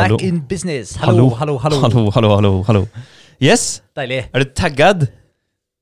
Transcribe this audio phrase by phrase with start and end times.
[0.00, 0.18] Back Hallo.
[0.24, 0.96] in business.
[1.00, 1.80] Hallo, hallo, hallo.
[1.84, 2.84] hallo, hallo, hallo, hallo.
[3.40, 4.24] Yes, Deilig.
[4.32, 5.08] er du taggad?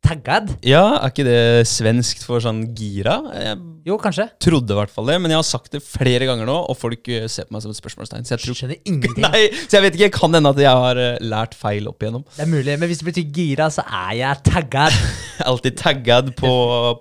[0.08, 0.52] Taggad?
[0.64, 3.16] Ja, er ikke det svenskt for sånn gira?
[3.34, 3.56] Jeg
[3.88, 4.28] Jo, kanskje.
[4.40, 7.08] trodde i hvert fall det, men jeg har sagt det flere ganger nå, og folk
[7.12, 8.24] eh, ser på meg som et spørsmålstegn.
[8.28, 9.24] Så jeg tror Skjønner ingenting.
[9.26, 10.10] Nei, så jeg vet ikke.
[10.20, 12.24] Kan hende at jeg har eh, lært feil opp igjennom.
[12.36, 14.96] Det er mulig, men hvis det betyr gira, så er jeg taggad.
[15.38, 16.52] Jeg alltid taggad på,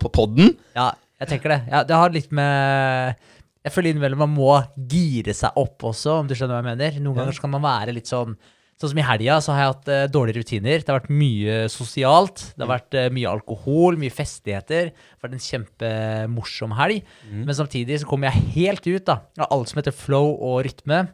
[0.02, 0.56] på podden.
[0.76, 0.90] Ja,
[1.22, 1.62] jeg tenker det.
[1.72, 3.24] Ja, det har litt med
[3.68, 4.54] Jeg føler innimellom man må
[4.90, 7.02] gire seg opp også, om du skjønner hva jeg mener.
[7.04, 8.38] Noen ganger skal kan man være litt sånn
[8.78, 10.84] Sånn som i helga så har jeg hatt uh, dårlige rutiner.
[10.86, 12.44] Det har vært mye sosialt.
[12.54, 14.92] Det har vært uh, mye alkohol, mye festligheter.
[14.92, 17.08] Det har vært en kjempemorsom helg.
[17.26, 21.08] Men samtidig så kommer jeg helt ut da, av alt som heter flow og rytme.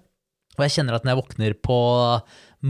[0.57, 1.79] Og jeg kjenner at når jeg våkner på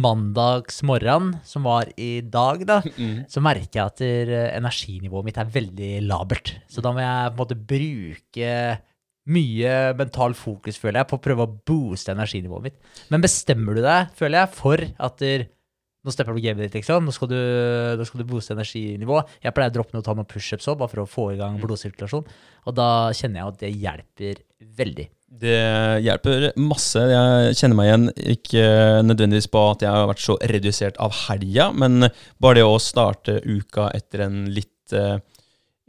[0.04, 2.80] mandagsmorgenen, som var i dag, da,
[3.34, 6.54] så merker jeg at eh, energinivået mitt er veldig labert.
[6.70, 8.54] Så da må jeg på en måte bruke
[9.32, 12.80] mye mental fokus, føler jeg, på å prøve å booste energinivået mitt.
[13.14, 15.46] Men bestemmer du deg, føler jeg, for at der,
[16.04, 17.08] nå stepper du gamet ditt, liksom.
[17.08, 17.40] Nå skal du,
[18.00, 19.32] nå skal du booste energinivået.
[19.46, 21.40] Jeg pleier å droppe noe og ta noen pushups òg, bare for å få i
[21.40, 22.28] gang blodsirkulasjon.
[22.68, 24.42] Og da kjenner jeg at det hjelper
[24.84, 25.08] veldig.
[25.34, 25.60] Det
[26.06, 27.02] hjelper masse.
[27.10, 28.66] Jeg kjenner meg igjen ikke
[29.08, 32.10] nødvendigvis på at jeg har vært så redusert av helga, men
[32.44, 35.18] bare det å starte uka etter en litt eh,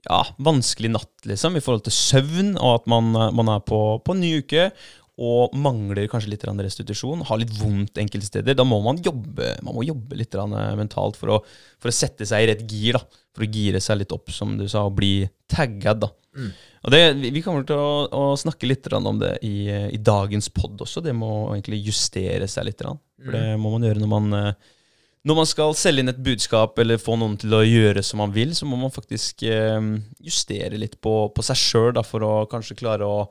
[0.05, 4.15] ja, vanskelig natt, liksom, i forhold til søvn, og at man, man er på, på
[4.15, 4.69] en ny uke
[5.15, 9.77] og mangler kanskje litt restitusjon, har litt vondt enkelte steder, da må man jobbe, man
[9.77, 10.35] må jobbe litt
[10.75, 11.39] mentalt for å,
[11.79, 12.99] for å sette seg i rett gir.
[12.99, 16.03] da, For å gire seg litt opp, som du sa, og bli tagged.
[16.03, 16.11] da.
[16.35, 16.51] Mm.
[16.85, 20.83] Og det, vi kommer til å, å snakke litt om det i, i dagens pod
[20.83, 21.01] også.
[21.05, 22.83] Det må egentlig justere seg litt.
[22.83, 24.75] For det må man gjøre når man, eh,
[25.25, 28.33] når man skal selge inn et budskap eller få noen til å gjøre som man
[28.35, 29.81] vil, så må man faktisk eh,
[30.21, 33.23] justere litt på, på seg sjøl for å kanskje klare å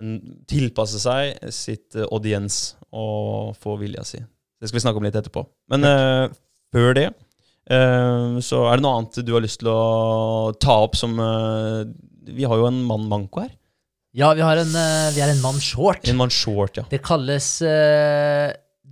[0.00, 4.22] mm, tilpasse seg sitt eh, audiens og få vilja si.
[4.56, 5.44] Det skal vi snakke om litt etterpå.
[5.74, 6.32] Men eh,
[6.72, 10.96] før det eh, så er det noe annet du har lyst til å ta opp
[10.96, 11.84] som eh,
[12.24, 13.52] Vi har jo en mann manko her.
[14.16, 14.72] Ja, vi, har en,
[15.12, 16.06] vi er en mann short.
[16.08, 16.86] En mann short, ja.
[16.88, 17.58] Det kalles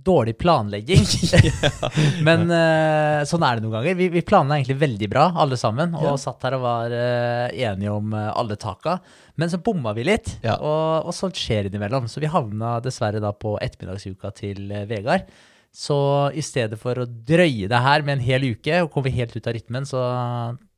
[0.05, 1.05] dårlig planlegging.
[2.27, 3.97] Men uh, sånn er det noen ganger.
[3.99, 6.15] Vi, vi planla egentlig veldig bra, alle sammen, og Ja.
[6.21, 8.97] satt her og var uh, enige om uh, alle taka.
[9.39, 10.57] Men så bomma vi litt, Ja.
[10.59, 12.09] og, og sånt skjer innimellom.
[12.11, 15.25] Så vi havna dessverre da på ettermiddagsuka til Vegard.
[15.73, 15.95] Så
[16.37, 19.47] i stedet for å drøye det her med en hel uke og komme helt ut
[19.49, 20.03] av rytmen, så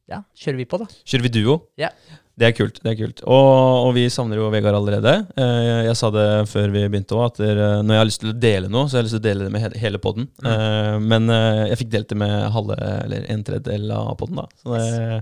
[0.08, 0.88] ja, kjører vi på, da.
[1.04, 1.58] Kjører vi duo?
[1.82, 1.90] Ja.
[2.36, 2.82] Det er kult.
[2.84, 3.22] det er kult.
[3.32, 3.52] Og,
[3.88, 5.14] og vi savner jo Vegard allerede.
[5.40, 8.32] Jeg, jeg sa det før vi begynte òg, at dere, når jeg har lyst til
[8.34, 10.28] å dele noe, så har jeg lyst til å dele det med hele poden.
[10.44, 11.06] Mm.
[11.14, 12.76] men eh, jeg fikk delt det med halve,
[13.06, 14.48] eller en tredjedel av poden, da.
[14.60, 15.22] Så det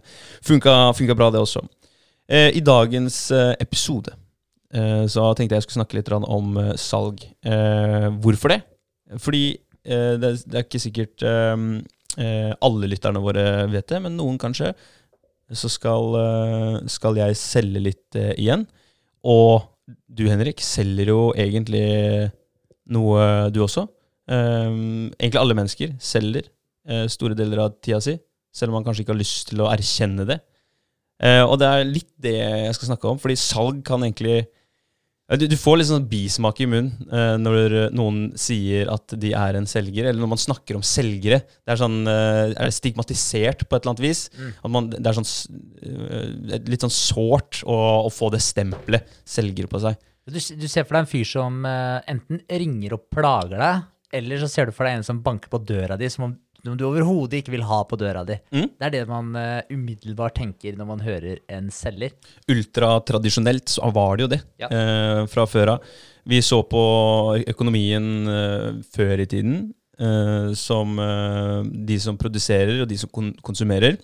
[0.50, 1.62] funka, funka bra, det også.
[2.34, 4.16] Eh, I dagens eh, episode
[4.74, 7.22] eh, så tenkte jeg jeg skulle snakke litt om eh, salg.
[7.46, 8.62] Eh, hvorfor det?
[9.22, 9.44] Fordi
[9.86, 11.56] eh, det, er- ikke sikkert eh,
[12.18, 14.74] eh, alle lytterne våre vet det, men noen kanskje
[15.52, 18.66] så skal, eh, skal jeg selge litt eh, igjen.
[19.28, 19.66] Og
[20.08, 22.32] du, Henrik, selger jo egentlig
[22.94, 23.88] noe, du også.
[24.24, 26.46] Um, egentlig alle mennesker selger
[26.88, 28.16] eh, store deler av tida si,
[28.56, 30.40] selv om man kanskje ikke har lyst til å erkjenne det.
[31.24, 34.42] Og det er litt det jeg skal snakke om, fordi salg kan egentlig
[35.40, 39.58] du, du får litt sånn bismak i munnen uh, når noen sier at de er
[39.58, 41.42] en selger, eller når man snakker om selgere.
[41.64, 44.26] Det er sånn uh, er stigmatisert på et eller annet vis.
[44.60, 45.30] At man, det er sånn
[45.84, 49.98] eh, litt sånn sårt å, å få det stempelet selger på seg.
[50.28, 54.48] Du, du ser for deg en fyr som enten ringer og plager deg, eller så
[54.52, 57.42] ser du for deg en som banker på døra di, som om, som du overhodet
[57.42, 58.38] ikke vil ha på døra di.
[58.56, 58.70] Mm.
[58.80, 62.16] Det er det man uh, umiddelbart tenker når man hører en selger.
[62.52, 64.70] Ultratradisjonelt så var det jo det Ja.
[64.72, 65.94] uh, fra før av.
[66.26, 66.84] Vi så på
[67.52, 69.74] økonomien uh, før i tiden
[70.58, 70.98] som
[71.86, 74.00] de som produserer og de som kon konsumerer.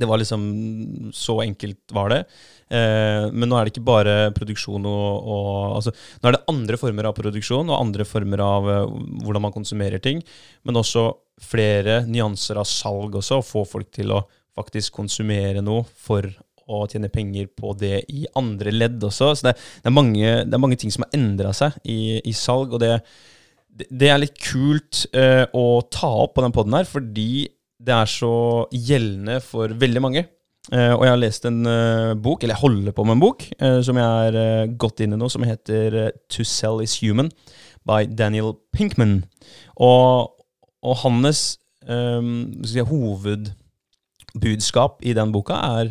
[0.00, 2.22] Det var liksom Så enkelt var det.
[2.68, 6.76] Eh, men nå er det ikke bare produksjon og, og altså, Nå er det andre
[6.80, 10.20] former av produksjon og andre former av eh, hvordan man konsumerer ting.
[10.68, 14.24] Men også flere nyanser av salg også, å få folk til å
[14.58, 16.26] faktisk konsumere noe for
[16.68, 19.32] å tjene penger på det i andre ledd også.
[19.38, 22.34] Så det, det, er, mange, det er mange ting som har endra seg i, i
[22.36, 22.98] salg, og det,
[23.88, 27.46] det er litt kult eh, å ta opp på den poden her, fordi
[27.78, 28.32] det er så
[28.74, 30.26] gjeldende for veldig mange.
[30.68, 33.44] Eh, og jeg har lest en eh, bok, eller jeg holder på med en bok,
[33.56, 37.30] eh, som jeg er godt inne i nå, som heter To Sell Is Human
[37.88, 39.24] by Daniel Pinkman.
[39.80, 40.28] Og,
[40.84, 45.86] og hans um, si, hovedbudskap i den boka er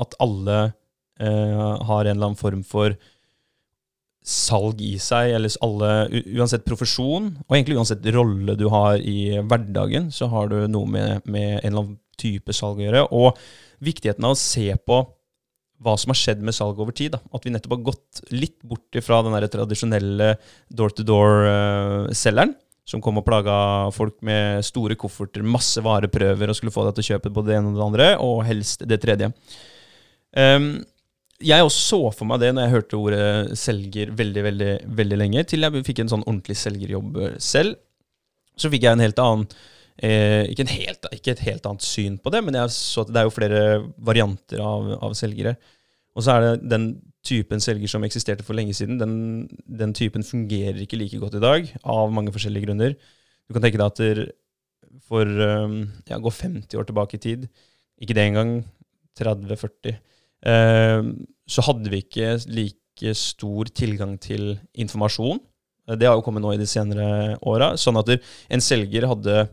[0.00, 0.72] at alle
[1.20, 2.90] uh, har en eller annen form for
[4.26, 10.10] salg i seg, eller alle, uansett profesjon, og egentlig uansett rolle du har i hverdagen,
[10.10, 13.02] så har du noe med, med en eller annen type salg å gjøre.
[13.14, 13.38] Og
[13.84, 15.02] viktigheten av å se på
[15.84, 17.16] hva som har skjedd med salg over tid.
[17.16, 17.20] Da.
[17.36, 20.32] At vi nettopp har gått litt bort fra den der tradisjonelle
[20.72, 22.54] door-to-door-selgeren,
[22.86, 23.54] som kom og plaga
[23.94, 27.56] folk med store kofferter, masse vareprøver og skulle få deg til å kjøpe både det
[27.58, 29.32] ene og det andre, og helst det tredje.
[30.36, 30.76] Um,
[31.42, 35.44] jeg også så for meg det når jeg hørte ordet selger veldig veldig, veldig lenge,
[35.50, 37.76] til jeg fikk en sånn ordentlig selgerjobb selv.
[38.56, 39.44] Så fikk jeg en helt annen
[40.02, 43.20] eh, ikke, helt, ikke et helt annet syn på det, men jeg så at det
[43.20, 43.60] er jo flere
[43.96, 45.56] varianter av, av selgere.
[46.16, 46.88] Og så er det den
[47.26, 49.14] typen selger som eksisterte for lenge siden, den,
[49.66, 52.96] den typen fungerer ikke like godt i dag, av mange forskjellige grunner.
[53.46, 54.22] Du kan tenke deg at der,
[55.06, 57.48] for um, ja, gå 50 år tilbake i tid,
[58.02, 58.56] ikke det engang,
[59.16, 59.96] 30-40,
[60.52, 61.10] eh,
[61.48, 65.40] så hadde vi ikke like stor tilgang til informasjon.
[65.96, 67.74] Det har jo kommet nå i de senere åra.
[67.78, 69.46] Sånn at en selger hadde,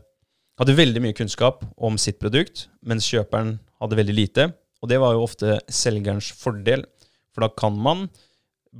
[0.60, 4.48] hadde veldig mye kunnskap om sitt produkt, mens kjøperen hadde veldig lite.
[4.82, 6.84] Og det var jo ofte selgerens fordel,
[7.34, 8.06] for da kan man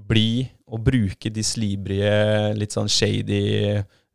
[0.08, 2.14] bli og bruke de slibrige,
[2.58, 3.42] litt sånn shady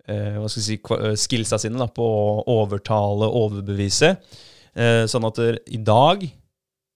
[0.10, 4.16] eh, hva skal si, eh, skillsa sine da, på å overtale, overbevise.
[4.76, 6.26] Eh, sånn at der, i dag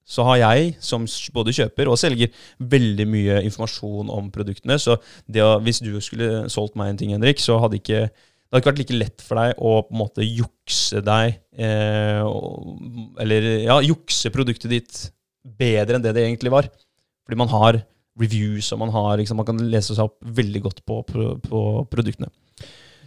[0.04, 1.06] så har jeg, som
[1.36, 4.76] både kjøper og selger, veldig mye informasjon om produktene.
[4.82, 8.08] Så å, hvis du skulle solgt meg en ting, Henrik, så hadde ikke
[8.54, 12.20] det hadde ikke vært like lett for deg å på en måte jukse deg eh,
[13.24, 15.00] Eller ja, jukse produktet ditt
[15.42, 16.68] bedre enn det det egentlig var.
[17.26, 17.80] Fordi man har
[18.22, 21.64] reviews, og man, har, liksom, man kan lese seg opp veldig godt på, på, på
[21.90, 22.30] produktene.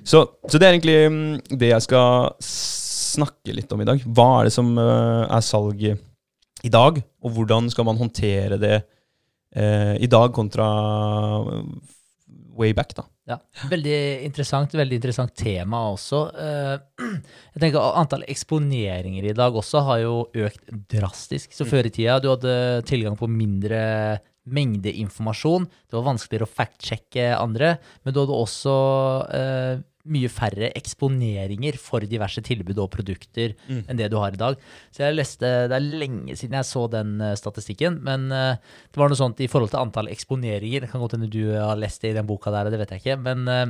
[0.03, 4.03] Så, så det er egentlig mm, det jeg skal snakke litt om i dag.
[4.03, 8.81] Hva er det som eh, er salg i dag, og hvordan skal man håndtere det
[9.55, 10.67] eh, i dag kontra
[12.59, 13.05] way back, da.
[13.27, 13.39] Ja,
[13.71, 16.21] Veldig interessant, veldig interessant tema også.
[16.39, 16.77] Eh,
[17.57, 20.15] Jeg tenker Antall eksponeringer i dag også har jo
[20.47, 21.55] økt drastisk.
[21.57, 22.57] Så Før i tida du hadde
[22.89, 23.81] tilgang på mindre
[24.47, 25.67] mengde informasjon.
[25.67, 28.75] Det var vanskeligere å fact-sjekke andre, men du hadde også
[29.35, 33.57] eh, mye færre eksponeringer for diverse tilbud og produkter
[33.91, 34.59] enn det du har i dag.
[34.95, 38.57] Så jeg leste, Det er lenge siden jeg så den eh, statistikken, men eh,
[38.93, 40.87] det var noe sånt i forhold til antall eksponeringer.
[40.87, 43.03] Det kan godt hende du har lest det i den boka der, det vet jeg
[43.03, 43.19] ikke.
[43.27, 43.67] Men eh,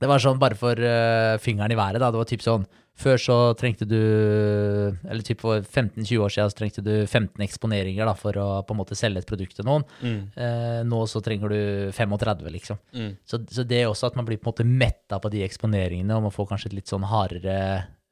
[0.00, 2.00] det var sånn bare for uh, fingeren i været.
[2.00, 2.64] da, Det var typ sånn
[3.00, 8.08] Før så trengte du Eller typ for 15-20 år siden så trengte du 15 eksponeringer
[8.08, 9.84] da, for å på en måte selge et produkt til noen.
[10.36, 11.60] Eh, nå så trenger du
[11.96, 12.80] 35, liksom.
[12.96, 13.14] Mm.
[13.24, 16.16] Så, så det er også at man blir på en måte metta på de eksponeringene,
[16.16, 17.56] og man får kanskje et litt sånn hardere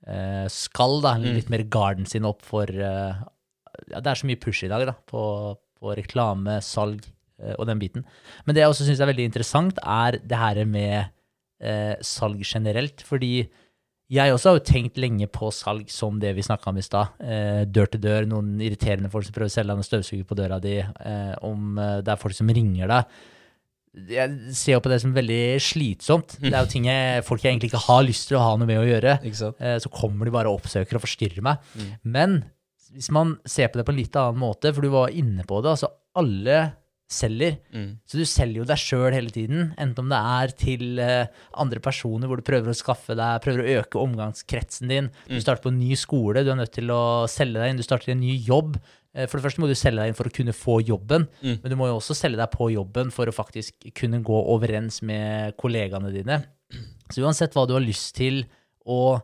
[0.09, 1.17] uh, skall, da.
[1.21, 4.97] Litt mer garden sin opp for Ja, det er så mye push i dag, da,
[5.09, 5.23] på,
[5.81, 7.05] på reklame, salg
[7.55, 8.03] og den biten.
[8.47, 11.13] Men det jeg også syns er veldig interessant, er det her med
[11.61, 13.03] eh, salg generelt.
[13.07, 13.33] Fordi
[14.09, 17.19] jeg også har jo tenkt lenge på salg som det vi snakka om i stad.
[17.21, 20.39] Eh, dør til dør, noen irriterende folk som prøver å selge deg en støvsuger på
[20.39, 20.79] døra di.
[20.81, 23.19] Eh, om eh, det er folk som ringer deg.
[24.09, 26.39] Jeg ser jo på det som veldig slitsomt.
[26.41, 28.69] Det er jo ting jeg, folk jeg egentlig ikke har lyst til å ha noe
[28.69, 29.19] med å gjøre.
[29.25, 31.69] Eh, så kommer de bare og oppsøker og forstyrrer meg.
[32.07, 32.41] Men
[32.95, 35.61] hvis man ser på det på en litt annen måte, for du var inne på
[35.61, 36.61] det, altså alle
[37.09, 37.57] selger.
[37.73, 37.89] Mm.
[38.05, 41.81] Så du selger jo deg sjøl hele tiden, enten om det er til eh, andre
[41.81, 45.09] personer hvor du prøver å skaffe deg, prøver å øke omgangskretsen din.
[45.29, 47.01] Du starter på en ny skole, du er nødt til å
[47.33, 47.81] selge deg inn.
[47.81, 48.77] Du starter en ny jobb.
[49.17, 51.57] Eh, For det første må du selge deg inn for å kunne få jobben, Mm.
[51.63, 55.01] men du må jo også selge deg på jobben for å faktisk kunne gå overens
[55.03, 56.43] med kollegaene dine.
[57.11, 58.45] Så uansett hva du har lyst til
[58.87, 59.21] å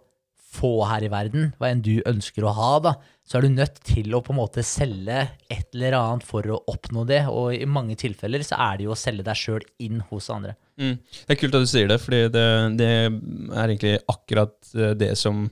[0.54, 2.94] få her i verden, hva enn du ønsker å ha, da,
[3.24, 6.60] så er du nødt til å på en måte selge et eller annet for å
[6.70, 7.22] oppnå det.
[7.32, 10.56] Og i mange tilfeller så er det jo å selge deg sjøl inn hos andre.
[10.80, 10.98] Mm.
[11.00, 12.46] Det er kult at du sier det, fordi det,
[12.78, 15.46] det er egentlig akkurat eh, det som,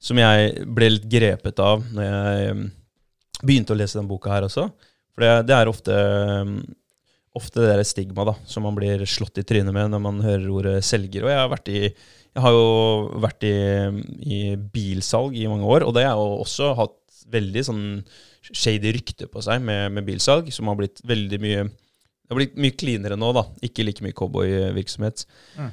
[0.00, 2.66] som jeg ble litt grepet av når jeg mm,
[3.42, 4.68] begynte å lese denne boka her også.
[5.12, 5.98] For det, det er ofte,
[6.48, 6.54] mm,
[7.36, 10.48] ofte det der stigma da, som man blir slått i trynet med når man hører
[10.54, 11.26] ordet selger.
[11.26, 11.82] Og jeg har, vært i,
[12.34, 12.68] jeg har jo
[13.24, 13.56] vært i,
[14.28, 14.40] i
[14.72, 16.96] bilsalg i mange år, og det har jo også hatt
[17.28, 17.84] veldig sånn
[18.48, 21.68] shady rykte på seg med, med bilsalg, som har blitt veldig mye
[22.28, 23.46] det har blitt mye cleanere nå, da.
[23.64, 25.22] Ikke like mye cowboyvirksomhet.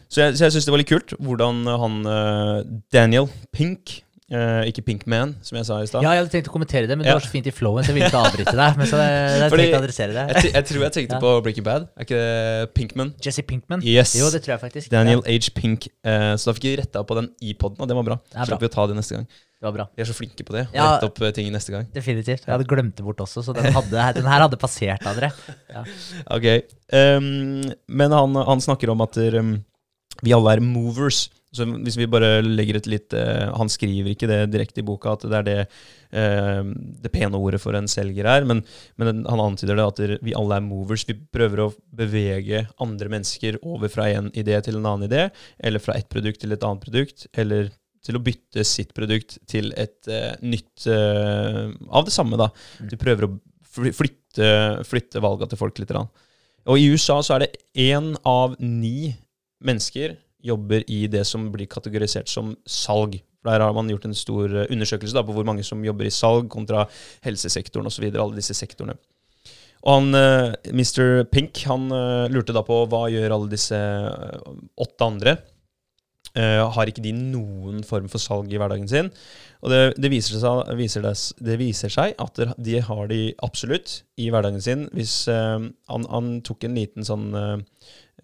[0.08, 2.60] Så jeg, så jeg syns det var litt kult hvordan han eh,
[2.96, 3.98] Daniel Pink
[4.32, 6.04] eh, Ikke Pinkman, som jeg sa i stad.
[6.06, 7.14] Ja, jeg hadde tenkt å kommentere det, men Ja.
[7.14, 8.78] det var så fint i flowen, så jeg ville ikke avbryte deg.
[8.78, 10.26] Men så jeg, jeg Fordi- tenkte å adressere det.
[10.44, 11.22] Jeg, jeg tror jeg tenkte Ja.
[11.22, 11.88] på Breaking Bad.
[11.96, 13.14] Er ikke det Pinkman?
[13.22, 13.84] Jesse Pinkman?
[13.86, 14.16] Yes.
[14.18, 14.90] Jo, det tror jeg faktisk.
[14.92, 15.52] Daniel H.
[15.56, 15.88] Pink.
[16.06, 18.20] Uh, så da fikk vi retta på den i poden, og det var bra.
[18.32, 19.26] Det er Slapp vi å ta det neste gang.
[19.26, 19.86] Det Det var bra.
[19.96, 20.68] Vi er så flinke på det.
[20.76, 20.98] Ja.
[20.98, 21.86] Rette opp eh, ting neste gang.
[21.94, 22.44] Definitivt.
[22.46, 25.32] Jeg hadde glemt det bort også, så den, hadde, den her hadde passert André.
[25.72, 25.82] Ja.
[26.36, 26.46] Ok.
[26.94, 29.56] Um, men han, han snakker om at um,
[30.22, 31.30] vi alle er movers.
[31.56, 35.16] Så hvis vi bare legger et litt eh, Han skriver ikke det direkte i boka,
[35.16, 35.58] at det er det
[36.18, 38.62] ehm, det pene ordet for en selger er, men,
[39.00, 41.06] men han antyder det at vi alle er movers.
[41.08, 45.84] Vi prøver å bevege andre mennesker over fra en idé til en annen idé, eller
[45.84, 47.72] fra et produkt til et annet produkt, eller
[48.06, 52.38] til å bytte sitt produkt til et uh, nytt uh, av det samme.
[52.38, 52.52] da.
[52.86, 53.32] Du prøver å
[53.76, 54.50] flytte,
[54.88, 55.94] flytte valga til folk litt.
[55.96, 59.16] Og i USA så er det én av ni
[59.66, 60.16] mennesker
[60.46, 63.18] jobber i det som blir kategorisert som salg.
[63.46, 66.14] Der har man gjort en stor eh, undersøkelse da, på hvor mange som jobber i
[66.14, 66.86] salg kontra
[67.26, 68.08] helsesektoren osv.
[68.14, 68.98] Alle disse sektorene.
[69.86, 71.26] Og han, eh, Mr.
[71.30, 73.82] Pink han eh, lurte da på hva gjør alle disse
[74.82, 75.38] åtte andre.
[76.36, 79.08] Uh, har ikke de noen form for salg i hverdagen sin?
[79.64, 81.14] Og det, det, viser seg, viser det,
[81.48, 84.84] det viser seg at de har de absolutt i hverdagen sin.
[84.92, 87.56] Hvis uh, han, han tok en liten sånn eh,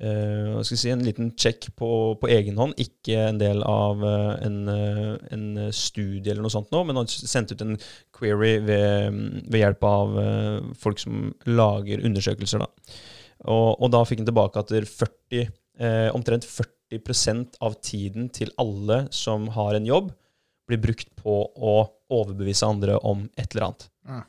[0.02, 1.90] eh, hva skal si, en liten sjekk på,
[2.22, 6.74] på egen hånd, ikke en del av uh, en, uh, en studie eller noe sånt
[6.74, 7.78] nå, men han sendte ut en
[8.22, 9.18] query ved,
[9.50, 12.62] ved hjelp av eh, folk som lager undersøkelser.
[12.62, 12.98] Da.
[13.50, 18.30] Og, og da fikk han tilbake at det er 40, eh, omtrent 40% av tiden
[18.34, 20.12] til alle som har en jobb,
[20.70, 21.80] blir brukt på å
[22.12, 23.88] overbevise andre om et eller annet.
[24.08, 24.22] Mm.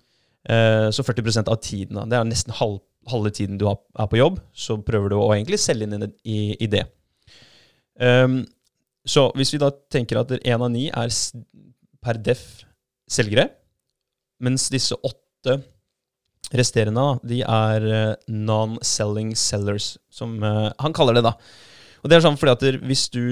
[0.55, 2.09] Eh, så 40% av tiden, da.
[2.09, 5.61] det er nesten halv, halve tiden du er på jobb, så prøver du å egentlig
[5.63, 6.85] selge inn i, i, det.
[8.01, 8.43] Ehm,
[9.05, 11.11] så hvis vi da tenker at én av ni er
[12.03, 12.45] per def
[13.11, 13.49] selgere,
[14.43, 15.61] mens disse åtte
[16.53, 21.37] resterende de er eh, non-selling sellers, som eh, han kaller det da.
[22.03, 23.23] Og det er sånn fordi at hvis du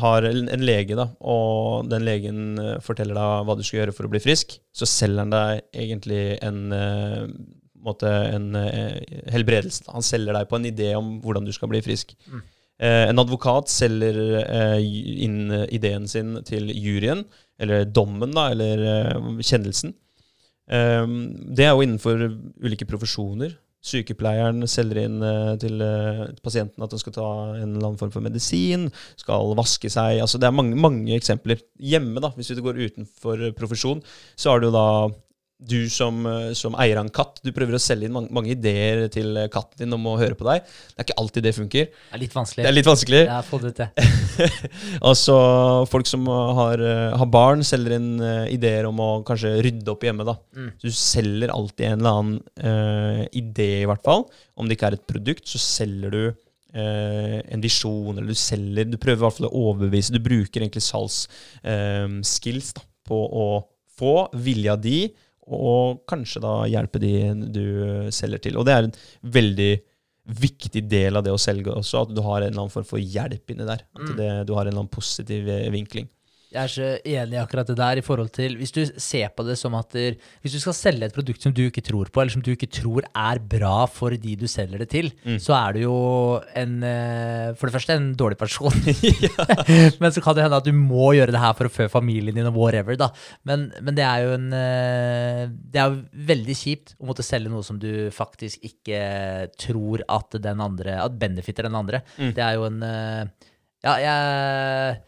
[0.00, 4.08] har en lege, da, og den legen eh, forteller deg hva du skal gjøre for
[4.08, 6.64] å bli frisk, så selger han deg egentlig en
[7.86, 9.00] måte en eh,
[9.32, 9.86] helbredelse.
[9.94, 12.14] Han selger deg på en idé om hvordan du skal bli frisk.
[12.28, 12.44] Mm.
[12.76, 14.80] Eh, en advokat selger eh,
[15.24, 17.24] inn eh, ideen sin til juryen,
[17.62, 19.94] eller dommen, da, eller eh, kjennelsen.
[20.68, 21.06] Eh,
[21.56, 22.26] det er jo innenfor
[22.66, 23.56] ulike profesjoner.
[23.86, 25.80] Sykepleieren selger inn eh, til
[26.44, 30.20] pasienten at han skal ta en eller annen form for medisin, skal vaske seg.
[30.20, 31.62] altså Det er mange, mange eksempler.
[31.80, 34.04] Hjemme, da, hvis du går utenfor profesjon,
[34.36, 34.88] så har du da
[35.56, 38.52] du som, eh, som eier av en katt, du prøver å selge inn mange, mange
[38.52, 40.66] ideer til eh, katten din om å høre på deg.
[40.66, 41.86] Det er ikke alltid det funker.
[41.88, 42.64] Det er litt vanskelig.
[42.64, 43.22] Det er litt vanskelig.
[43.22, 43.88] Jeg har fått ut det.
[45.10, 45.36] altså,
[45.92, 48.10] folk som har, eh, har barn, selger inn
[48.52, 50.26] ideer om å kanskje rydde opp hjemme.
[50.28, 50.36] da.
[50.56, 50.72] Mm.
[50.76, 54.26] Så du selger alltid en eller annen uh, idé, i hvert fall.
[54.60, 58.88] Om det ikke er et produkt, så selger du uh, en visjon, eller du selger
[58.90, 60.12] Du prøver i hvert fall å overbevise.
[60.12, 63.46] Du bruker egentlig salgsskills da, på å
[63.96, 65.06] få vilja di,
[65.46, 67.12] og kanskje da hjelpe de
[67.54, 67.64] du
[68.10, 68.56] selger til.
[68.58, 69.70] Og det er en veldig
[70.26, 72.98] viktig del av det å selge også, at du har en eller annen form for
[72.98, 73.84] hjelp inni der.
[73.94, 74.16] At Mm.
[74.18, 76.08] det, du har en eller annen positiv eh, vinkling.
[76.54, 79.42] Jeg er så enig i akkurat det der i forhold til Hvis du ser på
[79.44, 82.20] det som at der, Hvis du skal selge et produkt som du ikke tror på,
[82.22, 85.40] eller som du ikke tror er bra for de du selger det til, Mm.
[85.42, 85.96] så er du jo
[86.54, 88.70] en eh, For det første en dårlig person.
[90.00, 92.36] men så kan det hende at du må gjøre det her for å fø familien
[92.38, 93.10] din og whatever, da.
[93.48, 97.50] Men, men det er jo en eh, Det er jo veldig kjipt å måtte selge
[97.52, 99.02] noe som du faktisk ikke
[99.66, 102.04] tror at den andre At benefitter den andre.
[102.20, 102.32] Mm.
[102.38, 103.50] Det er jo en eh,
[103.86, 105.02] Ja, jeg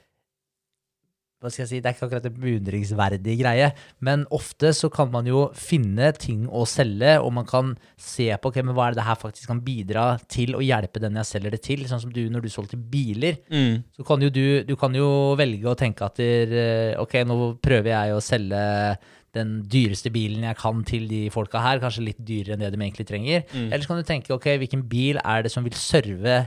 [1.39, 3.69] hva skal jeg si, Det er ikke akkurat en beundringsverdig greie,
[4.03, 8.51] men ofte så kan man jo finne ting å selge, og man kan se på
[8.51, 11.55] okay, men hva er det her faktisk kan bidra til å hjelpe den jeg selger
[11.55, 11.85] det til.
[11.87, 13.85] Sånn som du når du solgte biler, Mm.
[13.97, 17.39] så kan jo du, du kan jo velge å tenke at der, eh, ok, nå
[17.63, 18.99] prøver jeg å selge
[19.37, 22.81] den dyreste bilen jeg kan til de folka her, kanskje litt dyrere enn det de
[22.83, 23.45] egentlig trenger.
[23.53, 23.69] Mm.
[23.71, 26.41] Eller så kan du tenke ok, hvilken bil er det som vil serve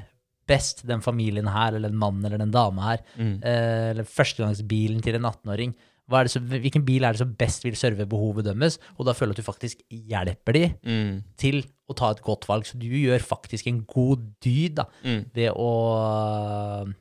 [0.51, 3.37] best den familien her, eller den mannen eller den dama her, Mm.
[3.43, 5.73] eh, eller førstegangsbilen til en 18-åring.
[6.11, 8.75] Hva er det som, hvilken bil er det som best vil serve behovet deres?
[8.99, 11.21] Og da føler du at du faktisk hjelper de Mm.
[11.39, 12.65] til å ta et godt valg.
[12.67, 15.21] Så du gjør faktisk en god dyd da, Mm.
[15.33, 15.69] ved å
[16.83, 16.93] øh,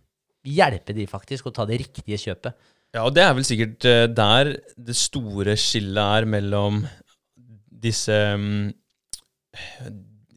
[0.47, 2.55] hjelpe de faktisk å ta det riktige kjøpet.
[2.95, 6.85] Ja, og det er vel sikkert eh, der det store skillet er mellom
[7.81, 8.73] disse mm,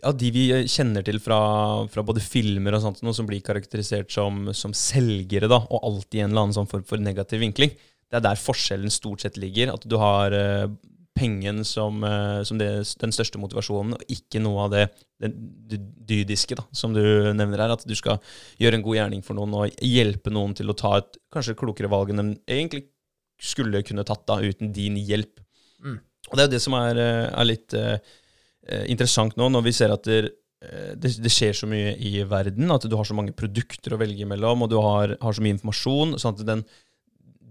[0.03, 1.39] Ja, de vi kjenner til fra,
[1.91, 6.19] fra både filmer og sånt, noe som blir karakterisert som, som selgere, da, og alltid
[6.19, 7.71] i en eller annen sånn form for negativ vinkling.
[8.11, 9.71] Det er der forskjellen stort sett ligger.
[9.73, 10.67] At du har eh,
[11.17, 12.69] pengen som, eh, som det,
[13.01, 14.83] den største motivasjonen, og ikke noe av det,
[15.23, 15.79] det,
[16.09, 17.01] dydiske, da, som du
[17.33, 17.75] nevner her.
[17.77, 18.19] At du skal
[18.61, 21.91] gjøre en god gjerning for noen og hjelpe noen til å ta et kanskje klokere
[21.91, 22.87] valg enn de egentlig
[23.41, 25.39] skulle kunne tatt da uten din hjelp.
[25.83, 26.01] Mm.
[26.29, 27.97] Og det er jo det som er, eh, er litt uh,
[28.87, 30.21] interessant nå, når vi ser at det,
[30.95, 34.27] det, det, skjer så mye i verden, at du har så mange produkter å velge
[34.29, 36.15] mellom, og du har, har så mye informasjon.
[36.21, 36.63] sånn at den,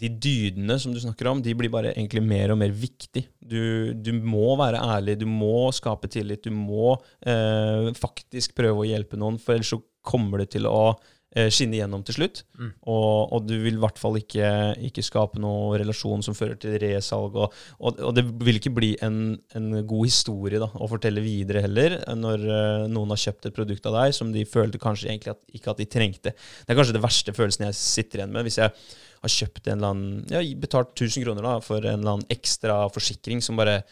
[0.03, 3.27] de dydene som du snakker om, de blir bare egentlig mer og mer viktig.
[3.39, 8.89] Du, du må være ærlig, du må skape tillit, du må eh, faktisk prøve å
[8.89, 12.43] hjelpe noen, for ellers så kommer det til å Eh, skinne gjennom til slutt.
[12.61, 12.71] Mm.
[12.93, 14.49] Og, og, du vil i hvert fall ikke,
[14.89, 17.39] ikke, skape noen relasjon som fører til resalg.
[17.41, 21.65] Og, og, og det vil ikke bli en, en god historie da, å fortelle videre
[21.65, 25.33] heller, når uh, noen har kjøpt et produkt av deg som de følte kanskje egentlig
[25.35, 26.35] at, ikke at de trengte.
[26.37, 28.47] Det er kanskje det verste følelsen jeg sitter igjen med.
[28.49, 28.75] hvis jeg
[29.23, 32.83] har kjøpt en eller annen, ja, betalt 1000 kroner da, for en eller annen ekstra
[32.93, 33.83] forsikring som bare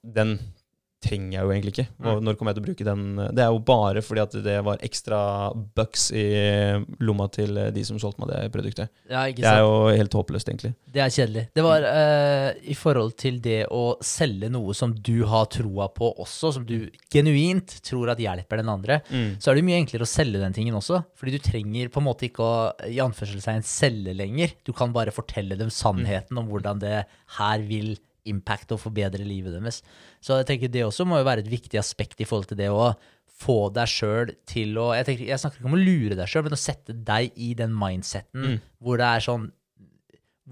[0.00, 0.38] Den
[1.04, 1.86] trenger jeg jo egentlig ikke.
[2.08, 3.04] Og når kommer jeg til å bruke den?
[3.36, 5.18] Det er jo bare fordi at det var ekstra
[5.76, 6.24] bucks i
[7.04, 8.92] lomma til de som solgte meg det produktet.
[9.10, 10.74] Ja, det er jo helt håpløst, egentlig.
[10.94, 11.44] Det er kjedelig.
[11.54, 16.10] Det var uh, i forhold til det å selge noe som du har troa på
[16.24, 19.36] også, som du genuint tror at hjelper den andre, mm.
[19.42, 21.02] så er det mye enklere å selge den tingen også.
[21.18, 22.56] Fordi du trenger på en måte ikke å
[22.88, 24.56] i anførselstegn selge lenger.
[24.66, 26.42] Du kan bare fortelle dem sannheten mm.
[26.42, 26.98] om hvordan det
[27.38, 27.94] her vil
[28.30, 29.82] impact og forbedre livet deres.
[30.24, 32.70] Så jeg tenker det også må jo være et viktig aspekt i forhold til det
[32.72, 32.92] å
[33.34, 36.44] få deg sjøl til å jeg, tenker, jeg, snakker ikke om å lure deg sjøl,
[36.46, 38.56] men å sette deg i den mindseten mm.
[38.84, 39.50] hvor det er sånn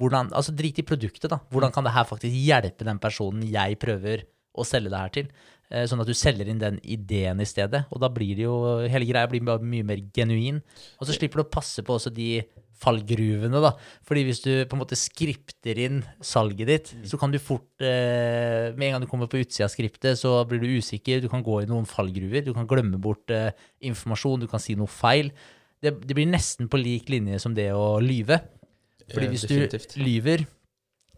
[0.01, 1.43] hvordan, altså Drit i produktet, da.
[1.53, 1.75] Hvordan mm.
[1.77, 4.25] kan det her faktisk hjelpe den personen jeg prøver
[4.57, 5.29] å selge det her til?
[5.73, 7.85] Eh, sånn at du selger inn den ideen i stedet.
[7.93, 8.57] Og da blir det jo
[8.93, 10.63] Hele greia blir mye mer genuin.
[10.99, 12.43] Og så slipper du å passe på også de
[12.83, 13.73] fallgruvene, da.
[14.07, 17.05] Fordi hvis du på en måte skripter inn salget ditt, mm.
[17.11, 20.41] så kan du fort eh, Med en gang du kommer på utsida av skriptet, så
[20.49, 21.23] blir du usikker.
[21.23, 22.45] Du kan gå i noen fallgruver.
[22.47, 23.53] Du kan glemme bort eh,
[23.89, 25.33] informasjon, du kan si noe feil.
[25.83, 28.39] Det, det, blir nesten på lik linje som det å lyve.
[29.13, 30.45] Fordi hvis du lyver,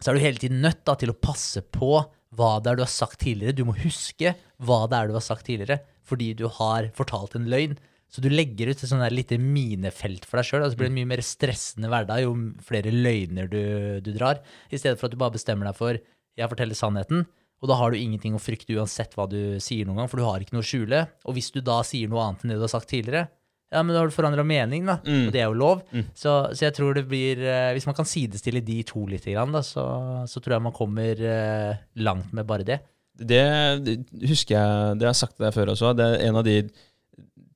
[0.01, 1.99] så er du hele tiden nødt da, til å passe på
[2.35, 3.55] hva det er du har sagt tidligere.
[3.55, 7.47] Du må huske hva det er du har sagt tidligere, fordi du har fortalt en
[7.51, 7.77] løgn.
[8.11, 10.65] Så du legger ut et sånn lite minefelt for deg sjøl.
[10.65, 13.63] Og så blir det en mye mer stressende hverdag jo flere løgner du,
[14.05, 14.39] du, drar.
[14.71, 15.99] I stedet for at du bare bestemmer deg for
[16.35, 17.25] jeg forteller sannheten.
[17.63, 20.27] Og da har du ingenting å frykte uansett hva du sier noen gang, for du
[20.27, 21.01] har ikke noe å skjule.
[21.25, 23.27] Og hvis du da sier noe annet enn det du har sagt tidligere,
[23.73, 24.99] ja, men da har du forandra mening, da.
[25.03, 25.27] Mm.
[25.27, 25.81] Og det er jo lov.
[25.89, 26.03] Mm.
[26.13, 29.63] Så, så, jeg tror det blir eh, Hvis man kan sidestille de to litt, da,
[29.65, 29.85] så,
[30.29, 32.79] så tror jeg man kommer eh, langt med bare det.
[33.15, 33.41] Det,
[33.83, 33.95] det
[34.27, 35.95] husker jeg, det har jeg sagt til deg før også.
[35.97, 36.59] Det er en av de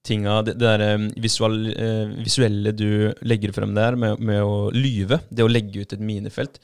[0.06, 5.22] tinga, det, det der visual, eh, visuelle du legger frem der med, med, å lyve,
[5.30, 6.60] det å legge ut et minefelt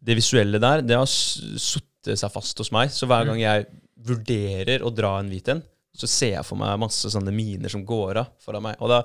[0.00, 2.88] Det visuelle der, det har satt seg fast hos meg.
[2.94, 3.30] Så hver mm.
[3.32, 3.66] gang jeg
[4.08, 5.60] vurderer å dra en hvit en,
[5.92, 8.78] så ser jeg for meg masse sånne miner som går av foran meg.
[8.80, 9.02] Og da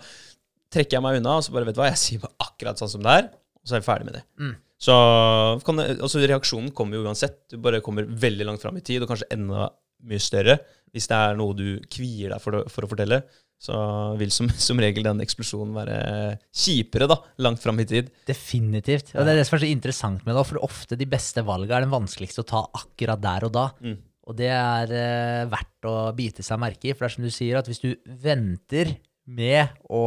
[0.71, 2.93] trekker jeg meg unna, og så bare vet du hva, jeg sier bare akkurat sånn
[2.93, 3.27] som det er,
[3.59, 4.23] og så er jeg ferdig med det.
[4.39, 4.53] Mm.
[4.85, 4.95] Så
[5.65, 7.41] kan det, altså Reaksjonen kommer jo uansett.
[7.51, 9.69] Du bare kommer veldig langt fram i tid, og kanskje enda
[10.05, 10.59] mye større
[10.95, 13.19] hvis det er noe du kvier deg for, for å fortelle
[13.61, 13.77] så
[14.19, 15.99] vil som, som, regel den eksplosjonen være
[16.55, 18.11] kjipere da, langt fram i tid.
[18.27, 19.13] Definitivt.
[19.15, 21.79] Og det er det som er så interessant med det, for ofte de beste valgene
[21.79, 23.69] er den vanskeligste å ta akkurat der og da.
[23.85, 23.97] Mm.
[24.25, 27.33] Og det er eh, verdt å bite seg merke i, for det er som du
[27.33, 27.91] sier, at hvis du
[28.23, 30.03] venter med å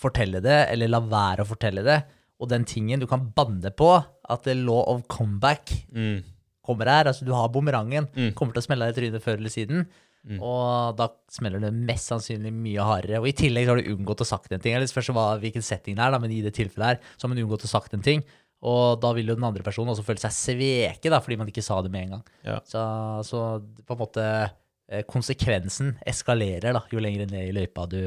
[0.00, 1.98] fortelle det, eller la være å fortelle det,
[2.36, 6.18] og den tingen du kan banne på, at the law of comeback mm.
[6.66, 8.34] kommer her, altså du har bumerangen, mm.
[8.36, 9.86] kommer til å smelle deg i trynet før eller siden,
[10.26, 10.40] Mm.
[10.42, 13.20] Og da smeller det mest sannsynlig mye hardere.
[13.22, 14.74] Og i tillegg har du unngått å sagt en ting.
[14.74, 17.34] Eller spørs hva, hvilken setting det er, da, men i det tilfellet her så har
[17.34, 18.24] man unngått å sagt en ting.
[18.66, 21.64] Og da vil jo den andre personen også føle seg sveket da, fordi man ikke
[21.64, 22.24] sa det med en gang.
[22.48, 22.60] Ja.
[22.66, 22.82] Så,
[23.28, 23.42] så,
[23.86, 28.00] på en måte eh, konsekvensen eskalerer da, jo lenger ned i løypa du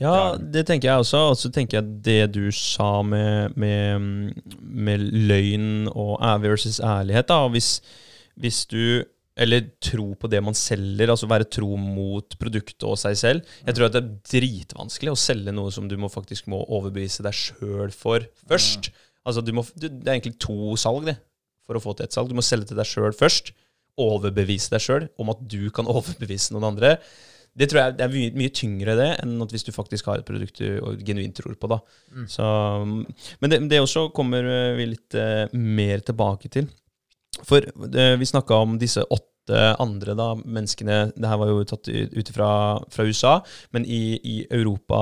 [0.00, 1.18] ja, det tenker jeg også.
[1.28, 7.28] Og så tenker jeg det du sa med, med, med løgn og versus ærlighet.
[7.28, 7.82] da, hvis,
[8.40, 9.04] hvis du
[9.40, 13.54] eller tro på det man selger, altså være tro mot produktet og seg selv.
[13.64, 17.24] Jeg tror at det er dritvanskelig å selge noe som du må faktisk må overbevise
[17.24, 18.90] deg sjøl for først.
[19.24, 21.16] Altså må, Det er egentlig to salg det,
[21.64, 22.28] for å få til et salg.
[22.28, 23.54] Du må selge til deg sjøl først.
[24.00, 26.98] Overbevise deg sjøl om at du kan overbevise noen andre.
[27.56, 30.20] Det tror jeg det er mye, mye, tyngre det enn at hvis du faktisk har
[30.20, 31.72] et produkt du genuint tror på.
[31.72, 31.80] da.
[32.12, 32.28] Mm.
[32.30, 32.44] Så,
[33.40, 36.68] men det, det, også kommer vi litt uh, mer tilbake til.
[37.40, 41.88] For uh, vi snakka om disse åtte andre da, menneskene Det her var jo tatt
[41.88, 42.50] ut fra,
[42.92, 43.32] fra USA,
[43.74, 44.98] men i, i, Europa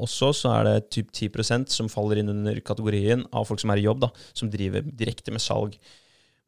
[0.00, 3.82] også så er det typ 10% som faller inn under kategorien av folk som er
[3.82, 5.76] i jobb, da, som driver direkte med salg.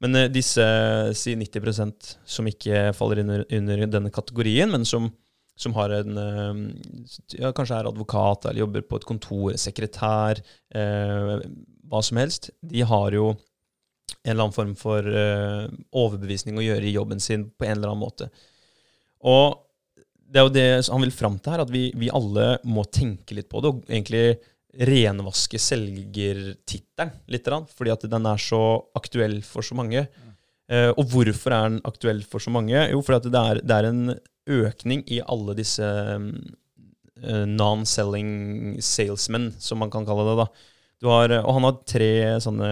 [0.04, 0.64] Men uh, disse
[1.16, 5.08] si 90% som ikke faller inn under, denne kategorien, men som,
[5.56, 6.64] som en uh,
[7.36, 10.42] ja, Kanskje er advokat eller jobber på et kontor, sekretær,
[10.74, 11.36] eh,
[11.86, 12.50] hva som helst.
[12.60, 13.30] De har jo
[14.26, 17.92] en eller annen form for uh, overbevisning å gjøre i jobben sin på en eller
[17.92, 18.28] annen måte.
[19.26, 19.62] Og
[20.26, 23.36] det er jo det han vil fram til her, at vi, vi alle må tenke
[23.38, 23.72] litt på det.
[23.72, 24.26] og egentlig
[24.76, 28.60] renvaske selgertittelen litt, fordi at den er så
[28.98, 30.06] aktuell for så mange.
[30.66, 32.76] Uh, og hvorfor er den aktuell for så mange?
[32.90, 34.16] Jo, fordi det er, det er, en
[34.46, 36.32] økning i alle disse um,
[37.22, 40.36] non-selling salesmen, som man kan kalle det.
[40.42, 40.46] da.
[41.06, 42.10] Har, og han har tre
[42.42, 42.70] sånne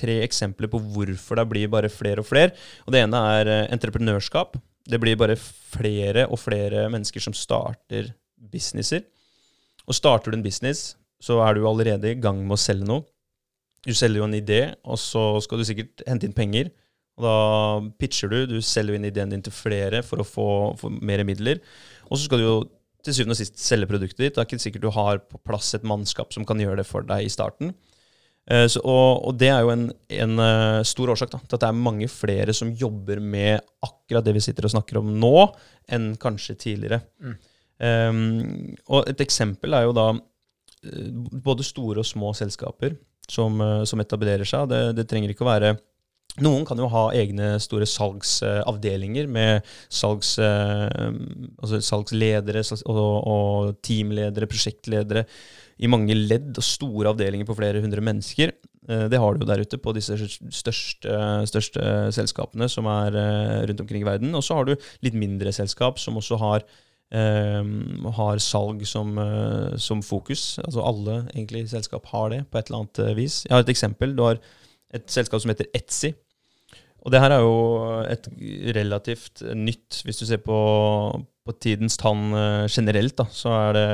[0.00, 2.54] tre eksempler på hvorfor det blir bare flere og flere.
[2.86, 4.56] Og Det ene er uh, entreprenørskap.
[4.90, 8.14] Det blir bare flere og flere mennesker som starter
[8.50, 9.04] businesser.
[9.86, 13.04] Og starter du en business, så er du allerede i gang med å selge noe.
[13.86, 16.70] Du selger jo en idé, og så skal du sikkert hente inn penger.
[17.18, 17.36] Og da
[18.00, 20.48] pitcher du, du selger inn ideen din til flere for å få,
[20.80, 21.60] få mer midler.
[22.08, 22.58] Og så skal du jo
[23.04, 24.34] til syvende og sist selge produktet ditt.
[24.36, 27.06] Det er ikke sikkert du har på plass et mannskap som kan gjøre det for
[27.06, 27.72] deg i starten.
[28.48, 29.84] Eh, så, og, og, det er jo en,
[30.16, 34.26] en uh, stor årsak da, til at det er mange flere som jobber med akkurat
[34.26, 35.34] det vi sitter og snakker om nå,
[35.92, 37.02] enn kanskje tidligere.
[37.20, 37.36] Mm.
[37.80, 38.24] Um,
[38.92, 40.10] og et eksempel er jo da
[41.44, 42.94] både store og små selskaper
[43.28, 44.68] som, som etablerer seg.
[44.70, 45.74] Det, det, trenger ikke å være
[46.40, 55.26] noen kan jo ha egne store salgsavdelinger med salgs, altså salgsledere og, og teamledere, prosjektledere
[55.80, 58.52] i mange ledd og store avdelinger på flere hundre mennesker.
[58.88, 61.16] Eh, det har du jo der ute på disse største,
[61.48, 61.82] største
[62.16, 64.34] selskapene som er eh, rundt omkring i verden.
[64.36, 66.66] Og så har du litt mindre selskap som også har,
[67.10, 69.16] um, har salg som,
[69.80, 70.58] som, fokus.
[70.64, 73.44] Altså alle egentlig selskap har det på et eller annet vis.
[73.46, 74.16] Jeg har et eksempel.
[74.16, 74.42] Du har
[74.92, 76.12] et selskap som heter Etsy.
[77.00, 77.54] Og det her er jo
[78.12, 78.26] et
[78.76, 80.56] relativt nytt Hvis du ser på,
[81.46, 83.86] på tidens tann uh, generelt, da, så er det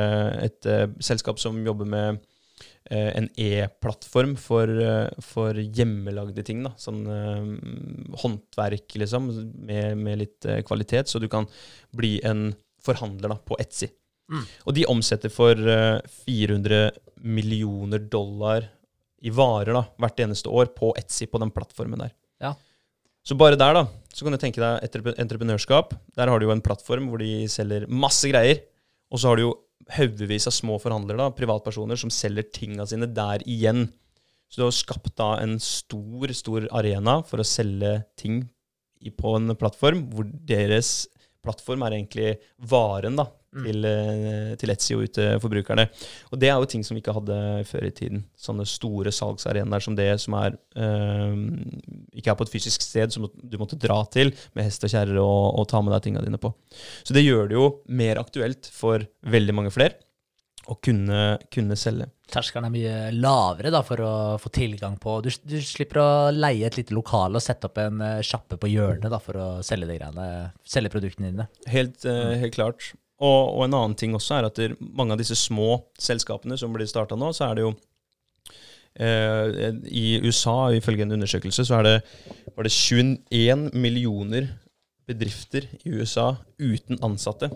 [0.47, 4.71] et uh, selskap som jobber med uh, en e-plattform for,
[5.25, 6.65] for, hjemmelagde ting.
[6.67, 6.75] Da.
[6.81, 7.05] Sånn
[8.23, 9.31] håndverk, liksom,
[9.69, 11.11] med, med litt kvalitet.
[11.11, 11.49] Så du kan
[11.97, 12.51] bli en
[12.87, 13.91] forhandler da, på Etsy.
[14.31, 14.47] Mm.
[14.67, 15.59] Og de omsetter for
[16.27, 16.89] 400
[17.23, 18.67] millioner dollar
[19.27, 22.15] i varer da, hvert eneste år på Etsy, på den plattformen der.
[22.43, 22.53] Ja.
[23.27, 25.97] Så bare der, da, så kan du tenke deg entreprenørskap.
[26.15, 28.61] Der har du jo en plattform hvor de selger masse greier.
[29.11, 29.55] Og så har du jo
[29.97, 33.89] haugevis av små forhandlere, da, privatpersoner, som selger tinga sine der igjen.
[34.47, 38.45] Så du har skapt da en stor, stor arena for å selge ting
[39.19, 41.07] på en plattform hvor deres
[41.45, 42.33] plattform er egentlig
[42.71, 43.27] varen da.
[43.65, 44.55] Til, mm.
[44.61, 45.87] til Etsy og ut til forbrukerne.
[46.31, 47.39] Og det er jo ting som vi ikke hadde
[47.69, 48.25] før i tiden.
[48.39, 51.37] Sånne store salgsarenaer som det, som er øh,
[52.17, 55.21] ikke er på et fysisk sted som du måtte dra til med hest og kjerre
[55.23, 56.53] og, og ta med deg tinga dine på.
[57.07, 59.99] Så det gjør det jo mer aktuelt for veldig mange flere
[60.67, 62.09] å kunne, kunne selge.
[62.31, 66.67] Terskelen er mye lavere da, for å få tilgang på du, du, slipper å leie
[66.67, 69.89] et lite lokale og sette opp en uh, sjappe på hjørnet da, for å selge
[69.93, 70.29] de greiene,
[70.67, 71.47] selge produktene dine.
[71.71, 72.91] Helt, uh, helt klart.
[73.17, 76.89] Og, og, en annen ting også er at mange av disse små selskapene som blir
[76.91, 77.71] starta nå, så er det jo
[79.01, 81.97] eh, I USA, ifølge en undersøkelse, så det,
[82.53, 84.51] var det 21 millioner
[85.07, 87.49] bedrifter i USA uten ansatte.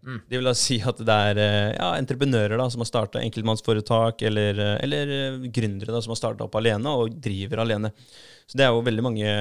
[0.00, 0.20] Mm.
[0.28, 4.22] Det vil da si at det er eh, ja, entreprenører da, som har starta enkeltmannsforetak,
[4.30, 7.92] eller, eh, eller eh, gründere da, som har starta opp alene og driver alene.
[8.48, 9.34] Så det er jo veldig mange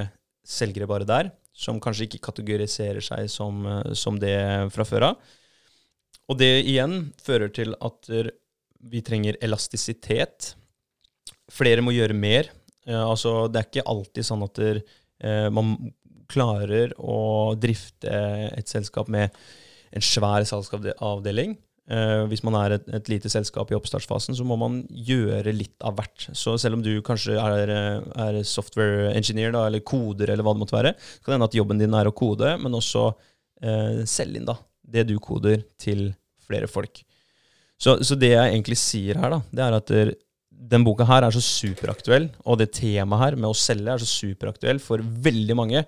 [0.48, 3.66] selgere bare der som kanskje ikke kategoriserer seg som,
[3.98, 4.38] som det
[4.72, 5.32] fra før av.
[6.30, 8.10] Og det igjen fører til at
[8.89, 10.54] vi trenger elastisitet.
[11.52, 12.52] Flere må gjøre mer.
[12.86, 14.84] altså, det er ikke alltid sånn at der,
[15.52, 15.74] man
[16.30, 18.13] klarer å drifte
[18.54, 19.34] et selskap med
[19.96, 21.58] en svær salgsavdeling.
[21.89, 25.74] Uh, hvis man er et, et, lite selskap i oppstartsfasen, så må man gjøre litt
[25.82, 26.28] av hvert.
[26.38, 27.72] Så selv om du kanskje er,
[28.13, 31.50] er software engineer da, eller koder, eller hva det måtte være, så kan det hende
[31.50, 33.10] at jobben din er å kode, men også
[34.08, 34.54] selge inn da,
[34.91, 36.10] det du koder, til
[36.45, 37.04] flere folk.
[37.80, 40.13] Så, så, det jeg egentlig sier her, da, det er at der,
[40.49, 44.10] den boka her er så superaktuell, og det temaet her med å selge er så
[44.10, 45.86] superaktuell for veldig mange.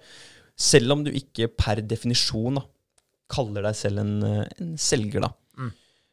[0.55, 2.63] Selv om du ikke per definisjon da,
[3.31, 5.31] kaller deg selv en, eh, en selger, da.
[5.59, 5.71] Mm.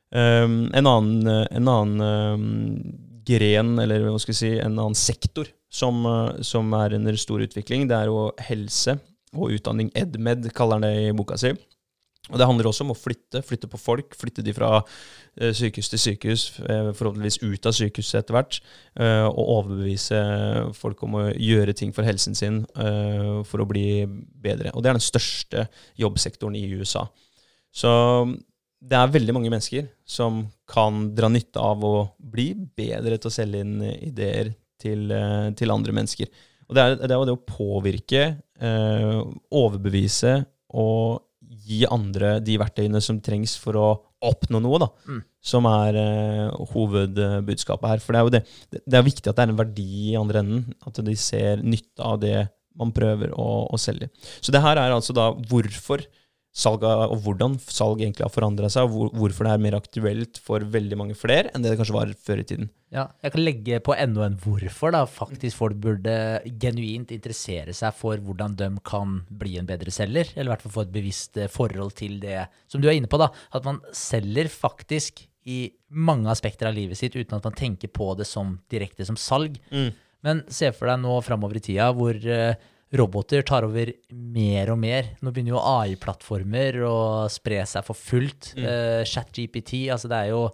[0.09, 2.05] Um, en annen, en annen
[2.41, 2.45] um,
[3.29, 7.43] gren, eller hva skal jeg si, en annen sektor som, uh, som, er under stor
[7.45, 8.97] utvikling, det er jo helse
[9.35, 9.91] og utdanning.
[9.99, 11.53] EdMed kaller han det i boka si.
[12.29, 14.17] Og Det handler også om å flytte, flytte på folk.
[14.19, 18.61] Flytte de fra uh, sykehus til sykehus, uh, forhåpentligvis ut av sykehuset etter hvert.
[18.99, 20.21] Uh, og overbevise
[20.77, 22.61] folk om å gjøre ting for helsen sin
[23.49, 24.73] for å bli bedre.
[24.75, 25.67] Og Det er den største
[26.01, 27.07] jobbsektoren i USA.
[27.75, 27.91] Så
[28.79, 33.35] det er veldig mange mennesker som kan dra nytte av å bli bedre til å
[33.35, 36.29] selge inn ideer til, eh, til andre mennesker.
[36.69, 38.23] Og det er, det det å påvirke,
[38.61, 41.25] eh, overbevise og
[41.69, 43.89] gi andre de verktøyene som trengs for å
[44.25, 45.21] oppnå noe, da, Mm.
[45.49, 48.03] som er uh, hovedbudskapet her.
[48.03, 48.43] For det er jo det,
[48.83, 50.65] det er viktig at det er en verdi i andre enden.
[50.89, 54.09] At de ser nytte av det man prøver å, å selge.
[54.41, 56.05] Så det her er altså da hvorfor
[56.55, 60.41] salg og hvordan salg egentlig har forandra seg, og hvor, hvorfor det er mer aktuelt
[60.43, 62.71] for veldig mange flere enn det det kanskje var før i tiden.
[62.95, 66.15] Ja, jeg kan legge på enda en hvorfor da faktisk folk burde
[66.61, 70.77] genuint interessere seg for hvordan de kan bli en bedre selger, eller i hvert fall
[70.79, 73.29] få et bevisst eh, forhold til det som du er inne på, da.
[73.55, 78.11] At man selger faktisk i mange aspekter av livet sitt uten at man tenker på
[78.19, 79.57] det som direkte som salg.
[80.27, 82.59] Men se for deg nå framover i tida hvor eh,
[82.95, 85.13] roboter tar over mer og mer.
[85.21, 86.97] Nå begynner jo AI-plattformer å
[87.33, 88.55] spre seg for fullt.
[88.57, 90.49] Eh, ChatGPT, altså det er jo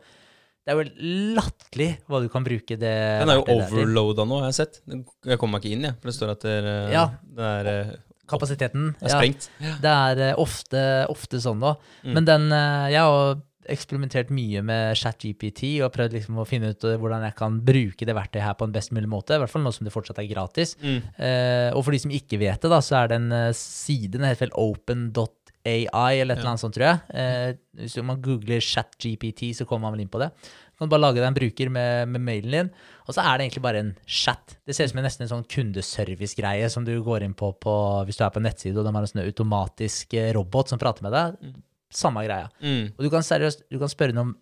[0.64, 4.48] det er jo latterlig hva du kan bruke det Den er jo overloada nå, har
[4.48, 4.78] jeg sett.
[4.88, 5.98] Jeg kommer meg ikke inn, jeg.
[6.00, 7.06] For det står at det er, eh, Ja.
[7.36, 7.94] det er, eh,
[8.26, 8.94] Kapasiteten.
[9.02, 9.18] Er er ja.
[9.18, 9.48] sprengt.
[9.84, 11.76] Det er ofte, ofte sånn nå.
[12.04, 13.36] Men den Jeg har
[13.72, 18.08] eksperimentert mye med ChatGPT og prøvd liksom å finne ut eh, hvordan jeg kan bruke
[18.08, 19.36] det verktøyet her på en best mulig måte.
[19.36, 20.76] I hvert fall nå som det fortsatt er gratis.
[20.82, 24.28] Eh, og for de som ikke vet det, da, så er den uh, siden den
[24.28, 25.78] heter vel open.ai
[26.20, 27.00] eller et eller annet sånt, tror jeg.
[27.14, 30.30] Uh, hvis man googler ChatGPT, så kommer man vel inn på det.
[30.74, 32.70] Du kan bare lage deg en bruker med, med mailen din,
[33.06, 34.56] og så er det egentlig bare en chat.
[34.66, 37.74] Det ser ut som en, nesten en sånn kundeservice-greie som du går inn på, på
[38.08, 40.82] hvis du er på en nettside og de har en sånn automatisk eh, robot som
[40.82, 41.54] prater med deg.
[41.94, 42.48] Samme greia.
[42.58, 42.92] Mm.
[42.96, 44.32] Og du kan seriøst du kan spørre henne om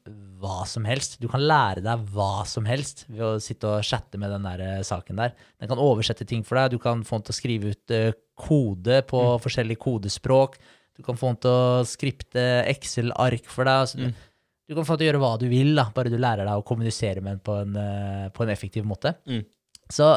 [0.43, 1.19] hva som helst.
[1.23, 4.63] Du kan lære deg hva som helst ved å sitte og chatte med den der
[4.65, 5.35] eh, saken der.
[5.61, 6.73] Den kan oversette ting for deg.
[6.75, 10.57] Du kan få den til å skrive ut eh, kode på forskjellige kodespråk.
[10.97, 13.85] Du kan få den til å skripte Excel-ark for deg.
[13.85, 14.25] Altså, du,
[14.69, 16.57] du kan få den til å gjøre hva du vil, da, bare du lærer deg
[16.57, 19.15] å kommunisere med den på en, eh, på en effektiv måte.
[19.29, 19.45] Mm.
[19.93, 20.15] Så,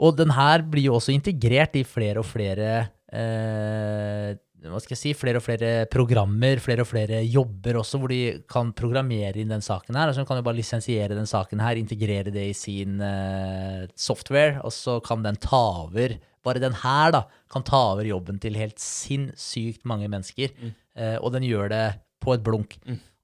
[0.00, 2.70] og den her blir jo også integrert i flere og flere
[3.12, 4.34] eh,
[4.72, 8.20] hva skal jeg si, flere og flere programmer, flere og flere jobber også, hvor de
[8.50, 10.08] kan programmere inn den saken her.
[10.08, 14.62] Altså de kan jo bare lisensiere den saken her, integrere det i sin uh, software,
[14.64, 18.58] og så kan den ta over Bare den her da, kan ta over jobben til
[18.60, 20.52] helt sinnssykt mange mennesker.
[20.92, 21.84] Eh, og den gjør det
[22.20, 22.76] på et blunk.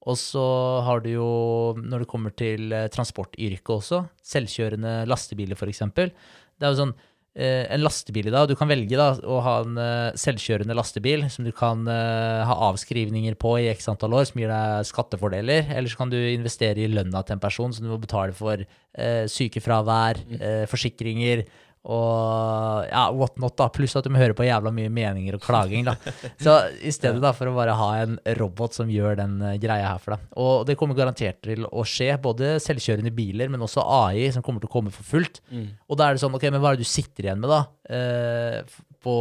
[0.08, 0.44] Og så
[0.86, 1.30] har du jo,
[1.76, 5.84] når det kommer til eh, transportyrket også, selvkjørende lastebiler f.eks.
[6.00, 6.96] Det er jo sånn
[7.38, 11.46] en lastebil i dag, Du kan velge da, å ha en eh, selvkjørende lastebil som
[11.46, 15.70] du kan uh, ha avskrivninger på i x antall år, som gir deg skattefordeler.
[15.70, 18.64] Eller så kan du investere i lønna til en person, som du må betale for
[18.66, 21.46] uh, sykefravær, uh, forsikringer
[21.80, 23.70] og ja, what not, da.
[23.72, 25.94] Pluss at du må høre på jævla mye meninger og klaging, da.
[26.44, 29.94] Så i stedet da for å bare ha en robot som gjør den eh, greia
[29.94, 30.26] her for deg.
[30.44, 34.60] Og det kommer garantert til å skje, både selvkjørende biler, men også AI, som kommer
[34.60, 35.40] til å komme for fullt.
[35.88, 37.62] Og da er det sånn, ok, men hva er det du sitter igjen med, da?
[37.96, 39.16] Eh, på,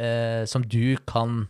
[0.00, 1.46] eh, som du kan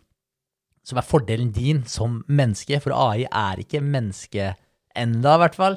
[0.83, 4.55] Som er fordelen din som menneske, for AI er ikke menneske
[4.97, 5.75] enda, i hvert fall.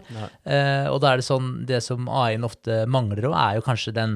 [0.47, 3.91] Eh, og da er det sånn, det som AI-en ofte mangler òg, er jo kanskje
[3.97, 4.13] den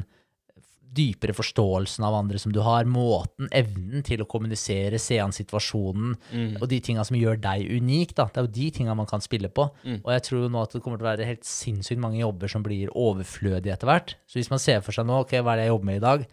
[0.95, 6.15] dypere forståelsen av andre som du har, måten, evnen til å kommunisere, se an situasjonen,
[6.61, 8.25] og de tinga som gjør deg unik, da.
[8.31, 9.67] Det er jo de tinga man kan spille på.
[10.03, 12.47] Og jeg tror jo nå at det kommer til å være helt sinnssykt mange jobber
[12.51, 14.15] som blir overflødige etter hvert.
[14.25, 16.05] Så hvis man ser for seg nå, ok, hva er det jeg jobber med i
[16.07, 16.25] dag?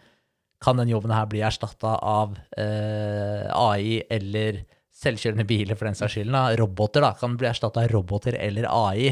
[0.63, 4.63] Kan den jobben her bli erstatta av eh, AI eller
[5.03, 6.31] selvkjørende biler, for den saks skyld?
[6.31, 6.45] da?
[6.61, 7.13] Roboter, da.
[7.19, 9.09] Kan bli erstatta av roboter eller AI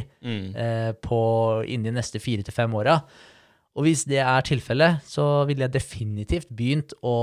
[0.54, 1.20] eh, på,
[1.66, 3.00] innen de neste fire til fem åra.
[3.78, 7.14] Og hvis det er tilfellet, så ville jeg definitivt begynt å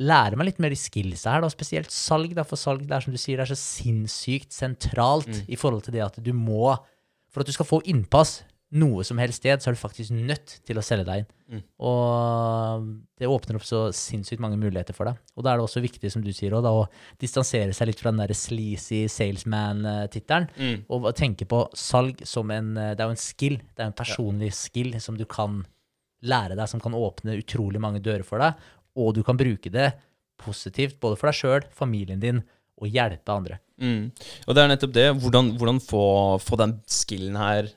[0.00, 2.32] lære meg litt mer de skillsa her, da, spesielt salg.
[2.34, 5.84] Da, for salg det er som du sier, det er så sinnssykt sentralt i forhold
[5.84, 6.72] til det at du må
[7.34, 8.44] For at du skal få innpass
[8.74, 11.26] noe som helst sted, så er du faktisk nødt til å selge deg inn.
[11.82, 12.86] Og
[13.20, 15.18] det åpner opp så sinnssykt mange muligheter for deg.
[15.36, 16.86] Og da er det også viktig, som du sier, da, å
[17.20, 20.48] distansere seg litt fra den der sleazy salesman-tittelen,
[20.88, 23.58] og tenke på salg som en Det er jo en skill.
[23.74, 25.64] Det er en personlig skill som du kan
[26.24, 28.58] lære deg, som kan åpne utrolig mange dører for deg,
[28.98, 29.92] og du kan bruke det
[30.40, 32.42] positivt både for deg sjøl, familien din,
[32.82, 33.60] og hjelpe andre.
[33.78, 34.10] Mm.
[34.48, 35.06] Og det er nettopp det.
[35.22, 36.04] Hvordan, hvordan få,
[36.42, 37.68] få den skillen her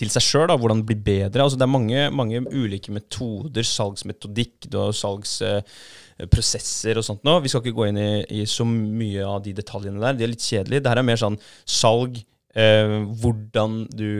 [0.00, 0.52] til seg sjøl.
[0.54, 1.44] Hvordan bli bedre.
[1.44, 7.36] Altså, det er mange, mange ulike metoder, salgsmetodikk salgsprosesser og sånt nå.
[7.44, 10.16] Vi skal ikke gå inn i, i så mye av de detaljene der.
[10.16, 10.88] De er litt kjedelige.
[10.88, 11.38] her er mer sånn
[11.68, 12.22] salg,
[12.54, 14.10] eh, hvordan du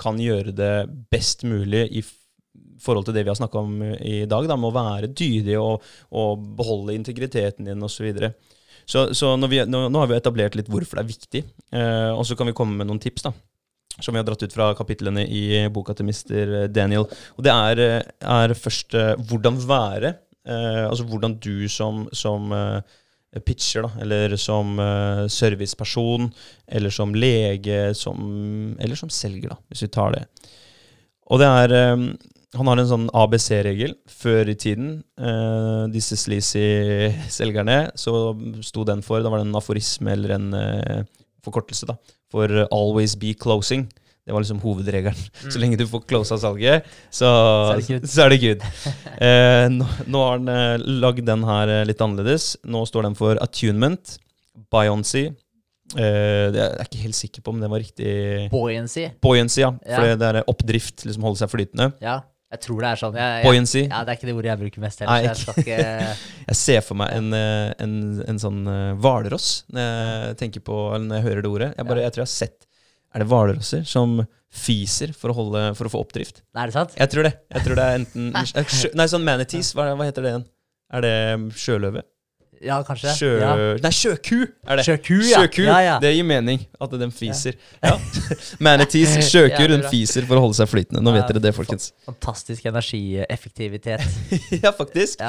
[0.00, 0.74] kan gjøre det
[1.12, 2.02] best mulig i
[2.82, 5.84] forhold til det vi har snakka om i dag, da, med å være dydig og,
[6.16, 8.10] og beholde integriteten din osv.
[8.14, 8.30] Så,
[8.90, 11.44] så så når vi, nå, nå har vi etablert litt hvorfor det er viktig,
[11.78, 13.28] eh, og så kan vi komme med noen tips.
[13.28, 13.34] da.
[14.00, 16.68] som vi har dratt ut fra kapitlene i boka til Mr.
[16.72, 17.06] Daniel.
[17.36, 20.14] Og det er, eh, er først eh, hvordan være.
[20.48, 22.80] Eh, altså hvordan du som, som eh,
[23.44, 26.30] pitcher, da, eller som eh, serviceperson,
[26.66, 30.24] eller som lege, som, eller som selger, da, hvis vi tar det.
[31.30, 32.06] Og det er eh,
[32.58, 33.94] Han har en sånn ABC-regel.
[34.10, 38.34] Før i tiden, eh, disse sleazy selgerne, så
[38.66, 41.02] sto den for Da var det en aforisme eller en eh,
[41.46, 41.96] forkortelse da,
[42.30, 43.86] for 'always be closing'.
[44.26, 45.16] Det var liksom hovedregelen.
[45.50, 47.26] Så lenge du får closa salget, så,
[48.04, 48.60] Så er det good.
[49.18, 52.56] Eh, nå, nå har han eh, lagd den her eh, litt annerledes.
[52.64, 54.18] Nå står den for attunement,
[54.70, 55.32] Beyoncé
[55.96, 58.12] eh, det er jeg ikke helt sikker på om det var riktig
[58.52, 59.08] Buoyancy.
[59.22, 59.72] Buoyancy, ja.
[59.88, 60.14] Ja.
[60.14, 61.90] Det er oppdrift, liksom holde seg flytende.
[62.04, 63.16] Ja, jeg tror det er sånn.
[63.20, 65.38] Jeg, jeg, ja, det er ikke det ordet jeg bruker mest Nei, heller.
[65.38, 66.16] så Jeg skal ikke
[66.50, 67.92] Jeg ser for meg en, eh, en,
[68.32, 69.86] en sånn eh, hvalross når
[70.42, 71.70] jeg når jeg hører det ordet.
[71.76, 72.66] Jeg, bare, jeg tror jeg har sett
[73.14, 74.18] Er det hvalrosser som
[74.50, 76.42] fiser for å, holde, for å få oppdrift?
[76.50, 76.96] Nei, er det sant?
[76.98, 77.36] Jeg tror det.
[77.54, 78.32] Jeg tror det er enten
[78.98, 79.70] Nei, sånn manatees.
[79.78, 80.48] Hva, hva heter det igjen?
[80.90, 81.14] Er det
[81.54, 82.02] sjøløve?
[82.60, 83.12] Ja, kanskje.
[83.16, 83.28] Sjø...
[83.40, 83.52] Ja.
[83.80, 84.84] Nei, sjøku er det.
[84.84, 85.40] Sjøku, ja.
[85.40, 85.62] Sjøku.
[85.64, 85.94] Ja, ja.
[86.02, 87.56] Det gir mening at den fiser.
[87.80, 87.94] Ja.
[88.66, 91.00] Manatees, sjøku, den fiser for å holde seg flytende.
[91.00, 91.90] Nå vet dere det, folkens.
[92.08, 94.04] Fantastisk energieffektivitet.
[94.60, 95.20] Ja, faktisk.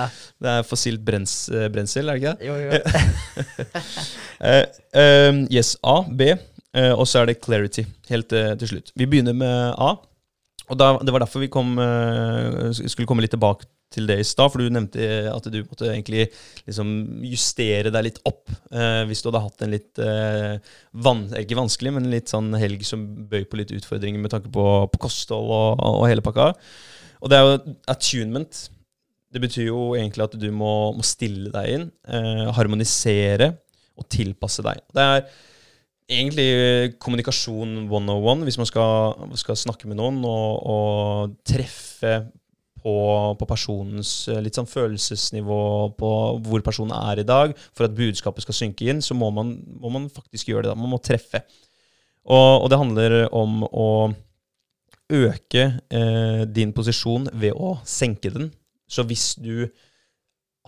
[0.41, 2.47] Det er fossilt brens, eh, brensel, er det ikke det?
[2.47, 2.69] Jo, jo.
[4.43, 8.91] uh, yes, A, B, uh, og så er det clarity helt uh, til slutt.
[8.97, 9.93] Vi begynner med A.
[10.71, 11.73] Og da, Det var derfor vi kom,
[12.71, 14.51] skulle komme litt tilbake til det i stad.
[14.51, 16.27] For du nevnte at du måtte egentlig
[16.67, 16.93] liksom
[17.27, 20.57] justere deg litt opp eh, hvis du hadde hatt en litt eh,
[21.05, 24.67] van, Ikke vanskelig, men litt sånn helg som bøy på litt utfordringer med tanke på,
[24.91, 26.51] på kosthold og, og hele pakka.
[27.21, 28.63] Og det er jo attunement.
[29.31, 33.53] Det betyr jo egentlig at du må, må stille deg inn, eh, harmonisere
[33.99, 34.81] og tilpasse deg.
[34.91, 35.25] Det er
[36.11, 42.17] egentlig kommunikasjon 101 hvis man skal, skal snakke med noen og, og treffe
[42.83, 42.95] på,
[43.39, 45.61] på personens eh, litt sånn følelsesnivå,
[45.97, 46.11] på
[46.45, 47.53] hvor personen er i dag.
[47.77, 50.73] For at budskapet skal synke inn, så må man, må man faktisk gjøre det.
[50.73, 50.79] da.
[50.79, 51.43] Man må treffe.
[52.29, 53.89] Og, og det handler om å
[55.11, 58.51] øke eh, din posisjon ved å senke den.
[58.91, 59.67] Så hvis du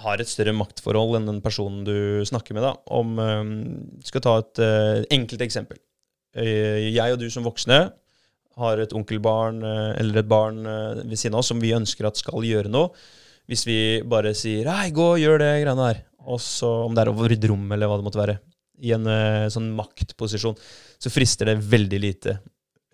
[0.03, 3.41] har et større maktforhold enn den personen du snakker med, da, om eh,
[4.07, 5.81] Skal ta et eh, enkelt eksempel.
[6.33, 7.85] Eh, jeg og du som voksne
[8.61, 12.07] har et onkelbarn eh, eller et barn eh, ved siden av oss som vi ønsker
[12.07, 12.93] at skal gjøre noe.
[13.49, 17.03] Hvis vi bare sier 'hei, gå og gjør det greiene der', og så om det
[17.03, 18.39] er å rydde rom eller hva det måtte være,
[18.83, 20.55] i en eh, sånn maktposisjon,
[20.99, 22.39] så frister det veldig lite.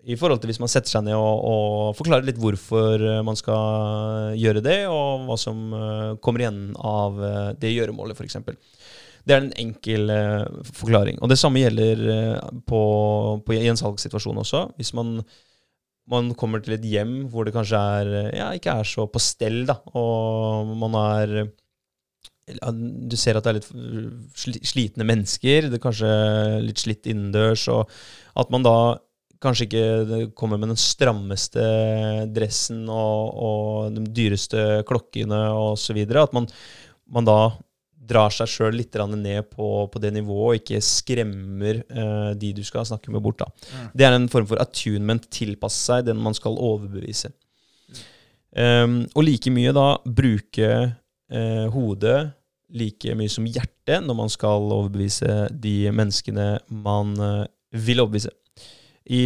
[0.08, 4.32] I forhold til hvis man setter seg ned og, og forklarer litt hvorfor man skal
[4.40, 5.58] gjøre det, og hva som
[6.24, 7.20] kommer igjen av
[7.60, 8.38] det gjøremålet, f.eks.
[9.28, 10.08] Det er en enkel
[10.72, 11.20] forklaring.
[11.20, 12.00] Og det samme gjelder
[12.64, 12.80] på,
[13.44, 14.70] på, i en salgssituasjon også.
[14.80, 15.18] Hvis man,
[16.10, 19.62] man kommer til et hjem hvor det kanskje er, ja, ikke er så på stell,
[19.68, 21.34] da, og man er
[23.10, 26.10] Du ser at det er litt slitne mennesker, det er kanskje
[26.64, 27.86] litt slitt innendørs, og
[28.40, 28.76] at man da
[29.40, 31.62] kanskje ikke kommer med den strammeste
[32.34, 36.02] dressen og, og de dyreste klokkene osv.
[36.10, 36.48] At man,
[37.08, 37.38] man da
[38.10, 42.62] drar seg sjøl litt ned på, på det nivået og ikke skremmer eh, de du
[42.66, 43.42] skal snakke med, bort.
[43.46, 43.86] Mm.
[43.94, 47.32] Det er en form for attunement, tilpasse seg den man skal overbevise.
[48.50, 50.70] Um, og like mye da bruke
[51.30, 52.32] eh, hodet
[52.74, 57.44] like mye som hjertet når man skal overbevise de menneskene man eh,
[57.78, 58.34] vil overbevise.
[59.10, 59.22] I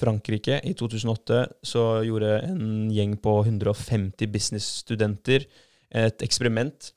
[0.00, 5.46] Frankrike i 2008 så gjorde en gjeng på 150 businessstudenter
[5.94, 6.93] et eksperiment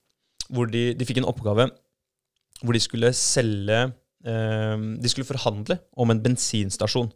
[0.54, 1.70] hvor de, de fikk en oppgave
[2.64, 3.80] hvor de skulle selge
[4.26, 7.10] eh, De skulle forhandle om en bensinstasjon.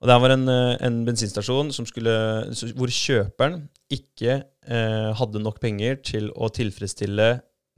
[0.00, 2.16] Og det var en, eh, en bensinstasjon skulle,
[2.76, 7.30] hvor kjøperen ikke eh, hadde nok penger til å tilfredsstille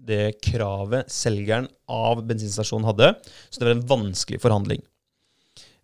[0.03, 3.13] det kravet selgeren av bensinstasjonen hadde.
[3.51, 4.83] Så det var en vanskelig forhandling.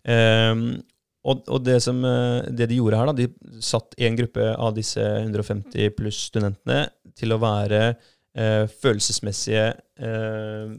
[0.07, 0.81] Ehm,
[1.27, 4.75] og, og det, som, eh, det de gjorde her, da, de satt en gruppe av
[4.77, 6.85] disse 150 pluss studentene
[7.19, 9.65] til å være eh, følelsesmessige
[9.99, 10.73] eh,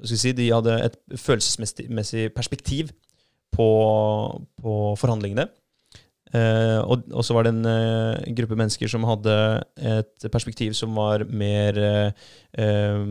[0.00, 2.92] hva skal si, De hadde et følelsesmessig perspektiv
[3.52, 3.68] på,
[4.62, 5.46] på forhandlingene.
[6.30, 9.34] Eh, og, så var det en eh, gruppe mennesker som hadde
[9.76, 13.02] et perspektiv som var mer eh, eh,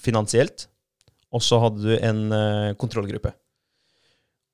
[0.00, 0.68] finansielt.
[1.34, 3.34] Og så hadde du en eh, kontrollgruppe.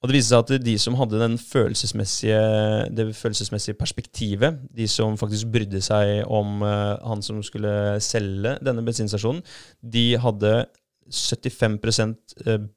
[0.01, 2.39] Og det viste seg at de som hadde følelsesmessige,
[2.97, 8.85] det følelsesmessige perspektivet, de som faktisk brydde seg om uh, han som skulle selge denne
[8.87, 9.43] bensinstasjonen,
[9.85, 10.55] de hadde
[11.11, 11.77] 75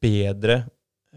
[0.04, 0.60] bedre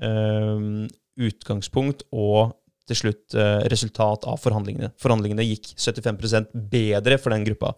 [0.04, 0.86] uh,
[1.16, 2.54] utgangspunkt og
[2.86, 4.92] til slutt uh, resultat av forhandlingene.
[5.02, 7.74] Forhandlingene gikk 75% bedre for den gruppa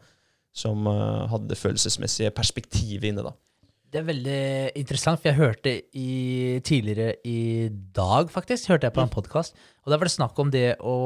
[0.59, 3.25] som eh, hadde det følelsesmessige perspektivet inne.
[3.27, 3.35] da.
[3.89, 4.41] Det er veldig
[4.77, 9.93] interessant, for jeg hørte i, tidligere i dag, faktisk, hørte jeg på en podkast, og
[9.93, 10.97] der var det snakk om det å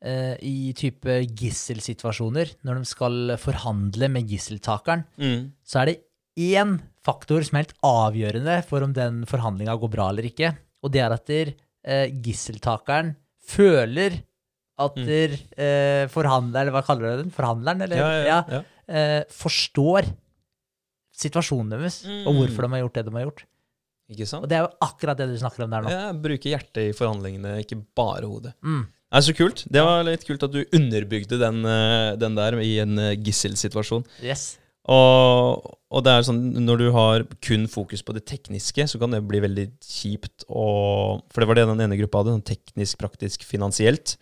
[0.00, 5.50] eh, i type gisselsituasjoner, når de skal forhandle med gisseltakeren, Mm.
[5.66, 5.96] så er det
[6.38, 10.52] én faktor som er helt avgjørende for om den forhandlinga går bra eller ikke,
[10.84, 11.52] og det er at der,
[11.84, 14.22] eh, gisseltakeren føler
[14.78, 15.04] at Mm.
[15.06, 17.30] der, eh, forhandler, eller hva kaller du den?
[17.34, 17.96] Forhandleren, eller?
[17.98, 18.62] Ja, ja, ja.
[18.88, 20.06] eh, forstår
[21.18, 22.38] situasjonen deres, og Mm.
[22.42, 23.42] hvorfor de har gjort det de har gjort.
[24.08, 24.44] Ikke sant?
[24.46, 25.90] Og det er jo akkurat det du snakker om der nå.
[25.92, 28.54] Ja, bruke hjertet i forhandlingene, ikke bare hodet.
[28.64, 28.86] Mm.
[29.12, 29.64] Nei, Så kult.
[29.72, 34.04] Det var litt kult at du underbygde den, eh, den der i en eh, gisselsituasjon.
[34.22, 34.58] Yes.
[34.88, 39.12] Og, og det er sånn, når du har kun fokus på det tekniske, så kan
[39.12, 40.46] det bli veldig kjipt.
[40.48, 44.16] Og, for det var det den ene gruppa hadde, sånn teknisk, praktisk, finansielt.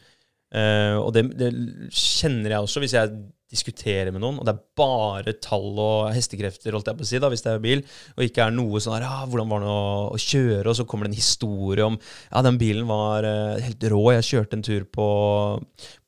[0.55, 1.53] Eh, og det, det
[1.95, 3.15] kjenner jeg også hvis jeg
[3.53, 7.21] diskuterer med noen, og det er bare tall og hestekrefter, holdt jeg på å si,
[7.23, 7.83] da, hvis det er bil,
[8.17, 11.07] og ikke er noe sånn her, ah, hvordan var det å, kjøre, og så kommer
[11.07, 14.87] det en historie om ja, den bilen var uh, helt rå, jeg kjørte en tur
[14.99, 15.09] på,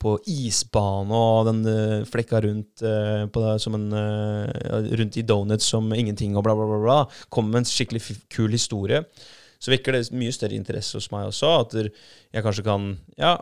[0.02, 5.92] på isbane, og den uh, flekka rundt, uh, det, en, eh, rundt i donuts som
[5.94, 6.98] ingenting, og bla, bla, bla, bla.
[7.30, 9.04] Kom med en skikkelig kul historie.
[9.62, 13.36] Så vekker det mye større interesse hos meg også, at jeg kanskje kan ja,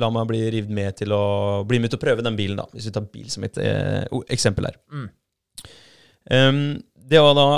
[0.00, 1.24] la meg bli revet med til å
[1.68, 4.02] bli med til å prøve den bilen, da, hvis vi tar bil som et eh,
[4.34, 4.80] eksempel her.
[4.92, 5.06] Mm.
[6.34, 6.60] Um,
[7.10, 7.48] det var da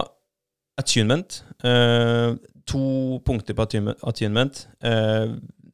[0.82, 1.40] attunement.
[1.64, 4.02] Uh, to punkter på attunement.
[4.02, 4.66] attunement.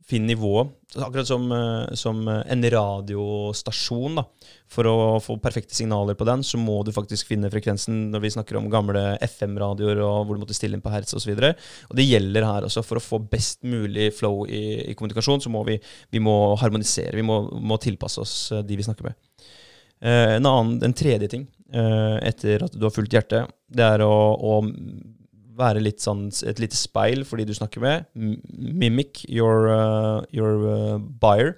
[0.02, 0.68] Eh, finn nivået.
[0.96, 4.14] Akkurat som, eh, som en radiostasjon.
[4.16, 4.24] da.
[4.68, 8.30] For å få perfekte signaler på den, så må du faktisk finne frekvensen når vi
[8.30, 11.34] snakker om gamle FM-radioer og hvor du måtte stille inn på hertz osv.
[11.36, 12.84] Det gjelder her også.
[12.84, 15.78] For å få best mulig flow i, i kommunikasjon, så må vi,
[16.10, 17.14] vi må harmonisere.
[17.14, 19.14] Vi må, må tilpasse oss eh, de vi snakker med.
[20.02, 24.02] Eh, en, annen, en tredje ting eh, etter at du har fulgt hjertet, det er
[24.02, 24.60] å, å
[25.58, 28.06] være litt sånn et lite speil for de du snakker med.
[28.14, 31.56] Mimic your, uh, your uh, buyer.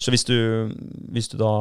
[0.00, 0.70] Så hvis du,
[1.12, 1.52] hvis du da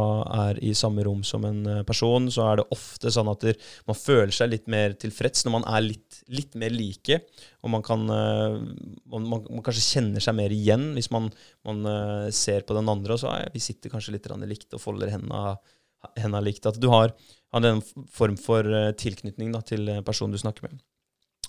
[0.47, 3.59] er i samme rom som en uh, person, så er det ofte sånn at der,
[3.89, 7.21] man føler seg litt mer tilfreds når man er litt, litt mer like.
[7.65, 11.32] Og man kan uh, man, man, man kanskje kjenner seg mer igjen hvis man,
[11.67, 14.84] man uh, ser på den andre, og så er vi sitter kanskje litt likt og
[14.84, 15.57] folder hendene,
[16.15, 16.69] hendene likt.
[16.69, 17.15] At du har,
[17.55, 20.80] har en form for uh, tilknytning da, til personen du snakker med.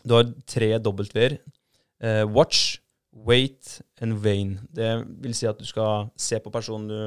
[0.07, 1.39] Du har tre W-er.
[2.03, 2.79] Eh, watch,
[3.27, 4.59] wait and vain.
[4.71, 4.93] Det
[5.25, 6.99] vil si at du skal se på personen du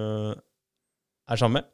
[1.32, 1.70] er sammen med.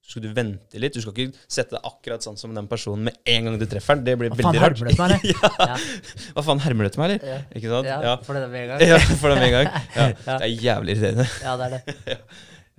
[0.00, 0.94] Så skal du vente litt.
[0.96, 3.98] Du skal ikke sette deg akkurat sånn som den personen med en gang du treffer
[3.98, 4.06] den.
[4.08, 4.78] Det blir Hva faen veldig rart.
[4.80, 5.28] hermer du til meg, eller?
[5.34, 5.74] ja.
[5.74, 6.32] Ja.
[6.38, 7.28] Hva faen, hermer du til meg, eller?
[7.34, 7.40] Ja.
[7.60, 7.90] Ikke sant?
[7.90, 8.86] Ja, for det med en gang.
[8.88, 9.68] ja, for det med en gang.
[10.30, 11.26] Det er jævlig irriterende.
[11.44, 11.98] Ja, det er det.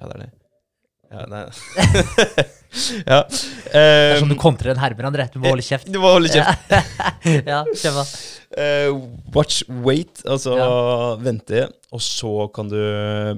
[0.02, 0.30] Ja, det er det.
[1.12, 1.44] Ja, nei.
[3.12, 3.18] ja.
[3.28, 5.26] Det er som Um, du kontrer en hermer, André.
[5.34, 5.90] Du må holde kjeft.
[5.92, 6.72] du må holde kjeft.
[7.52, 8.06] Ja, kjøp da.
[8.62, 8.90] Eh,
[9.36, 10.70] watch, wait, altså Ja.
[11.22, 12.80] vente, og så kan du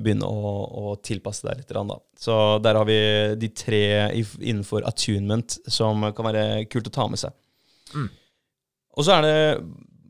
[0.02, 0.54] begynne å,
[0.94, 1.74] å tilpasse deg litt.
[1.74, 1.98] Da.
[2.18, 3.00] Så der har vi
[3.42, 3.84] de tre
[4.16, 7.34] innenfor attunement som kan være kult å ta med seg.
[7.94, 8.10] Mm.
[8.98, 9.38] Og så er det,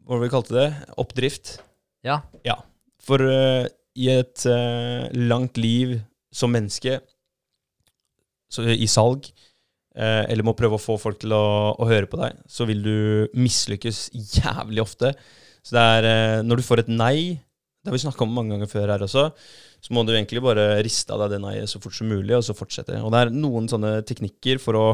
[0.03, 0.67] hva var det vi kalte det,
[0.99, 1.57] oppdrift.
[2.03, 2.21] Ja.
[2.47, 2.59] Ja.
[3.03, 5.97] For uh, i et uh, langt liv
[6.33, 6.99] som menneske,
[8.61, 9.29] i salg,
[9.97, 12.83] eh, eller må prøve å få folk til å, å høre på deg, så vil
[12.85, 12.97] du
[13.39, 15.13] mislykkes jævlig ofte.
[15.63, 17.17] Så det er eh, når du får et nei,
[17.83, 19.25] det har vi snakka om mange ganger før her også,
[19.83, 22.45] så må du egentlig bare riste av deg det nei så fort som mulig, og
[22.47, 23.01] så fortsette.
[23.03, 24.85] Og det er noen sånne teknikker for å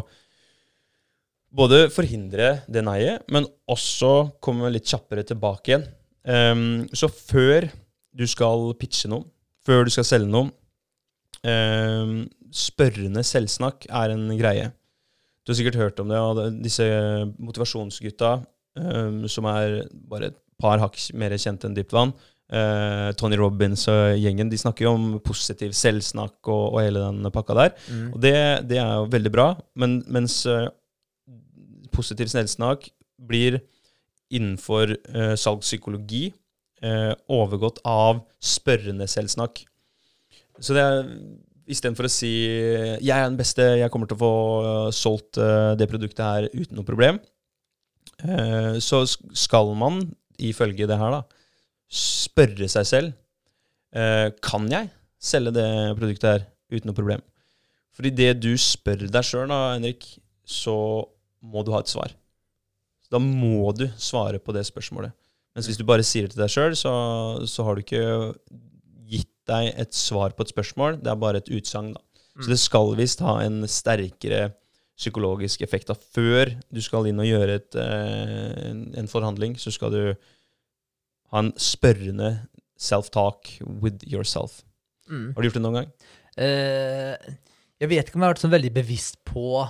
[1.54, 5.86] både forhindre det nei-et, men også komme litt kjappere tilbake igjen.
[6.30, 7.70] Um, så før
[8.14, 9.26] du skal pitche noe,
[9.66, 10.50] før du skal selge noe
[11.46, 14.72] Spørrende selvsnakk er en greie.
[15.46, 16.86] Du har sikkert hørt om det, og disse
[17.42, 18.34] motivasjonsgutta
[18.78, 19.80] ehm, som er
[20.10, 22.12] bare et par hakk mer kjent enn dypt vann,
[22.54, 27.32] eh, Tony Robins og gjengen, de snakker jo om positiv selvsnakk og, og hele den
[27.34, 27.74] pakka der.
[27.88, 28.06] Mm.
[28.14, 28.36] Og det,
[28.70, 29.48] det er jo veldig bra,
[29.80, 30.68] men mens eh,
[31.96, 32.92] positiv selvsnakk
[33.30, 33.60] blir
[34.30, 36.28] innenfor uh, salgspsykologi
[36.86, 39.64] eh, overgått av spørrende selvsnakk.
[40.60, 41.08] Så det er
[41.70, 45.76] istedenfor å si 'jeg er den beste, jeg kommer til å få eh, solgt eh,
[45.78, 47.20] det produktet her uten noe problem',
[48.24, 50.02] eh, så skal man,
[50.40, 51.24] ifølge det her, da,
[51.90, 53.14] spørre seg selv
[54.46, 57.22] Kan jeg selge det produktet her uten noe problem?
[57.90, 60.06] For idet du spør deg sjøl, Henrik,
[60.46, 61.10] så
[61.42, 62.14] må du ha et svar.
[63.10, 65.12] Da må du svare på det spørsmålet.
[65.58, 66.94] Mens hvis du bare sier det til deg sjøl, så,
[67.50, 68.06] så har du ikke
[69.50, 71.02] deg et svar på et spørsmål.
[71.04, 71.94] Det er bare et utsagn.
[71.96, 72.02] da.
[72.40, 74.54] Så det skal visst ha en sterkere
[75.00, 75.88] psykologisk effekt.
[75.88, 75.96] da.
[75.96, 78.70] Før du skal inn og gjøre et, eh,
[79.00, 80.02] en, forhandling, så skal du
[81.32, 82.48] ha en spørrende
[82.80, 84.64] self-talk with yourself.
[85.10, 85.34] Mm.
[85.36, 85.92] Har du gjort det noen gang?
[86.40, 87.36] Uh,
[87.80, 89.68] jeg vet ikke om jeg har vært sånn veldig bevisst på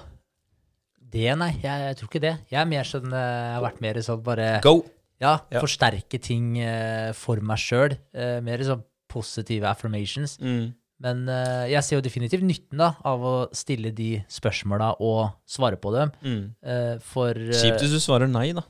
[1.09, 1.51] det, nei.
[1.57, 2.35] Jeg, jeg tror ikke det.
[2.51, 4.75] Jeg er mer sånn eh, Jeg har vært mer sånn bare Go!
[5.19, 5.59] Ja, Ja.
[5.59, 7.97] forsterke ting uh, for meg sjøl.
[8.15, 10.37] Uh, mer sånn positive affirmations.
[10.41, 10.71] Mm.
[11.03, 15.79] Men uh, jeg ser jo definitivt nytten da, av å stille de spørsmåla og svare
[15.79, 16.11] på dem.
[16.23, 16.43] Mm.
[16.59, 18.65] Uh, for uh, Kjipt hvis du svarer nei, da.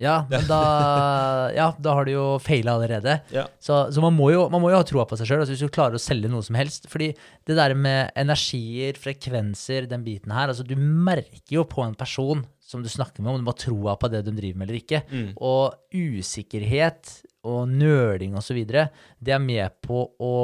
[0.00, 0.60] Ja, men da,
[1.58, 3.18] ja, da har du jo feila allerede.
[3.34, 3.44] Ja.
[3.60, 5.64] Så, så man, må jo, man må jo ha troa på seg sjøl altså hvis
[5.66, 6.88] du klarer å selge noe som helst.
[6.92, 7.10] Fordi
[7.48, 12.46] det der med energier, frekvenser, den biten her altså Du merker jo på en person
[12.64, 15.02] som du snakker med, om du har troa på det de driver med eller ikke.
[15.10, 15.30] Mm.
[15.36, 17.12] Og usikkerhet
[17.48, 20.34] og nøling osv., det er med på å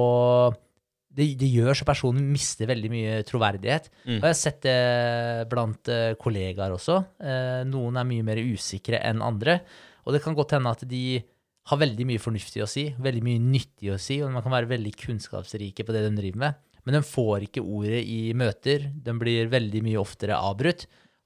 [1.17, 3.89] det, det gjør så personen mister veldig mye troverdighet.
[4.05, 4.19] Mm.
[4.19, 6.99] Og jeg har sett det blant uh, kollegaer også.
[7.23, 9.63] Uh, noen er mye mer usikre enn andre.
[10.05, 11.23] Og det kan godt hende at de
[11.67, 14.71] har veldig mye fornuftig å si, veldig mye nyttig å si, og man kan være
[14.71, 16.61] veldig kunnskapsrike på det de driver med.
[16.87, 18.91] Men de får ikke ordet i møter.
[18.95, 20.85] De blir veldig mye oftere avbrutt.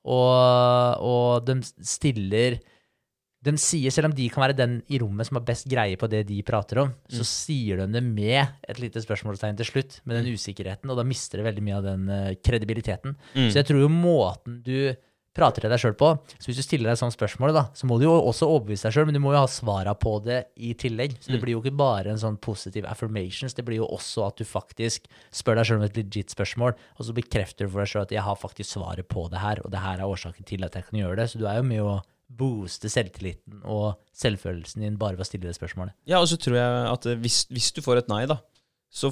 [0.08, 2.56] Og, og de stiller
[3.40, 6.08] de sier, Selv om de kan være den i rommet som har best greie på
[6.12, 10.20] det de prater om, så sier de det med et lite spørsmålstegn til slutt, med
[10.20, 13.16] den usikkerheten, og da mister det veldig mye av den eh, kredibiliteten.
[13.32, 13.46] Mm.
[13.48, 14.92] Så jeg tror jo måten du
[15.36, 18.00] prater til deg sjøl på Så hvis du stiller deg sånn spørsmål, da, så må
[18.00, 20.74] du jo også overbevise deg sjøl, men du må jo ha svara på det i
[20.76, 21.16] tillegg.
[21.22, 24.40] Så det blir jo ikke bare en sånn positiv affirmations, det blir jo også at
[24.40, 27.92] du faktisk spør deg sjøl om et legit spørsmål, og så bekrefter du for deg
[27.94, 30.66] sjøl at jeg har faktisk svaret på det her, og det her er årsaken til
[30.66, 31.30] at jeg kan gjøre det.
[31.32, 32.00] Så du er jo med å
[32.30, 35.96] booste selvtilliten og selvfølelsen din bare ved å stille det spørsmålet.
[36.08, 38.38] Ja, og så tror jeg at eh, hvis, hvis du får et nei, da,
[38.90, 39.10] så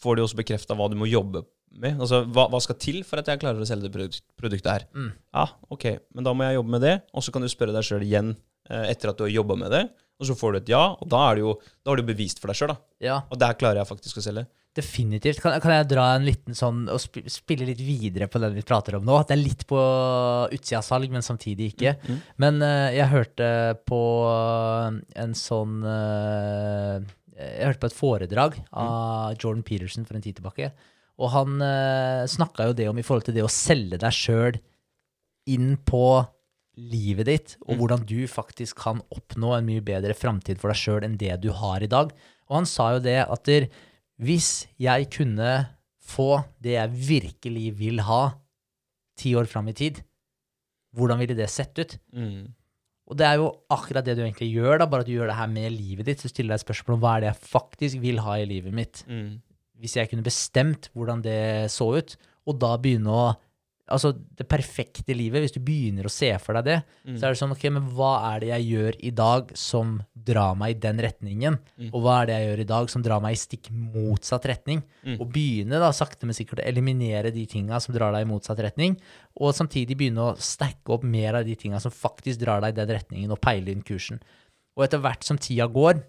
[0.00, 2.00] får du også bekrefta hva du må jobbe med.
[2.02, 4.86] Altså, hva, hva skal til for at jeg klarer å selge det produkt, produktet her?
[4.96, 5.10] Mm.
[5.36, 7.86] Ja, ok, men da må jeg jobbe med det, og så kan du spørre deg
[7.86, 8.32] sjøl igjen
[8.70, 9.84] eh, etter at du har jobba med det,
[10.20, 12.42] og så får du et ja, og da, er det jo, da har du bevist
[12.42, 12.80] for deg sjøl, da.
[13.02, 14.46] Ja, Og der klarer jeg faktisk å selge.
[14.76, 15.40] Definitivt.
[15.42, 18.66] Kan, kan jeg dra en liten sånn og sp spille litt videre på den vi
[18.66, 19.18] prater om nå?
[19.26, 19.80] Det er litt på
[20.54, 21.96] utsida av salg, men samtidig ikke.
[22.06, 22.20] Mm.
[22.44, 23.50] Men uh, jeg hørte
[23.88, 24.02] på
[25.24, 27.02] en sånn uh,
[27.34, 30.72] Jeg hørte på et foredrag av Jordan Peterson for en tid tilbake.
[31.20, 34.60] Og han uh, snakka jo det om i forhold til det å selge deg sjøl
[35.50, 36.20] inn på
[36.80, 41.04] livet ditt, og hvordan du faktisk kan oppnå en mye bedre framtid for deg sjøl
[41.04, 42.12] enn det du har i dag.
[42.48, 43.66] Og han sa jo det at der,
[44.20, 45.50] hvis jeg kunne
[46.10, 48.22] få det jeg virkelig vil ha
[49.20, 50.00] ti år fram i tid,
[50.96, 51.96] hvordan ville det sett ut?
[52.12, 52.50] Mm.
[53.10, 55.38] Og det er jo akkurat det du egentlig gjør, da, bare at du gjør det
[55.38, 56.22] her med livet ditt.
[56.22, 59.02] Så stiller deg spørsmål om hva er det jeg faktisk vil ha i livet mitt.
[59.10, 59.40] Mm.
[59.82, 62.14] Hvis jeg kunne bestemt hvordan det så ut,
[62.46, 63.24] og da begynne å
[63.90, 66.76] Altså, det perfekte livet, hvis du begynner å se for deg det,
[67.06, 67.16] Mm.
[67.18, 70.54] så er det sånn, ok, men hva er det jeg gjør i dag som drar
[70.54, 71.58] meg i den retningen?
[71.78, 71.90] Mm.
[71.92, 74.82] Og hva er det jeg gjør i dag som drar meg i stikk motsatt retning?
[75.04, 75.16] Mm.
[75.20, 78.62] Og begynne da sakte, men sikkert å eliminere de tinga som drar deg i motsatt
[78.62, 78.96] retning,
[79.40, 82.84] og samtidig begynne å stacke opp mer av de tinga som faktisk drar deg i
[82.84, 84.20] den retningen, og peile inn kursen.
[84.76, 86.02] Og etter hvert som tida går,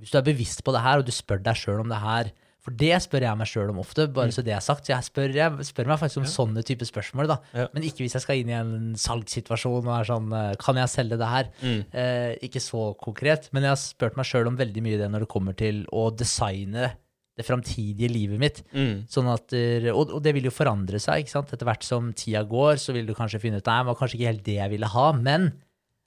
[0.00, 2.32] hvis du er bevisst på det her, og du spør deg sjøl om det her
[2.62, 4.86] For det spør jeg meg sjøl om ofte, bare så det er sagt.
[4.86, 7.36] Så jeg spør, jeg spør meg faktisk om sånne type spørsmål, da.
[7.58, 7.64] Ja.
[7.74, 10.92] Men ikke hvis jeg skal inn i en salgssituasjon og er sånn eh, Kan jeg
[10.92, 11.48] selge det her?
[11.58, 11.80] Mm.
[11.90, 15.26] Eh, ikke så konkret, men jeg har spurt meg sjøl om veldig mye det når
[15.26, 16.92] det kommer til å designe
[17.32, 18.62] det framtidige livet mitt.
[18.76, 19.08] Mm.
[19.10, 19.54] Sånn at,
[19.90, 21.24] og, og det vil jo forandre seg.
[21.24, 21.50] ikke sant?
[21.50, 24.18] Etter hvert som tida går, så vil du kanskje finne ut nei, det var kanskje
[24.20, 25.48] ikke helt det jeg ville ha, men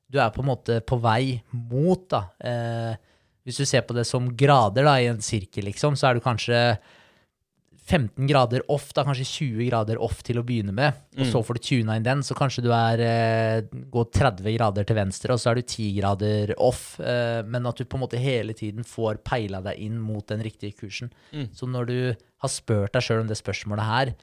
[0.07, 2.21] du er på en måte på vei mot, da.
[2.39, 3.11] Eh,
[3.45, 6.25] hvis du ser på det som grader da, i en sirkel, liksom, så er du
[6.25, 6.61] kanskje
[7.85, 11.59] 15 grader off, da kanskje 20 grader off til å begynne med, og så får
[11.59, 15.41] du tuna inn den, så kanskje du er eh, går 30 grader til venstre, og
[15.41, 18.87] så er du 10 grader off, eh, men at du på en måte hele tiden
[18.89, 21.13] får peila deg inn mot den riktige kursen.
[21.29, 21.51] Mm.
[21.53, 24.15] Så når du har spurt deg sjøl om det spørsmålet her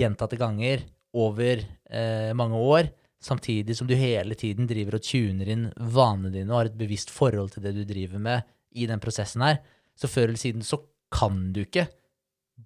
[0.00, 2.88] gjentatte ganger over eh, mange år,
[3.24, 7.12] samtidig som du hele tiden driver og tuner inn vanene dine og har et bevisst
[7.12, 8.44] forhold til det du driver med
[8.76, 9.60] i den prosessen her,
[9.96, 10.80] så før eller siden så
[11.14, 11.86] kan du ikke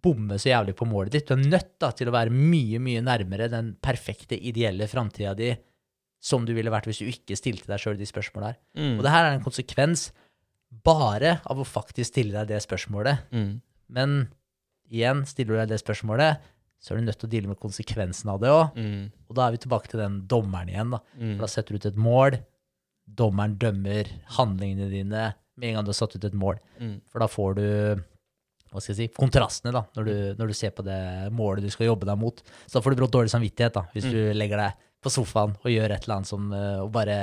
[0.05, 1.29] bomme så jævlig på målet ditt.
[1.29, 5.53] Du er nødt da, til å være mye, mye nærmere den perfekte, ideelle framtida di
[6.19, 8.59] som du ville vært hvis du ikke stilte deg sjøl de spørsmåla her.
[8.79, 8.97] Mm.
[8.99, 10.09] Og det her er en konsekvens
[10.85, 13.29] bare av å faktisk stille deg det spørsmålet.
[13.33, 13.53] Mm.
[13.95, 14.17] Men
[14.91, 16.43] igjen, stiller du deg det spørsmålet,
[16.79, 18.77] så er du nødt til å deale med konsekvensen av det òg.
[18.79, 19.09] Mm.
[19.29, 20.91] Og da er vi tilbake til den dommeren igjen.
[20.95, 21.01] da.
[21.19, 21.33] Mm.
[21.37, 22.39] For da setter du ut et mål.
[23.09, 24.05] dommeren dømmer
[24.37, 25.23] handlingene dine
[25.59, 26.59] med en gang du har satt ut et mål.
[26.79, 27.01] Mm.
[27.11, 27.65] For da får du
[28.69, 30.99] hva skal jeg si, kontrastene da, når du, når du ser på det
[31.33, 32.43] målet du skal jobbe deg mot.
[32.69, 34.13] Så da får du brått dårlig samvittighet da, hvis Mm.
[34.13, 37.17] du legger deg på sofaen og gjør et eller annet som eh, og bare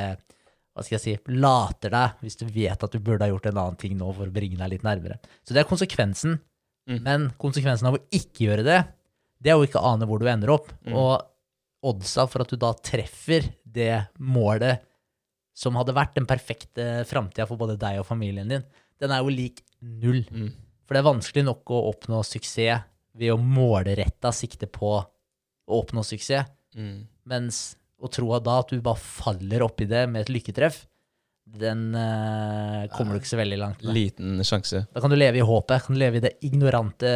[0.74, 3.58] hva skal jeg si, later deg hvis du vet at du burde ha gjort en
[3.62, 5.20] annen ting nå for å bringe deg litt nærmere.
[5.46, 6.40] Så det er konsekvensen.
[6.90, 7.00] Mm.
[7.06, 8.80] Men konsekvensen av å ikke gjøre det,
[9.42, 10.72] det er å ikke ane hvor du ender opp.
[10.88, 10.96] Mm.
[10.98, 14.82] Og oddsa for at du da treffer det målet
[15.56, 18.64] som hadde vært den perfekte framtida for både deg og familien din,
[19.00, 20.24] den er jo lik null.
[20.32, 20.50] Mm.
[20.86, 22.84] For det er vanskelig nok å oppnå suksess
[23.16, 27.06] ved å målretta sikte på å oppnå suksess, Mm.
[27.32, 30.82] mens å tro at da at du bare faller oppi det med et lykketreff,
[31.46, 33.94] den uh, kommer du ikke så veldig langt med.
[33.96, 34.82] Liten sjanse.
[34.92, 37.12] Da kan du leve i håpet, kan du leve i det ignorante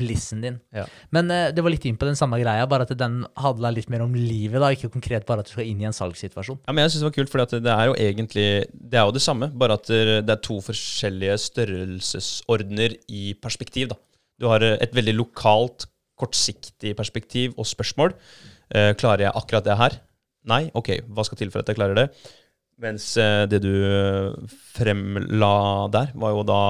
[0.00, 0.56] blissen din.
[0.74, 0.86] Ja.
[1.14, 3.92] Men uh, det var litt inn på den samme greia, bare at den handla litt
[3.92, 6.62] mer om livet, da, ikke konkret bare at du skal inn i en salgssituasjon.
[6.64, 9.14] Ja, men jeg synes det var kult, for det er jo egentlig Det er jo
[9.14, 13.92] det samme, bare at det er to forskjellige størrelsesordener i perspektiv.
[13.92, 14.00] da.
[14.40, 15.86] Du har eh, et veldig lokalt,
[16.20, 18.16] kortsiktig perspektiv og spørsmål.
[18.70, 19.96] Uh, klarer jeg akkurat det her?
[20.50, 20.62] Nei?
[20.76, 22.04] Ok, hva skal til for at jeg klarer det?
[22.80, 25.54] Mens eh, det du eh, fremla
[25.92, 26.60] der, var jo da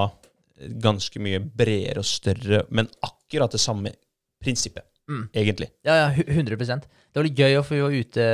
[0.83, 3.95] ganske mye bredere og større, men akkurat det samme
[4.43, 5.25] prinsippet, Mm.
[5.35, 5.67] egentlig.
[5.83, 6.57] Ja, ja, hu- 100
[7.11, 8.27] Det var litt gøy, for vi var ute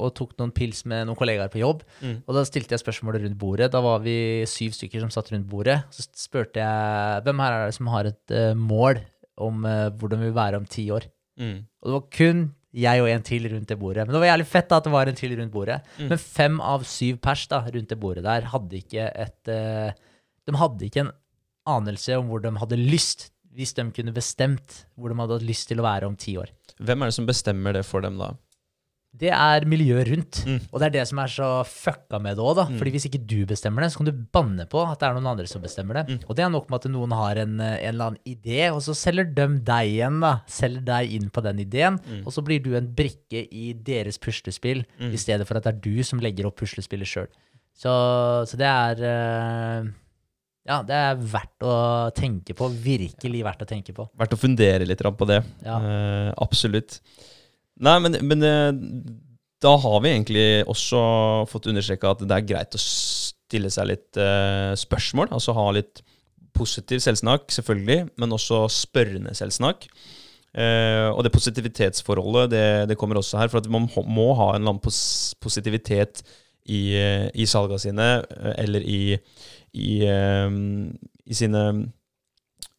[0.00, 1.82] og tok noen pils med noen kollegaer på jobb.
[2.00, 2.22] Mm.
[2.26, 3.70] Og da stilte jeg spørsmålet rundt bordet.
[3.74, 5.82] Da var vi syv stykker som satt rundt bordet.
[5.92, 9.02] Så spurte jeg hvem her er det som har et eh, mål
[9.36, 11.04] om uh, hvordan vi vil være om ti år.
[11.38, 11.66] Mm.
[11.82, 12.42] Og det var kun
[12.74, 14.06] jeg og en til rundt det bordet.
[14.06, 15.78] Men det var jævlig fett da, at det var en til rundt bordet.
[15.98, 16.08] Mm.
[16.10, 19.94] Men fem av syv pers da, rundt det bordet der hadde ikke et uh,
[20.44, 21.12] De hadde ikke en
[21.70, 25.70] anelse om hvor de hadde lyst, hvis de kunne bestemt hvor de hadde hatt lyst
[25.70, 26.50] til å være om ti år.
[26.82, 28.32] Hvem er det som bestemmer det for dem, da?
[29.14, 30.40] Det er miljøet rundt.
[30.42, 30.56] Mm.
[30.72, 32.64] Og det er det som er så fucka med det òg, da.
[32.66, 32.78] Mm.
[32.80, 35.28] Fordi hvis ikke du bestemmer det, så kan du banne på at det er noen
[35.30, 36.04] andre som bestemmer det.
[36.08, 36.24] Mm.
[36.26, 38.82] Og det er nok med at noen har en, eh, en eller annen idé, og
[38.82, 40.32] så selger de deg igjen, da.
[40.50, 42.26] Selger deg inn på den ideen, Mm.
[42.26, 45.12] og så blir du en brikke i deres puslespill, Mm.
[45.12, 47.28] i stedet for at det er du som legger opp puslespillet sjøl.
[47.74, 47.90] Så,
[48.50, 49.90] så det er eh,
[50.66, 52.70] Ja, det er verdt å tenke på.
[52.72, 54.08] Virkelig verdt å tenke på.
[54.16, 55.42] Verdt å fundere litt på det.
[55.62, 55.76] Ja.
[55.76, 57.00] Uh, absolutt.
[57.82, 58.72] Nei, men, men eh,
[59.64, 61.00] da har vi egentlig også
[61.50, 65.32] fått understreka at det er greit å stille seg litt uh, spørsmål.
[65.34, 66.02] Altså ha litt
[66.54, 69.88] positiv selvsnakk, selvfølgelig, men også spørrende selvsnakk.
[70.54, 74.62] Uh, og det positivitetsforholdet det, det kommer også her, for at man må- ha en
[74.62, 76.22] eller annen pos positivitet
[76.64, 76.96] i,
[77.34, 78.06] i salga sine,
[78.56, 79.18] eller i,
[79.74, 80.54] i, eh,
[81.26, 81.64] i sine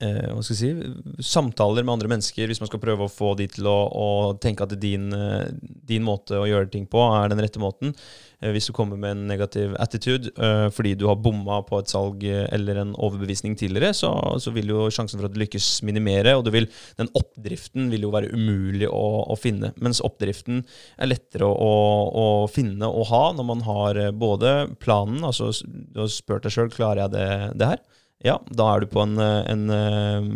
[0.03, 3.33] eh, hva skal jeg si, samtaler med andre mennesker, hvis man skal prøve å få
[3.39, 4.07] de til å, å
[4.41, 5.51] tenke at din, eh,
[5.87, 7.93] din måte å gjøre ting på er den rette måten.
[8.41, 10.33] Eh, hvis du kommer med en negativ attitude
[10.75, 14.87] fordi du har bomma på et salg eller en overbevisning tidligere, så, så vil jo
[14.93, 16.67] sjansen for at du lykkes minimere, og vil,
[16.99, 19.71] den oppdriften vil jo være umulig å, å finne.
[19.83, 20.63] Mens oppdriften
[20.99, 21.73] er lettere å,
[22.11, 26.73] å, finne og ha når man har både planen, altså du har spurt deg sjøl
[26.73, 27.29] klarer jeg det,
[27.61, 27.85] det her.
[28.23, 30.29] Ja, da er du på en, eh, en, eh,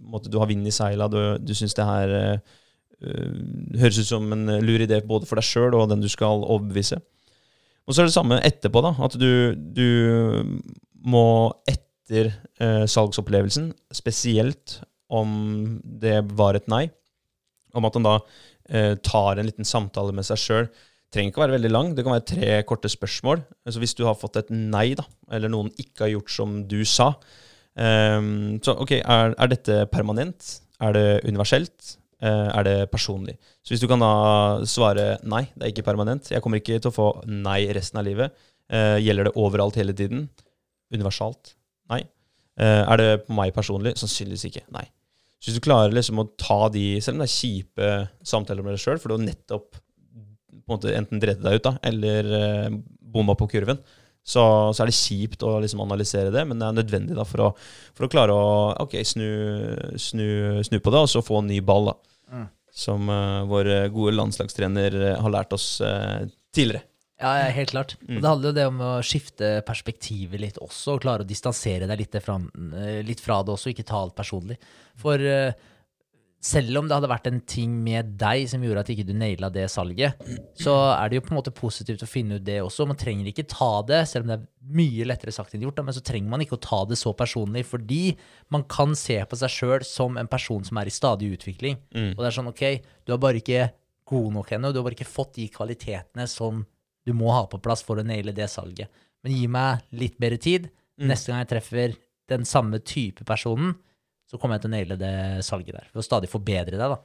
[0.00, 2.56] måte Du har vind i seila, du, du syns det her eh,
[3.78, 6.98] høres ut som en lur idé både for deg sjøl og den du skal overbevise.
[7.86, 8.90] Og så er det samme etterpå, da.
[9.00, 10.58] At du, du
[11.08, 16.88] må etter uh, salgsopplevelsen, spesielt om det var et nei,
[17.72, 20.68] om at han da uh, tar en liten samtale med seg sjøl.
[21.08, 23.40] Trenger ikke å være veldig lang, det kan være tre korte spørsmål.
[23.64, 26.82] Altså hvis du har fått et nei, da, eller noen ikke har gjort som du
[26.88, 27.14] sa,
[27.80, 30.50] um, så ok, er, er dette permanent?
[30.84, 31.94] Er det universelt?
[32.20, 33.38] Uh, er det personlig?
[33.64, 34.10] Så hvis du kan da
[34.68, 38.06] svare nei, det er ikke permanent, jeg kommer ikke til å få nei resten av
[38.10, 38.36] livet,
[38.74, 40.28] uh, gjelder det overalt hele tiden?
[40.92, 41.54] Universalt?
[41.88, 42.02] Nei.
[42.60, 43.96] Uh, er det på meg personlig?
[43.96, 44.66] Sannsynligvis ikke.
[44.76, 44.84] Nei.
[45.38, 47.92] Så hvis du klarer liksom å ta de, selv om det er kjipe
[48.26, 49.78] samtaler med deg sjøl, for du har nettopp
[50.68, 52.76] på en måte enten dredde deg ut da, eller eh,
[53.08, 53.80] bomma på kurven,
[54.28, 54.42] så,
[54.76, 57.48] så er det kjipt å liksom analysere det, men det er nødvendig da for å,
[57.96, 58.50] for å klare å
[58.84, 59.28] okay, snu,
[59.96, 61.96] snu, snu på det, og så få en ny ball, da.
[62.34, 62.44] Mm.
[62.78, 66.84] Som eh, vår gode landslagstrener eh, har lært oss eh, tidligere.
[67.18, 67.96] Ja, helt klart.
[68.06, 68.20] Mm.
[68.20, 72.04] Det handler jo det om å skifte perspektivet litt også, og klare å distansere deg
[72.04, 72.36] litt fra,
[73.02, 74.58] litt fra det også, ikke ta alt personlig.
[75.00, 75.50] For eh,
[76.38, 79.48] selv om det hadde vært en ting med deg som gjorde at ikke du naila
[79.50, 80.20] det salget,
[80.58, 82.86] så er det jo på en måte positivt å finne ut det også.
[82.86, 85.96] Man trenger ikke ta det, selv om det er mye lettere sagt enn gjort, men
[85.96, 88.14] så trenger man ikke å ta det så personlig, fordi
[88.54, 91.80] man kan se på seg sjøl som en person som er i stadig utvikling.
[91.90, 92.12] Mm.
[92.14, 92.64] Og det er sånn, ok,
[93.02, 93.68] du er bare ikke
[94.08, 96.62] god nok ennå, du har bare ikke fått de kvalitetene som
[97.08, 98.92] du må ha på plass for å naile det salget.
[99.26, 100.70] Men gi meg litt bedre tid.
[101.00, 101.10] Mm.
[101.10, 101.98] Neste gang jeg treffer
[102.30, 103.74] den samme type personen,
[104.28, 105.14] så kommer jeg til å naile det
[105.46, 105.86] salget der.
[105.92, 106.98] For å stadig forbedre det, da.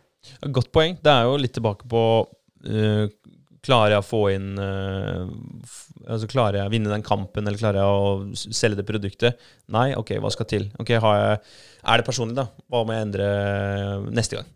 [0.56, 0.98] Godt poeng.
[1.04, 3.06] Det er jo litt tilbake på uh,
[3.64, 5.24] Klarer jeg å få inn uh,
[6.04, 9.46] altså Klarer jeg å vinne den kampen, eller klarer jeg å selge det produktet?
[9.72, 10.68] Nei, ok, hva skal til?
[10.84, 11.38] Ok, jeg,
[11.84, 12.50] Er det personlig, da?
[12.68, 13.30] Hva må jeg endre
[14.12, 14.52] neste gang?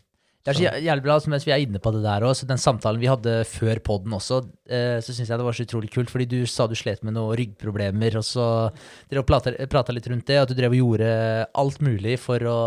[0.48, 3.02] Det er så jævlig bra, mens vi er inne på det der også, den samtalen
[3.02, 4.40] vi hadde før podden også,
[4.70, 7.16] eh, så syns jeg det var så utrolig kult, fordi du sa du slet med
[7.16, 8.46] noen ryggproblemer, og så
[9.10, 11.10] dere prata litt rundt det, at du drev og gjorde
[11.62, 12.60] alt mulig for å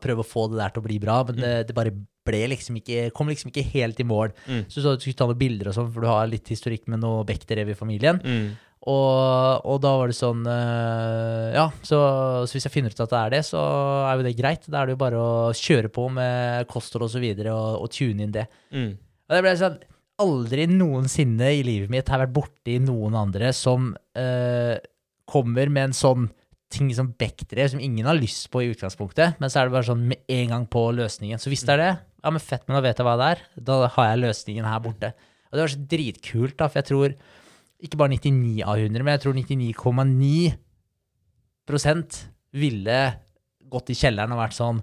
[0.00, 1.94] prøve å få det der til å bli bra, men det, det bare
[2.26, 4.32] ble liksom ikke, kom liksom ikke helt i mål.
[4.46, 4.64] Mm.
[4.68, 6.88] Så du sa du skulle ta noen bilder og sånn, for du har litt historikk
[6.90, 8.20] med noe Bechterew i familien.
[8.24, 8.50] Mm.
[8.88, 11.98] Og, og da var det sånn eh, Ja, så,
[12.48, 13.60] så hvis jeg finner ut at det er det, så
[14.08, 14.64] er jo det greit.
[14.72, 17.92] Da er det jo bare å kjøre på med kosthold og så videre, og, og
[17.92, 18.46] tune inn det.
[18.72, 18.94] Mm.
[18.96, 19.80] Og det ble sånn
[20.20, 23.86] Aldri noensinne i livet mitt har jeg vært borti noen andre som
[24.18, 24.76] eh,
[25.24, 26.26] kommer med en sånn
[26.70, 29.88] ting som Bechdrev, som ingen har lyst på i utgangspunktet, men så er det bare
[29.88, 31.40] sånn med en gang på løsningen.
[31.40, 33.42] Så hvis det er det, ja, men fett, men da vet jeg hva det er.
[33.70, 35.14] Da har jeg løsningen her borte.
[35.48, 37.16] Og det var så dritkult, da, for jeg tror
[37.82, 42.20] ikke bare 99 av 100, men jeg tror 99,9%
[42.60, 43.00] ville
[43.70, 44.80] gått i kjelleren og vært sånn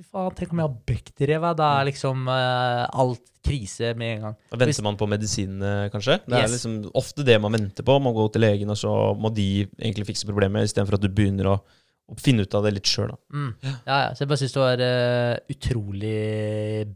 [0.00, 4.22] fy faen, tenk om jeg har Bechdrev, da er liksom uh, alt krise med en
[4.24, 4.36] gang.
[4.52, 6.14] Da venter man på medisinene, kanskje?
[6.24, 6.54] Det er Yes.
[6.56, 7.98] liksom ofte det man venter på.
[8.00, 8.90] Man går til legen, og så
[9.20, 12.72] må de egentlig fikse problemet, istedenfor at du begynner å, å finne ut av det
[12.78, 13.12] litt sjøl.
[13.32, 13.50] Mm.
[13.60, 13.76] Ja,
[14.06, 14.10] ja.
[14.16, 16.24] Så jeg bare syns det var uh, utrolig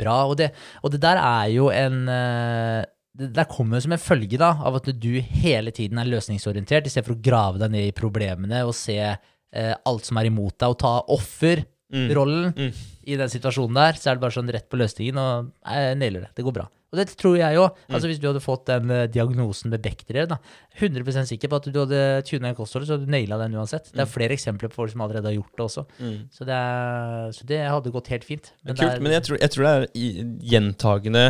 [0.01, 0.17] bra.
[0.31, 0.49] Og det,
[0.81, 2.81] og det der er jo en eh,
[3.17, 6.87] Det der kommer jo som en følge da, av at du hele tiden er løsningsorientert,
[6.91, 10.73] istedenfor å grave deg ned i problemene og se eh, alt som er imot deg,
[10.75, 12.73] og ta offerrollen Mm.
[13.07, 13.93] i den situasjonen der.
[14.01, 16.31] Så er det bare sånn rett på løsningen, og jeg nailer det.
[16.35, 16.65] Det går bra.
[16.95, 17.69] Og det tror jeg jo.
[17.91, 20.35] Altså Hvis du hadde fått den uh, diagnosen med Bechdrev,
[20.79, 23.91] 100% sikker på at du hadde tuna inn kostholdet, så hadde du naila den uansett.
[23.95, 25.87] Det er flere eksempler på folk som allerede har gjort det også.
[25.99, 26.21] Mm.
[26.35, 28.53] Så det, er, så det hadde gått helt fint.
[28.63, 31.25] Men det Kult, er- men jeg tror, jeg tror det er gjentagende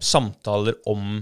[0.00, 1.18] samtaler om,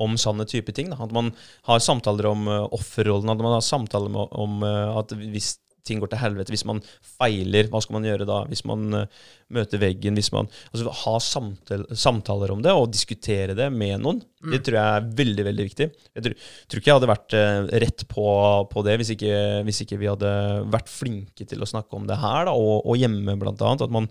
[0.00, 0.92] om sånne type ting.
[0.92, 1.00] Da.
[1.04, 1.32] At man
[1.68, 5.56] har samtaler om uh, offerrollen, at man har samtaler med, om uh, at hvis
[5.86, 8.42] ting går til helvete, hvis man feiler, hva skal man gjøre da?
[8.50, 13.56] Hvis man uh, møter veggen, hvis man Altså ha samtale, samtaler om det, og diskutere
[13.58, 14.22] det med noen.
[14.52, 15.88] Det tror jeg er veldig, veldig viktig.
[16.14, 16.38] Jeg tror,
[16.70, 18.26] tror ikke jeg hadde vært uh, rett på,
[18.70, 19.34] på det hvis ikke,
[19.66, 20.32] hvis ikke vi hadde
[20.72, 23.86] vært flinke til å snakke om det her, da, og, og hjemme, blant annet.
[23.86, 24.08] At man,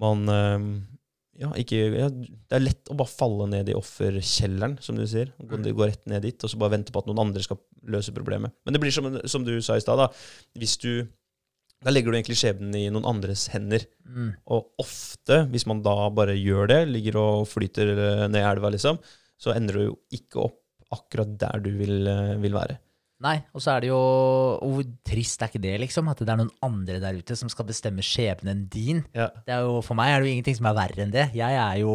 [0.00, 0.68] man eh,
[1.38, 5.32] ja, ikke, ja, Det er lett å bare falle ned i offerkjelleren, som du sier.
[5.40, 5.68] Gå, Mm.
[5.76, 8.52] gå rett ned dit, og så bare vente på at noen andre skal løse problemet.
[8.64, 10.08] Men det blir som, som du sa i stad, da.
[10.58, 11.06] Hvis du
[11.84, 13.82] Da legger du egentlig skjebnen i noen andres hender.
[14.08, 14.30] Mm.
[14.48, 18.70] Og ofte, hvis man da bare gjør det, ligger og flyter eh, ned i elva,
[18.72, 18.96] liksom,
[19.38, 20.56] så ender du jo ikke opp
[20.96, 22.78] akkurat der du vil, eh, vil være.
[23.24, 23.98] Nei, og så er det jo
[24.60, 26.10] Hvor trist er ikke det, liksom?
[26.12, 29.04] At det er noen andre der ute som skal bestemme skjebnen din.
[29.16, 29.30] Ja.
[29.46, 31.30] Det er jo, for meg er det jo ingenting som er verre enn det.
[31.36, 31.94] Jeg er jo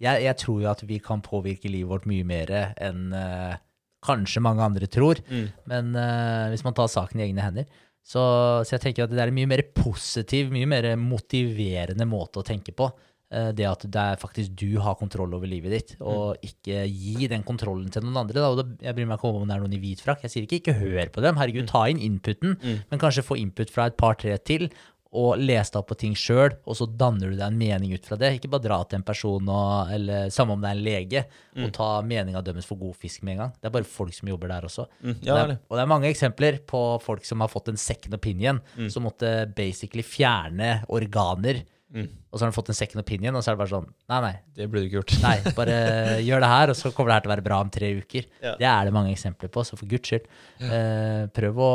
[0.00, 3.56] Jeg, jeg tror jo at vi kan påvirke livet vårt mye mer enn uh,
[4.04, 5.20] kanskje mange andre tror.
[5.28, 5.46] Mm.
[5.72, 7.68] Men uh, hvis man tar saken i egne hender.
[8.06, 8.20] Så,
[8.62, 12.46] så jeg tenker at det er en mye mer positiv, mye mer motiverende måte å
[12.46, 12.90] tenke på.
[13.32, 17.26] Eh, Det at det er faktisk du har kontroll over livet ditt, og ikke gi
[17.26, 18.38] den kontrollen til noen andre.
[18.54, 18.66] Da.
[18.86, 20.22] Jeg bryr meg ikke om det er noen i hvit frakk.
[20.22, 21.36] Jeg sier ikke ikke hør på dem.
[21.40, 24.68] Herregud, ta inn inputen, men kanskje få input fra et par-tre til.
[25.16, 28.04] Og les deg opp på ting sjøl, og så danner du deg en mening ut
[28.04, 28.34] fra det.
[28.36, 31.22] Ikke bare dra til en person, og, eller samme om det er en lege,
[31.56, 33.54] og ta meninga deres for god fisk med en gang.
[33.56, 34.84] Det er bare folk som jobber der også.
[35.00, 35.14] Mm.
[35.22, 37.80] Ja, det er, er og det er mange eksempler på folk som har fått en
[37.80, 38.60] second opinion,
[38.92, 41.62] som måtte basically fjerne organer.
[41.94, 42.08] Mm.
[42.32, 44.16] Og så har han fått en second opinion, og så er det bare sånn Nei,
[44.24, 45.12] nei, Det burde du ikke gjort.
[45.22, 45.76] nei bare
[46.26, 48.26] gjør det her, og så kommer det her til å være bra om tre uker.
[48.42, 48.54] Ja.
[48.58, 50.26] Det er det mange eksempler på, så for guds skyld,
[50.66, 51.70] eh, prøv å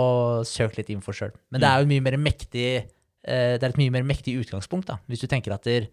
[0.47, 1.31] søke litt info sjøl.
[1.49, 4.91] Men det er jo mye mer mektig eh, Det er et mye mer mektig utgangspunkt,
[4.91, 5.87] da, hvis du tenker at der,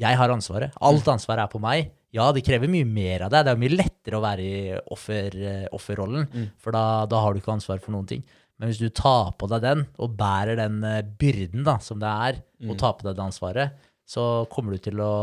[0.00, 0.72] jeg har ansvaret.
[0.80, 1.90] Alt ansvaret er på meg.
[2.16, 3.44] Ja, det krever mye mer av deg.
[3.44, 4.60] Det er jo mye lettere å være i
[4.94, 5.34] offer,
[5.76, 8.24] offerrollen, offerrollen, for da, da har du ikke ansvar for noen ting.
[8.60, 12.10] Men hvis du tar på deg den, og bærer den eh, byrden da, som det
[12.28, 15.14] er, å ta på deg det ansvaret, så kommer du til å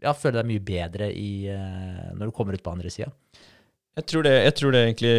[0.00, 3.10] ja, føle deg mye bedre i, eh, når du kommer ut på andre sida.
[3.94, 5.14] Jeg tror, det, jeg tror det egentlig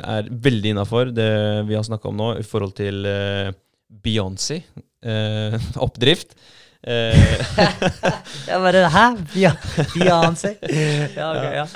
[0.00, 1.30] er veldig innafor, det
[1.68, 3.50] vi har snakka om nå, i forhold til eh,
[4.04, 4.62] Beyoncé.
[5.04, 6.32] Uh, oppdrift.
[6.86, 7.12] Uh,
[8.48, 9.04] Jeg bare Hæ?
[9.92, 10.54] Beyoncé?
[11.18, 11.66] Ja, okay, ja.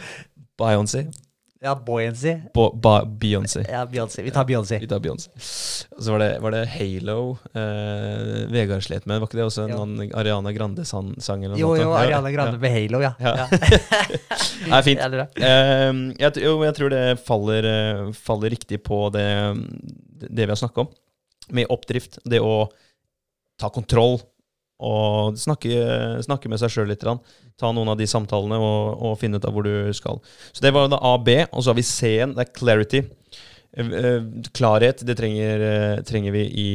[0.56, 1.04] Beyoncé.
[1.60, 2.36] Ja, Boyancy.
[2.54, 2.70] Bo-
[3.18, 3.64] Beyoncé.
[3.70, 4.22] Ja, Beyoncé.
[4.22, 4.78] Vi tar Beyoncé.
[4.78, 5.30] Vi tar Beyoncé.
[5.98, 7.16] Så var det, var det Halo
[7.50, 9.18] eh, Vegard slet med.
[9.18, 11.16] Var ikke det også en noen Ariana Grande-sang?
[11.18, 13.10] eller noe Jo, jo, Ja, Ariana Grande med Halo, ja.
[13.18, 13.34] Ja.
[13.42, 13.48] ja.
[14.70, 15.00] Nei, fint.
[15.02, 15.26] Jævlig bra.
[15.34, 15.90] Eh,
[16.22, 19.26] jeg, t- jo, jeg tror det faller, eh, faller riktig på det,
[20.30, 20.92] det vi har snakka om.
[21.58, 22.20] Med oppdrift.
[22.28, 22.68] Det å
[23.58, 24.20] ta kontroll
[24.78, 25.74] og snakke,
[26.22, 27.02] snakke med seg sjøl litt.
[27.58, 30.20] Ta noen av de samtalene og, og finne ut av hvor du skal.
[30.52, 32.36] Så det var da A, B, og så har vi C-en.
[32.36, 33.02] Det er clarity.
[33.72, 34.22] Eh, eh,
[34.54, 36.70] Klarhet det trenger, eh, trenger vi i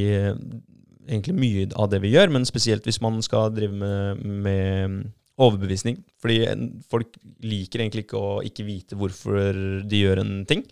[1.07, 4.99] egentlig mye av det vi gjør, men spesielt hvis man skal drive med, med
[5.39, 6.03] overbevisning.
[6.21, 6.43] Fordi
[6.91, 10.63] folk liker egentlig ikke å ikke vite hvorfor de gjør en ting.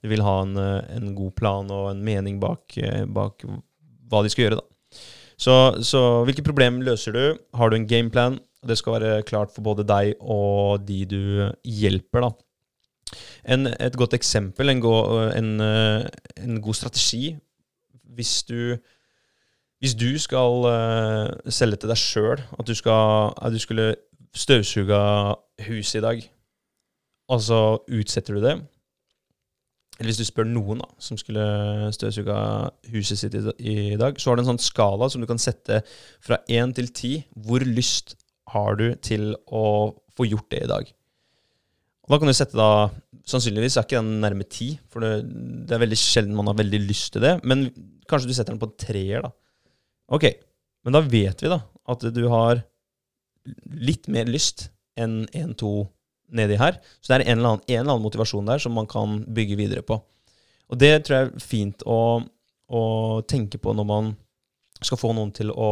[0.00, 2.78] De vil ha en, en god plan og en mening bak,
[3.10, 3.42] bak
[4.10, 4.60] hva de skal gjøre.
[4.60, 4.79] da.
[5.40, 7.24] Så, så hvilke problemer løser du?
[7.56, 8.38] Har du en gameplan?
[8.66, 11.22] Det skal være klart for både deg og de du
[11.64, 12.26] hjelper.
[12.26, 13.20] da.
[13.48, 14.92] En, et godt eksempel, en, go,
[15.32, 16.04] en, eh,
[16.44, 17.32] en god strategi
[18.04, 18.76] Hvis du,
[19.80, 23.94] hvis du skal uh, selge til deg sjøl at, at du skulle
[24.36, 25.00] støvsuga
[25.66, 26.20] huset i dag,
[27.30, 28.58] og så utsetter du det
[30.00, 31.42] Eller hvis du spør noen da, som skulle
[31.92, 32.36] støvsuga
[32.88, 35.82] huset sitt i, dag, så har du en sånn skala som du kan sette
[36.24, 37.10] fra én til ti.
[37.36, 38.16] Hvor lyst
[38.54, 40.88] har du til å få gjort det i dag?
[42.08, 42.88] Og da kan du sette da
[43.30, 45.28] Sannsynligvis er ikke den nærme ti, for det,
[45.68, 47.34] det er veldig sjelden man har veldig lyst til det.
[47.46, 47.68] Men
[48.10, 49.30] kanskje du setter den på en treer, da.
[50.16, 50.24] Ok,
[50.82, 51.60] men da vet vi da
[51.92, 52.62] at du har
[53.70, 55.84] litt mer lyst enn en-to
[56.36, 56.78] nedi her.
[57.00, 59.58] Så det er en eller, annen, en eller annen motivasjon der som man kan bygge
[59.60, 60.00] videre på.
[60.70, 62.00] Og det tror jeg er fint å,
[62.70, 62.82] å
[63.28, 64.14] tenke på når man
[64.80, 65.70] skal få noen til å,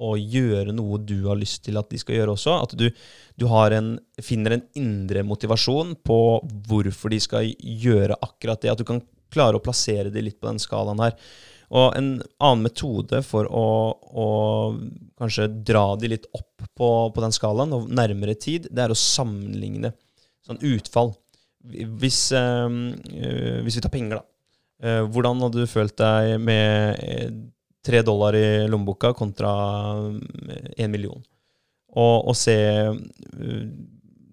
[0.00, 2.56] å gjøre noe du har lyst til at de skal gjøre også.
[2.64, 2.86] At du,
[3.36, 6.20] du en, finner en indre motivasjon på
[6.68, 8.72] hvorfor de skal gjøre akkurat det.
[8.72, 11.16] At du kan klare å plassere det litt på den skalaen her.
[11.70, 12.08] Og en
[12.42, 14.26] annen metode for å, å
[15.20, 18.98] kanskje dra de litt opp på, på den skalaen, og nærmere tid, det er å
[18.98, 19.92] sammenligne
[20.46, 21.12] sånn utfall.
[22.00, 22.66] Hvis, eh,
[23.62, 24.26] hvis vi tar penger, da.
[24.80, 27.30] Eh, hvordan hadde du følt deg med eh,
[27.84, 29.52] tre dollar i lommeboka kontra
[30.74, 31.20] én million?
[31.90, 32.56] Og, og se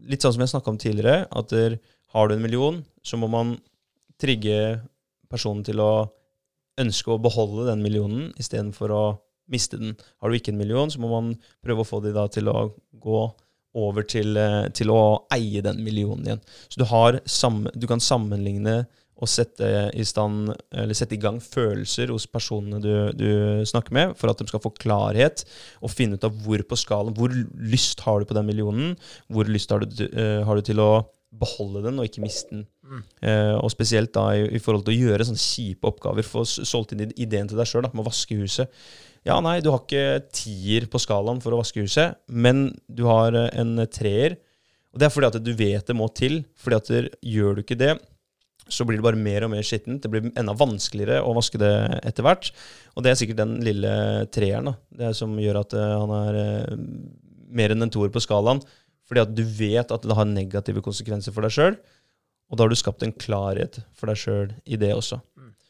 [0.07, 1.73] Litt sånn som jeg snakka om tidligere, at der,
[2.15, 3.57] har du en million, så må man
[4.15, 4.77] trigge
[5.27, 6.07] personen til å
[6.81, 9.03] ønske å beholde den millionen istedenfor å
[9.51, 9.95] miste den.
[10.21, 12.69] Har du ikke en million, så må man prøve å få de da til å
[13.01, 13.21] gå
[13.77, 16.45] over til, eh, til å eie den millionen igjen.
[16.67, 18.85] Så du, har samme, du kan sammenligne
[19.17, 19.67] og sette
[19.97, 20.51] i, stand,
[20.93, 23.29] sette i gang følelser hos personene du, du
[23.65, 25.41] snakker med, for at de skal få klarhet
[25.81, 28.93] og finne ut av hvor på skalaen Hvor lyst har du på den millionen?
[29.33, 30.91] Hvor lyst har du, eh, har du til å
[31.39, 32.65] beholde den og ikke miste den?
[33.21, 36.25] Eh, og spesielt da i, i forhold til å gjøre sånne kjipe oppgaver.
[36.25, 38.73] Få solgt inn ideen til deg sjøl med å vaske huset.
[39.27, 43.35] Ja, nei, du har ikke tier på skalaen for å vaske huset, men du har
[43.35, 44.37] eh, en treer.
[44.93, 46.43] Og det er fordi at du vet det må til.
[46.55, 47.97] fordi at der, gjør du ikke det,
[48.67, 50.01] så blir det bare mer og mer skittent.
[50.03, 51.73] Det blir enda vanskeligere å vaske det
[52.07, 52.51] etter hvert.
[52.95, 53.93] Og det er sikkert den lille
[54.33, 56.41] treeren da, det er som gjør at eh, han er
[57.57, 58.63] mer enn en toer på skalaen.
[59.07, 61.79] Fordi at du vet at det har negative konsekvenser for deg sjøl.
[62.47, 65.21] Og da har du skapt en klarhet for deg sjøl i det også.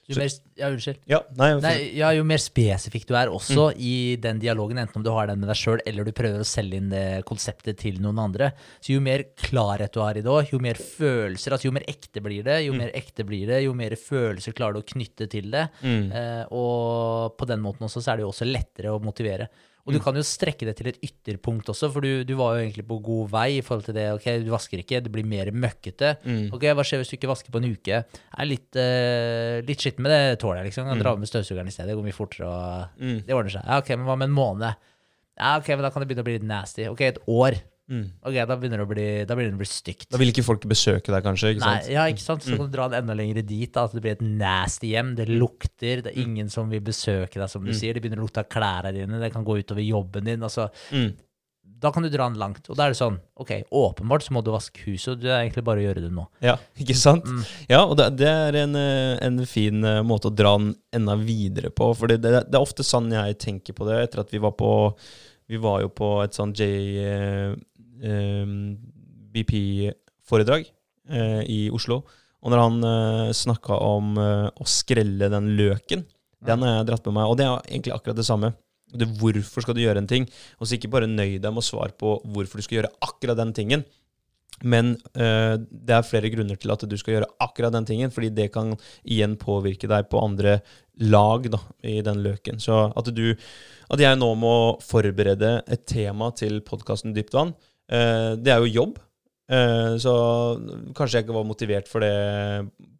[0.07, 0.99] Jo mer, ja, unnskyld.
[1.11, 5.03] Ja, nei, Nei, ja, jo mer spesifikk du er også i den dialogen, enten om
[5.03, 7.97] du har den med deg sjøl eller du prøver å selge inn det konseptet til
[7.99, 11.67] noen andre, så jo mer klarhet du har i det òg, jo mer følelser, altså
[11.67, 14.85] jo mer ekte blir det, jo mer ekte blir det, jo mer følelser klarer du
[14.85, 15.65] å knytte til det.
[15.83, 19.49] Eh, og på den måten også så er det jo også lettere å motivere.
[19.87, 22.65] Og du kan jo strekke det til et ytterpunkt også, for du, du var jo
[22.65, 24.09] egentlig på god vei i forhold til det.
[24.17, 26.09] Ok, du vasker ikke, det blir mer møkkete.
[26.53, 28.01] Ok, hva skjer hvis du ikke vasker på en uke?
[28.03, 30.91] Jeg Er litt, uh, litt skitten med det tåler jeg, liksom.
[30.91, 33.63] Kan dra med støvsugeren i stedet, det går mye fortere, og det ordner seg.
[33.63, 34.85] Ja, ok, men hva med en måned?
[35.37, 36.87] Ja, ok, men da kan det begynne å bli litt nasty.
[36.91, 37.59] Ok, et år.
[37.87, 40.09] Ok, da begynner det å bli, da begynner det å bli stygt.
[40.11, 41.53] Da vil ikke folk besøke deg, kanskje?
[41.55, 41.91] ikke Nei, sant?
[41.93, 42.43] ja, ikke sant?
[42.43, 45.13] Så kan du dra den enda lenger dit, da, at det blir et nasty hjem.
[45.15, 47.95] Det lukter, det er ingen som vil besøke deg, som du sier.
[47.95, 50.43] Det begynner å lukte av klærne dine, det kan gå utover jobben din.
[50.43, 51.13] Altså, Mm.
[51.77, 52.65] Da kan du dra den langt.
[52.71, 55.43] Og da er det sånn, ok, åpenbart så må du vaske huset, og det er
[55.43, 56.23] egentlig bare å gjøre det nå.
[56.41, 57.27] Ja, ikke sant?
[57.29, 57.43] Mm.
[57.69, 61.13] Ja, og det, det er en, eh, en fin eh, måte å dra den enda
[61.21, 61.91] videre på.
[61.93, 64.55] For det, det, det er ofte sånn jeg tenker på det, etter at vi var
[64.57, 64.71] på
[65.47, 67.53] Vi var jo på et sånt eh,
[68.01, 70.65] JBP-foredrag
[71.09, 72.03] eh, i Oslo.
[72.45, 76.03] Og når han uh, snakka om eh, å skrelle den løken,
[76.47, 77.31] den har jeg dratt med meg.
[77.31, 78.53] Og det er egentlig akkurat det samme.
[78.87, 80.27] Det, hvorfor skal du gjøre en ting?
[80.61, 83.39] Og så ikke bare nøy deg med å svare på hvorfor du skal gjøre akkurat
[83.39, 83.87] den tingen.
[84.65, 88.31] Men øh, det er flere grunner til at du skal gjøre akkurat den tingen, fordi
[88.33, 88.73] det kan
[89.03, 90.59] igjen påvirke deg på andre
[91.03, 92.61] lag da, i den løken.
[92.63, 93.35] Så at, du,
[93.93, 98.73] at jeg nå må forberede et tema til podkasten Dypt vann, eh, det er jo
[98.81, 98.97] jobb.
[99.47, 100.13] Eh, så
[100.95, 102.11] kanskje jeg ikke var motivert for det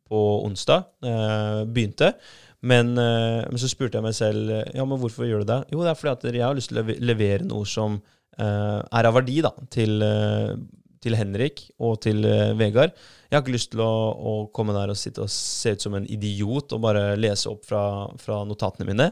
[0.08, 2.14] på onsdag eh, begynte.
[2.68, 5.62] Men, eh, men, så spurte jeg meg selv ja, men hvorfor gjør du det?
[5.74, 9.10] Jo, det er fordi at jeg har lyst til å levere noe som eh, er
[9.10, 10.02] av verdi da, til
[10.98, 12.26] til Henrik og til
[12.58, 12.96] Vegard.
[13.30, 15.94] Jeg har ikke lyst til å, å, komme der og sitte og se ut som
[15.96, 17.84] en idiot og bare lese opp fra,
[18.20, 19.06] fra notatene mine.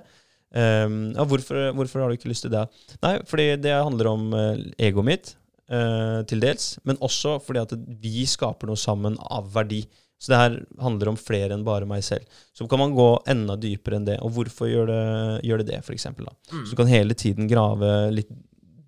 [0.50, 2.66] Um, ja, hvorfor, hvorfor, har du ikke lyst til det?
[3.06, 5.32] Nei, fordi det handler om egoet mitt,
[5.66, 6.76] til dels.
[6.86, 9.80] Men også fordi at vi skaper noe sammen av verdi.
[10.22, 12.26] Så det her handler om flere enn bare meg selv.
[12.56, 14.20] Så kan man gå enda dypere enn det.
[14.24, 15.02] Og hvorfor gjør det,
[15.46, 16.08] gjør det det, f.eks.?
[16.16, 16.62] Mm.
[16.64, 18.32] Så du kan hele tiden grave litt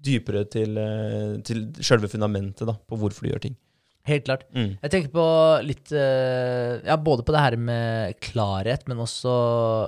[0.08, 3.58] dypere til, eh, til selve fundamentet da, på hvorfor du gjør ting.
[4.08, 4.48] Helt klart.
[4.56, 4.74] Mm.
[4.82, 5.28] Jeg tenker på
[5.68, 9.34] litt eh, Ja, både på det her med klarhet, men også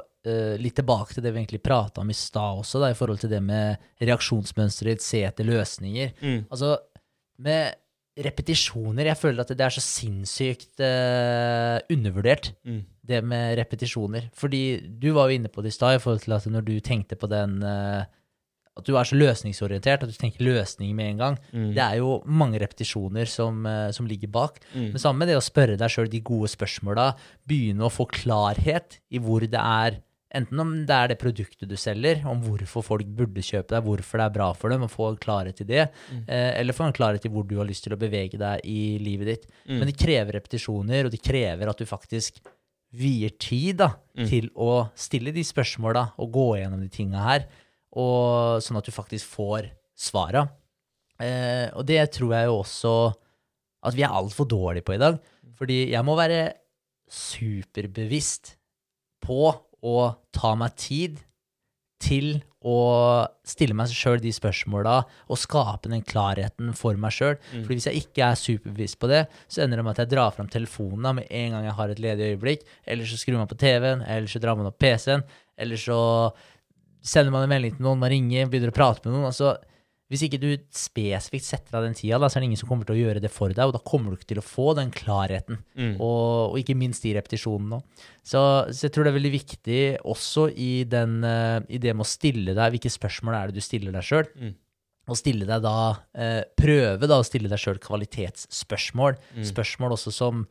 [0.04, 3.22] uh, litt tilbake til det vi egentlig prata om i stad også, da, i forhold
[3.24, 6.16] til det med reaksjonsmønsteret, se etter løsninger.
[6.20, 6.42] Mm.
[6.50, 6.76] Altså,
[7.40, 7.78] med
[8.20, 12.82] repetisjoner Jeg føler at det er så sinnssykt uh, undervurdert, mm.
[13.08, 14.28] det med repetisjoner.
[14.36, 14.64] Fordi
[15.00, 17.16] du var jo inne på det i stad, i forhold til at når du tenkte
[17.20, 18.04] på den uh,
[18.80, 21.40] at du er så løsningsorientert, at du tenker løsning med en gang.
[21.54, 21.72] Mm.
[21.78, 24.62] Det er jo mange repetisjoner som, uh, som ligger bak.
[24.74, 24.92] Mm.
[24.94, 27.12] Men sammen med det å spørre deg sjøl de gode spørsmåla,
[27.50, 31.74] begynne å få klarhet i hvor det er Enten om det er det produktet du
[31.80, 35.08] selger, om hvorfor folk burde kjøpe deg, hvorfor det er bra for dem, og få
[35.18, 36.20] klarhet i det, mm.
[36.28, 39.00] eh, eller få en klarhet i hvor du har lyst til å bevege deg i
[39.02, 39.48] livet ditt.
[39.64, 39.80] Mm.
[39.80, 42.38] Men det krever repetisjoner, og det krever at du faktisk
[42.94, 44.28] vier tid da, mm.
[44.30, 47.50] til å stille de spørsmåla og gå gjennom de tinga her
[47.98, 50.46] og sånn at du faktisk får svara.
[51.20, 52.94] Eh, og det tror jeg jo også
[53.88, 55.18] at vi er altfor dårlige på i dag.
[55.60, 56.44] Fordi jeg må være
[57.10, 58.56] superbevisst
[59.26, 59.98] på å
[60.36, 61.20] ta meg tid
[62.00, 62.76] til å
[63.48, 64.96] stille meg sjøl de spørsmåla
[65.32, 67.38] og skape den klarheten for meg sjøl.
[67.40, 67.64] Mm.
[67.64, 70.36] Fordi hvis jeg ikke er superbevisst på det, så ender det med at jeg drar
[70.36, 73.60] fram telefonen med en gang jeg har et ledig øyeblikk, eller så skrur man på
[73.60, 75.24] TV-en, eller så drar man opp PC-en,
[75.60, 76.00] eller så
[77.02, 79.30] sender man en melding til noen, man ringer, begynner å prate med noen.
[79.32, 79.58] altså
[80.10, 82.88] hvis ikke du spesifikt setter av den tida, da, så er det ingen som kommer
[82.88, 84.90] til å gjøre det for deg, og da kommer du ikke til å få den
[84.94, 85.92] klarheten, mm.
[86.02, 87.78] og, og, ikke minst de repetisjonene.
[88.24, 88.42] Så,
[88.72, 92.10] så, jeg tror det er veldig viktig også i, den, uh, i, det med å
[92.10, 94.32] stille deg Hvilke spørsmål er det du stiller deg sjøl?
[94.34, 94.56] Mm.
[95.10, 95.76] Og stille deg da,
[96.22, 99.16] eh, prøve da å stille deg sjøl kvalitetsspørsmål.
[99.40, 99.46] Mm.
[99.50, 100.44] Spørsmål også som,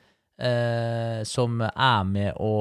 [0.43, 2.55] eh, som er med å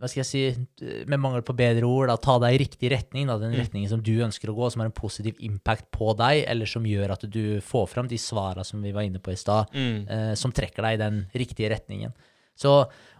[0.00, 3.28] hva skal jeg si, med mangel på bedre ord, da, ta deg i riktig retning,
[3.28, 3.58] da, den mm.
[3.60, 6.86] retningen som du ønsker å gå, som har en positiv impact på deg, eller som
[6.88, 9.98] gjør at du får fram de svara som vi var inne på i stad, mm.
[10.08, 12.16] eh, som trekker deg i den riktige retningen.
[12.56, 12.72] Så,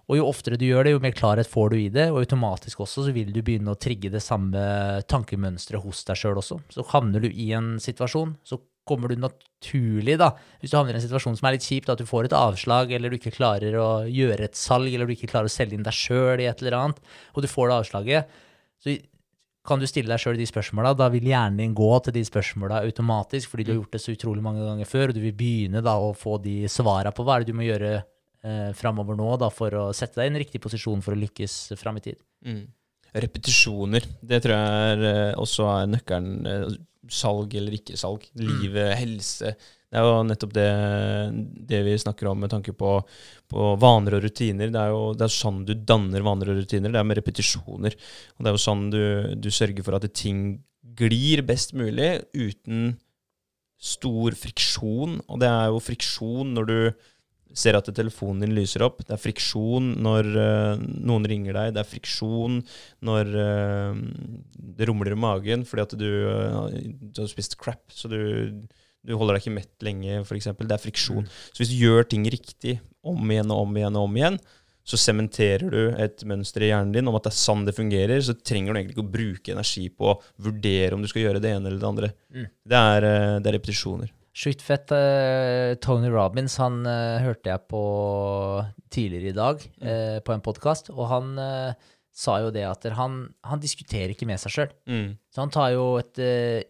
[0.09, 2.81] og jo oftere du gjør det, jo mer klarhet får du i det, og automatisk
[2.87, 4.65] også så vil du begynne å trigge det samme
[5.05, 6.63] tankemønsteret hos deg sjøl også.
[6.73, 11.01] Så havner du i en situasjon, så kommer du naturlig, da, hvis du havner i
[11.01, 13.79] en situasjon som er litt kjipt, at du får et avslag, eller du ikke klarer
[13.79, 16.65] å gjøre et salg, eller du ikke klarer å selge inn deg sjøl i et
[16.65, 17.01] eller annet,
[17.35, 18.43] og du får det avslaget,
[18.81, 18.97] så
[19.67, 20.95] kan du stille deg sjøl de spørsmåla.
[20.97, 24.15] Da vil hjernen din gå til de spørsmåla automatisk, fordi du har gjort det så
[24.15, 27.37] utrolig mange ganger før, og du vil begynne da å få de svara på hva
[27.37, 30.41] er det du må gjøre eh, framover nå da, for å sette deg i en
[30.43, 32.21] riktig posisjon for å lykkes fram i tid.
[32.47, 32.65] Mm.
[33.11, 36.79] Repetisjoner, det tror jeg er, eh, også er nøkkelen.
[37.01, 38.27] Eh, salg eller ikke salg.
[38.35, 38.47] Mm.
[38.47, 39.55] Livet, helse.
[39.91, 40.71] Det er jo nettopp det,
[41.67, 43.01] det vi snakker om med tanke på,
[43.51, 44.71] på vaner og rutiner.
[44.71, 46.93] Det er jo det er sånn du danner vaner og rutiner.
[46.93, 47.97] Det er med repetisjoner.
[48.37, 49.03] Og det er jo sånn du,
[49.35, 50.61] du sørger for at ting
[51.01, 52.95] glir best mulig uten
[53.81, 55.19] stor friksjon.
[55.27, 56.79] Og det er jo friksjon når du
[57.57, 59.03] ser at telefonen din lyser opp.
[59.07, 61.73] Det er friksjon når uh, noen ringer deg.
[61.75, 62.61] Det er friksjon
[63.07, 64.03] når uh,
[64.79, 67.83] det rumler i magen fordi at du, uh, du har spist crap.
[67.95, 68.21] Så du,
[69.03, 70.53] du, holder deg ikke mett lenge, f.eks.
[70.61, 71.27] Det er friksjon.
[71.27, 71.43] Mm.
[71.51, 74.41] Så hvis du gjør ting riktig om igjen og om igjen og om igjen,
[74.91, 78.23] så sementerer du et mønster i hjernen din om at det er sånn det fungerer.
[78.25, 81.43] Så trenger du egentlig ikke å bruke energi på å vurdere om du skal gjøre
[81.43, 82.15] det ene eller det andre.
[82.33, 82.49] Mm.
[82.49, 83.11] Det, er,
[83.43, 84.11] det er repetisjoner.
[84.41, 87.81] Skytfett uh, Tony Robins han uh, hørte jeg på
[88.93, 89.85] tidligere i dag mm.
[89.85, 91.35] uh, på en podkast, og han
[92.21, 94.73] sa jo det at han, han diskuterer ikke med seg sjøl.
[94.89, 95.11] Mm.
[95.31, 96.19] Så han tar jo et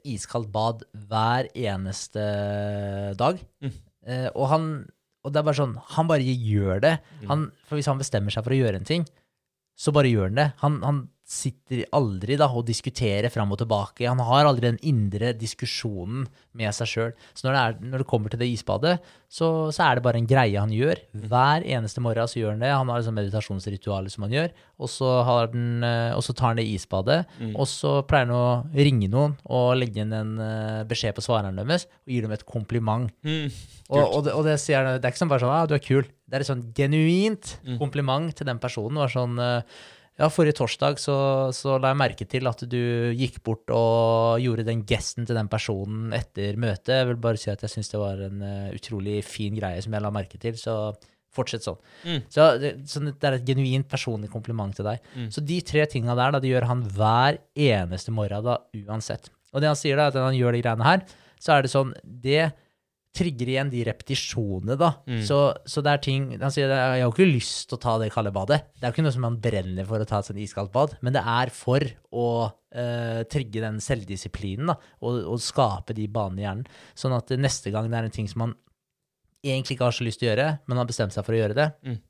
[0.07, 2.25] iskaldt bad hver eneste
[3.19, 3.41] dag.
[3.65, 3.73] Mm.
[4.35, 4.67] og han
[5.25, 6.93] og det er bare sånn, han bare gjør det.
[7.21, 7.25] Mm.
[7.29, 9.03] Han, for hvis han bestemmer seg for å gjøre en ting,
[9.81, 10.47] så bare gjør han det.
[10.63, 11.01] Han, han
[11.31, 14.09] sitter aldri da og diskuterer fram og tilbake.
[14.09, 16.25] Han har aldri den indre diskusjonen
[16.59, 17.13] med seg sjøl.
[17.39, 18.97] Så når det, er, når det, kommer til det isbadet,
[19.31, 20.99] så, så, er det bare en greie han gjør.
[21.31, 22.73] Hver eneste morgen så gjør han det.
[22.75, 25.13] Han har liksom meditasjonsritualet som han gjør, og så,
[25.53, 27.21] den, eh, og så tar han det isbadet.
[27.39, 27.53] Mm.
[27.55, 31.63] Og så pleier han å ringe noen og legge inn en uh, beskjed på svareren
[31.63, 33.07] deres og gir dem et kompliment.
[33.23, 33.47] Mm.
[33.91, 35.87] Og, og, det, og det, sier, det, er ikke sånn bare sånn ah, 'du er
[35.87, 36.11] kul'.
[36.27, 37.79] Det er et sånn genuint mm.
[37.79, 38.99] kompliment til den personen.
[38.99, 39.87] Det var sånn uh,
[40.21, 41.17] ja, forrige torsdag så,
[41.57, 42.81] så, la jeg merke til at du
[43.17, 46.93] gikk bort og gjorde den gesten til den personen etter møtet.
[46.99, 49.97] Jeg vil bare si at jeg syns det var en uh, utrolig fin greie som
[49.97, 50.59] jeg la merke til.
[50.61, 50.77] Så
[51.35, 51.79] fortsett sånn.
[52.05, 52.21] Mm.
[52.27, 55.01] Så, det, så, det, er et genuint personlig kompliment til deg.
[55.15, 55.29] Mm.
[55.33, 59.31] Så de tre tinga der, da, det gjør han hver eneste morgen, da, uansett.
[59.55, 61.07] Og det han sier, da, at når han gjør de greiene her,
[61.41, 62.51] så er det sånn Det
[63.17, 64.93] trigger igjen de repetisjonene, da.
[65.09, 65.21] Mm.
[65.27, 65.39] Så,
[65.69, 68.11] så, det er ting Han sier jeg har jo ikke lyst til å ta det
[68.15, 68.61] kalde badet.
[68.77, 70.95] Det er jo ikke noe som man brenner for å ta et sånt iskaldt bad,
[71.05, 71.85] men det er for
[72.15, 76.71] å uh, trigge den selvdisiplinen da, og, og, skape de banene i hjernen.
[76.99, 78.57] Sånn at neste gang det er en ting som man
[79.43, 81.57] egentlig ikke har så lyst til å gjøre, men har bestemt seg for å gjøre
[81.57, 82.01] det, mm.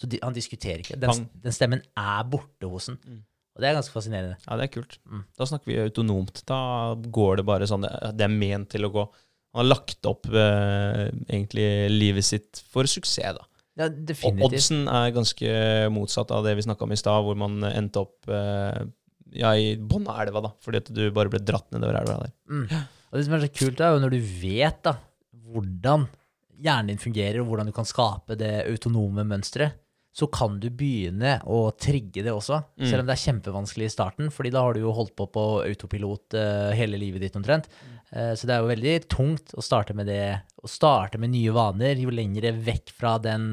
[0.00, 1.00] så de, han diskuterer ikke.
[1.02, 3.00] Den, den, stemmen er borte hos han.
[3.02, 3.24] Mm.
[3.56, 4.36] Og det er ganske fascinerende.
[4.44, 4.98] Ja, det er kult.
[5.08, 5.22] Mm.
[5.40, 6.42] Da snakker vi autonomt.
[6.48, 6.58] Da
[6.92, 9.04] går det bare sånn Det er ment til å gå.
[9.56, 13.46] Han har lagt opp eh, egentlig livet sitt for suksess, da.
[13.76, 14.42] Ja, definitivt.
[14.44, 15.54] Og oddsen er ganske
[15.92, 18.84] motsatt av det vi snakka om i stad, hvor man endte opp eh,
[19.36, 22.34] ja, i bånn av elva, da, fordi at du bare ble dratt nedover elva der.
[22.52, 22.68] Mm.
[23.08, 24.96] Og det som er så kult, er jo når du vet da,
[25.48, 26.06] hvordan
[26.60, 29.80] hjernen din fungerer, og hvordan du kan skape det autonome mønsteret
[30.16, 32.86] så kan du begynne å trigge det også, mm.
[32.88, 35.44] selv om det er kjempevanskelig i starten, fordi da har du jo holdt på på
[35.60, 37.68] autopilot uh, hele livet ditt omtrent.
[37.68, 37.95] Mm.
[38.14, 41.54] Uh, så det er jo veldig tungt å starte med det, å starte med nye
[41.54, 43.48] vaner, jo lengre vekk fra den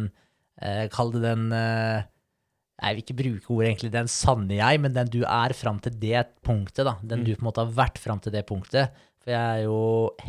[0.62, 5.10] uh, Kall det den Jeg vil ikke bruke ordet egentlig den sanne jeg, men den
[5.14, 6.97] du er fram til det punktet, da.
[7.01, 7.26] Den mm.
[7.26, 8.93] du på en måte har vært fram til det punktet.
[9.24, 9.80] For jeg er jo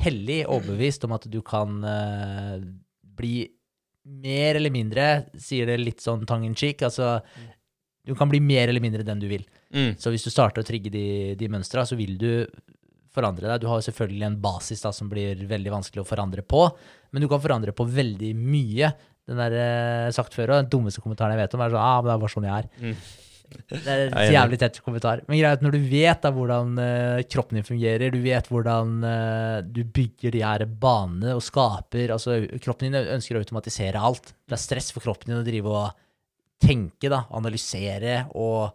[0.05, 1.81] hellig overbevist om at du kan
[3.18, 3.35] bli
[4.05, 5.07] mer eller mindre,
[5.41, 7.16] sier det litt sånn tongue in cheek, altså
[8.05, 9.45] du kan bli mer eller mindre den du vil.
[9.72, 9.95] Mm.
[10.01, 11.07] Så hvis du starter å trigge de,
[11.41, 12.31] de mønstra, så vil du
[13.14, 13.62] forandre deg.
[13.62, 16.66] Du har selvfølgelig en basis da, som blir veldig vanskelig å forandre på,
[17.14, 18.94] men du kan forandre på veldig mye.
[19.24, 22.00] Den der eh, sagt før, og den dummeste kommentaren jeg vet om, er sånn ah,
[22.00, 22.72] men det er bare sånn jeg er.
[22.82, 22.96] Mm.
[23.70, 25.22] Det er en jævlig tett kommentar.
[25.28, 29.58] Men greit, når du vet da hvordan uh, kroppen din fungerer, du vet hvordan uh,
[29.62, 34.32] du bygger de her banene og skaper altså Kroppen din ønsker å automatisere alt.
[34.48, 36.00] Det er stress for kroppen din å drive og
[36.64, 38.72] tenke, da, analysere og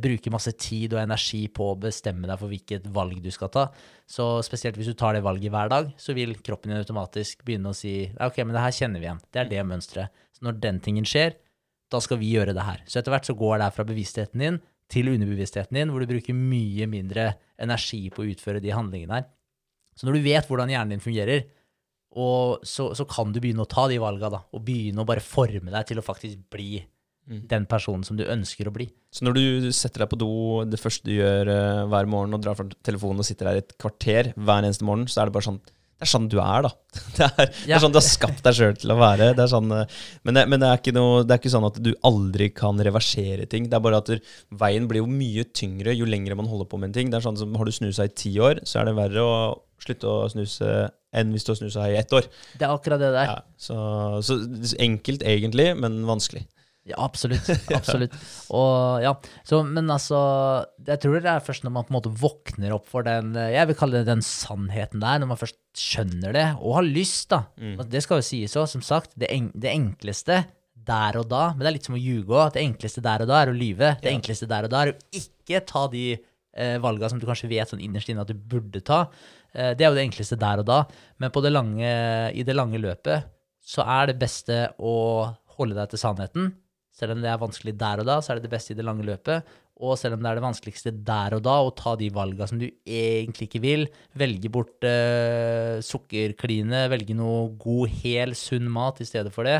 [0.00, 3.64] bruke masse tid og energi på å bestemme deg for hvilket valg du skal ta.
[4.08, 7.72] Så spesielt hvis du tar det valget hver dag, så vil kroppen din automatisk begynne
[7.72, 9.24] å si ok, men det her kjenner vi igjen.
[9.28, 10.22] Det er det mønsteret.
[10.34, 11.36] Så når den tingen skjer,
[11.92, 12.80] da skal vi gjøre det her.
[12.88, 14.62] Så etter hvert så går det fra bevisstheten din
[14.92, 19.28] til underbevisstheten din, hvor du bruker mye mindre energi på å utføre de handlingene her.
[19.94, 21.44] Så når du vet hvordan hjernen din fungerer,
[22.14, 25.72] så, så, kan du begynne å ta de valga, da, og begynne å bare forme
[25.72, 26.78] deg til å faktisk bli
[27.30, 27.44] mm.
[27.50, 28.88] den personen som du ønsker å bli.
[29.14, 30.32] Så når du setter deg på do,
[30.68, 33.76] det første du gjør uh, hver morgen, og drar fra telefonen og sitter der et
[33.80, 35.62] kvarter hver eneste morgen, så er det bare sånn
[35.94, 36.70] det er sånn du er, da.
[37.16, 39.28] Det er, det er sånn du har skapt deg sjøl til å være.
[39.38, 41.92] Det sånn, eh, men, det, men det, er noe, det, er ikke sånn at du
[42.04, 43.68] aldri kan reversere ting.
[43.70, 44.10] Det er bare at
[44.58, 47.12] veien blir jo mye tyngre jo lenger man holder på med en ting.
[47.12, 49.38] Det er sånn som Har du snusa i ti år, så er det verre å
[49.84, 50.74] slutte å snuse
[51.14, 52.26] enn hvis du har snusa i ett år.
[52.58, 53.30] Det er akkurat det der.
[53.30, 53.78] Ja, så,
[54.26, 54.40] så
[54.82, 56.42] enkelt egentlig, men vanskelig.
[56.84, 57.46] Ja, absolutt.
[57.78, 58.16] Absolutt.
[58.52, 59.14] Og ja,
[59.48, 60.18] så, Men altså
[60.84, 63.70] Jeg tror det er først når man på en måte våkner opp for den Jeg
[63.70, 67.46] vil kalle det den sannheten der, når man først skjønner det og har lyst, da.
[67.56, 67.80] Mm.
[67.88, 69.14] Det skal jo sies òg, som sagt.
[69.16, 70.42] Det, en, det, enkleste
[70.84, 72.52] der og da, men det er litt som å ljuge òg.
[72.54, 73.94] Det enkleste der og da er å lyve.
[74.02, 74.18] Det ja.
[74.18, 77.72] enkleste der og da er å ikke ta de eh, valga som du kanskje vet
[77.72, 79.06] sånn innerst inne at du burde ta.
[79.54, 80.82] Eh, det er jo det enkleste der og da.
[81.16, 81.94] Men det lange,
[82.36, 83.32] i det lange løpet
[83.64, 84.94] så er det beste å
[85.56, 86.52] holde deg til sannheten
[86.94, 88.86] selv om det er vanskelig der og da, så er det det beste i det
[88.86, 89.54] lange løpet.
[89.82, 92.60] Og selv om det er det vanskeligste der og da, å ta de valga som
[92.60, 99.08] du egentlig ikke vil, velge bort eh, sukkerkline, velge noe god, hel, sunn mat i
[99.08, 99.56] stedet for det,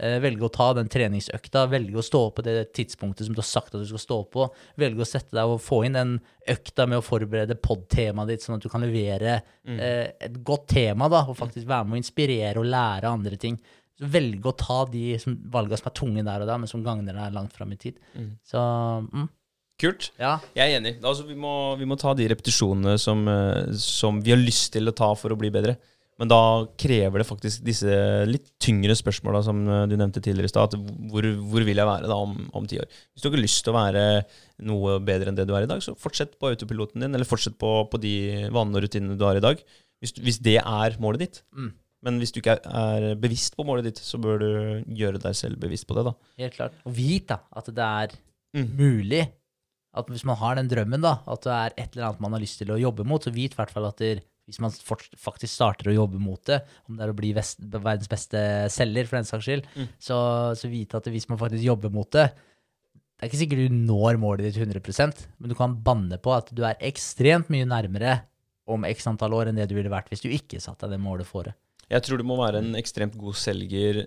[0.00, 3.50] eh, velge å ta den treningsøkta, velge å stå på det tidspunktet som du har
[3.50, 4.48] sagt at du skal stå på,
[4.80, 6.16] velge å sette deg og få inn den
[6.48, 9.76] økta med å forberede pod-temaet ditt, sånn at du kan levere mm.
[9.76, 13.60] eh, et godt tema, da, og faktisk være med å inspirere og lære andre ting
[13.98, 17.16] velge å ta de som, valgene som er tunge der og da, men som gagner
[17.16, 17.98] deg langt fram i tid.
[18.14, 18.30] Mm.
[18.46, 18.62] Så
[19.08, 19.28] mm.
[19.78, 20.08] Kult.
[20.18, 20.40] Ja.
[20.58, 20.96] Jeg er enig.
[21.06, 24.90] Altså, vi, må, vi, må, ta de repetisjonene som, eh, som, vi har lyst til
[24.90, 25.76] å ta for å bli bedre.
[26.18, 26.40] Men da
[26.74, 27.94] krever det faktisk disse
[28.26, 30.74] litt tyngre spørsmåla som eh, du nevnte tidligere i stad.
[31.12, 32.90] Hvor, hvor, vil jeg være da om, om ti år?
[32.90, 34.04] Hvis du ikke har lyst til å være
[34.66, 37.54] noe bedre enn det du er i dag, så fortsett på autopiloten din, eller fortsett
[37.62, 38.16] på, på de
[38.50, 39.62] vanene og rutinene du har i dag.
[40.02, 41.40] Hvis, hvis det er målet ditt.
[41.54, 41.70] Mm.
[42.06, 44.48] Men hvis du ikke er, bevisst på målet ditt, så bør du
[44.94, 46.04] gjøre deg selv bevisst på det.
[46.06, 46.12] da.
[46.38, 46.72] Helt klart.
[46.86, 48.16] Og vit da, at det er
[48.54, 48.68] Mm.
[48.78, 49.28] mulig.
[49.94, 52.40] At hvis man har den drømmen, da, at det er et eller annet man har
[52.40, 55.50] lyst til å jobbe mot, så vit i hvert fall at det, hvis man faktisk
[55.52, 58.38] starter å jobbe mot det, om det er å bli vest, verdens beste
[58.72, 59.88] selger, for den saks skyld, Mm.
[60.00, 62.30] så, så vit at hvis man faktisk jobber mot det
[63.18, 66.54] Det er ikke sikkert du når målet ditt 100% men du kan banne på at
[66.54, 68.20] du er ekstremt mye nærmere
[68.68, 71.00] om x antall år enn det du ville vært hvis du ikke satte deg det
[71.02, 71.52] målet fore.
[71.88, 74.04] Jeg tror du må være en ekstremt god selger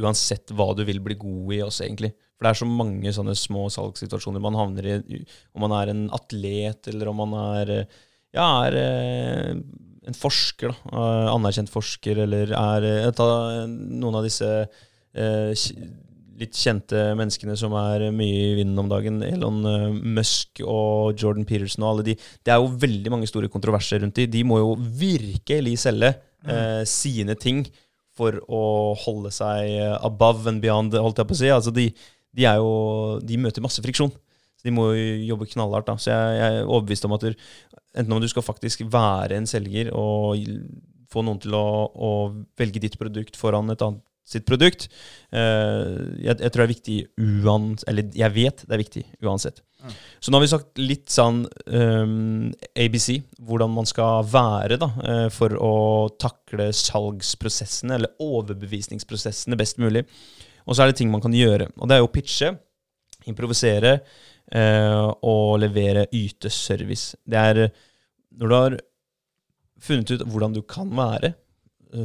[0.00, 2.12] uansett hva du vil bli god i også, egentlig.
[2.36, 5.22] For det er så mange sånne små salgssituasjoner man havner i,
[5.52, 7.74] om man er en atlet, eller om man er
[8.32, 9.50] ja, er eh,
[10.08, 10.92] en forsker, da.
[10.92, 15.68] eh, Anerkjent forsker, eller er eh, noen av disse eh,
[16.42, 19.20] litt kjente menneskene som er mye i vinden om dagen.
[19.26, 19.60] Elon
[20.16, 22.16] Musk og Jordan Peterson og alle de.
[22.16, 24.26] Det er jo veldig mange store kontroverser rundt de.
[24.32, 26.14] De må jo virkelig selge
[26.46, 27.64] eh, sine ting
[28.16, 28.64] for å
[29.04, 31.50] holde seg eh, above and beyond, holdt jeg på å si.
[31.52, 31.88] Altså de,
[32.36, 34.12] de, jo, de møter masse friksjon.
[34.58, 35.88] Så de må jo jobbe knallhardt.
[35.88, 35.98] da.
[35.98, 37.44] Så jeg, jeg er overbevist om at du,
[37.98, 40.38] enten om du skal faktisk være en selger og
[41.12, 42.10] få noen til å, å
[42.58, 44.86] velge ditt produkt foran et annet sitt produkt,
[45.34, 45.92] eh,
[46.22, 49.62] jeg, jeg tror det er viktig uansett Eller jeg vet det er viktig uansett.
[49.82, 49.94] Mm.
[50.22, 53.08] Så nå har vi sagt litt sånn um, ABC,
[53.42, 55.74] hvordan man skal være da, eh, for å
[56.22, 60.04] takle salgsprosessene, eller overbevisningsprosessene, best mulig.
[60.62, 61.72] Og så er det ting man kan gjøre.
[61.80, 62.52] Og det er jo pitche,
[63.26, 67.18] improvisere uh, og levere, yteservice.
[67.26, 67.60] Det er
[68.38, 68.78] når du har
[69.82, 71.34] funnet ut hvordan du kan være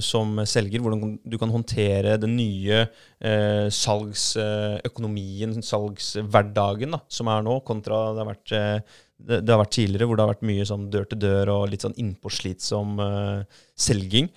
[0.03, 7.59] som selger, hvordan du kan håndtere den nye eh, salgsøkonomien, salgshverdagen, da, som er nå,
[7.67, 10.65] kontra det har vært eh, det, det har vært tidligere, hvor det har vært mye
[10.69, 14.29] sånn dør til dør og litt sånn innpåslitsom eh, selging.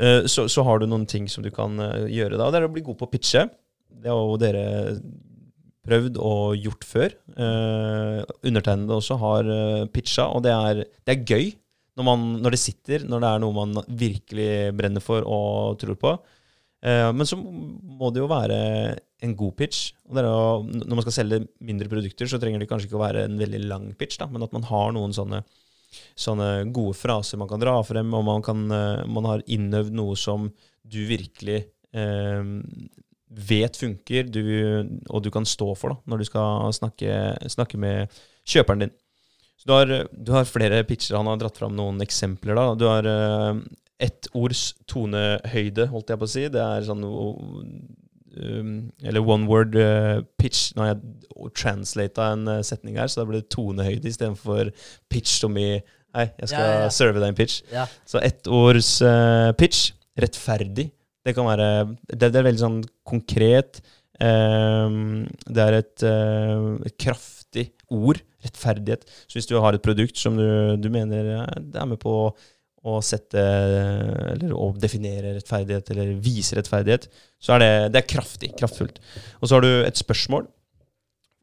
[0.00, 2.48] Eh, så, så har du noen ting som du kan eh, gjøre da.
[2.50, 3.46] Det er å bli god på å pitche.
[3.90, 4.64] Det har jo dere
[5.84, 7.16] prøvd og gjort før.
[7.36, 9.50] Eh, undertegnede også har
[9.92, 11.50] pitcha, og det er, det er gøy
[12.00, 15.98] når, man, når det sitter, når det er noe man virkelig brenner for og tror
[16.00, 16.14] på.
[16.80, 18.60] Eh, men så må det jo være
[19.26, 19.90] en god pitch.
[20.08, 23.26] Og å, når man skal selge mindre produkter, så trenger det kanskje ikke å være
[23.28, 25.42] en veldig lang pitch, da, men at man har noen sånne,
[26.18, 30.16] sånne gode fraser man kan dra frem, og man, kan, eh, man har innøvd noe
[30.18, 30.48] som
[30.80, 31.60] du virkelig
[31.92, 32.56] eh,
[33.50, 34.42] vet funker, du,
[35.12, 37.20] og du kan stå for da, når du skal snakke,
[37.52, 38.96] snakke med kjøperen din.
[39.60, 41.18] Så du har, du har flere pitcher.
[41.18, 42.56] Han har dratt fram noen eksempler.
[42.56, 42.66] da.
[42.80, 43.60] Du har uh,
[44.00, 46.46] ett ords tonehøyde, holdt jeg på å si.
[46.52, 48.70] Det er sånn um,
[49.04, 50.70] Eller one word uh, pitch.
[50.74, 54.72] Nå har jeg translata en uh, setning her, så da blir det tonehøyde istedenfor
[55.12, 55.72] pitch som i
[56.10, 56.90] Hei, jeg skal Ja, ja, ja.
[56.90, 57.60] serve deg en pitch.
[58.08, 59.92] Så ettords uh, pitch.
[60.18, 60.88] Rettferdig.
[61.22, 61.68] Det kan være
[62.08, 63.78] Det, det er veldig sånn konkret.
[64.20, 66.96] Um, det er et, uh, et
[67.50, 68.20] kraftig ord.
[68.42, 69.04] Rettferdighet.
[69.28, 72.34] Så hvis du har et produkt som du, du mener eh, er med på
[72.80, 78.54] å sette Eller å definere rettferdighet, eller vise rettferdighet, så er det, det er kraftig.
[78.56, 79.00] Kraftfullt.
[79.40, 80.46] Og så har du et spørsmål.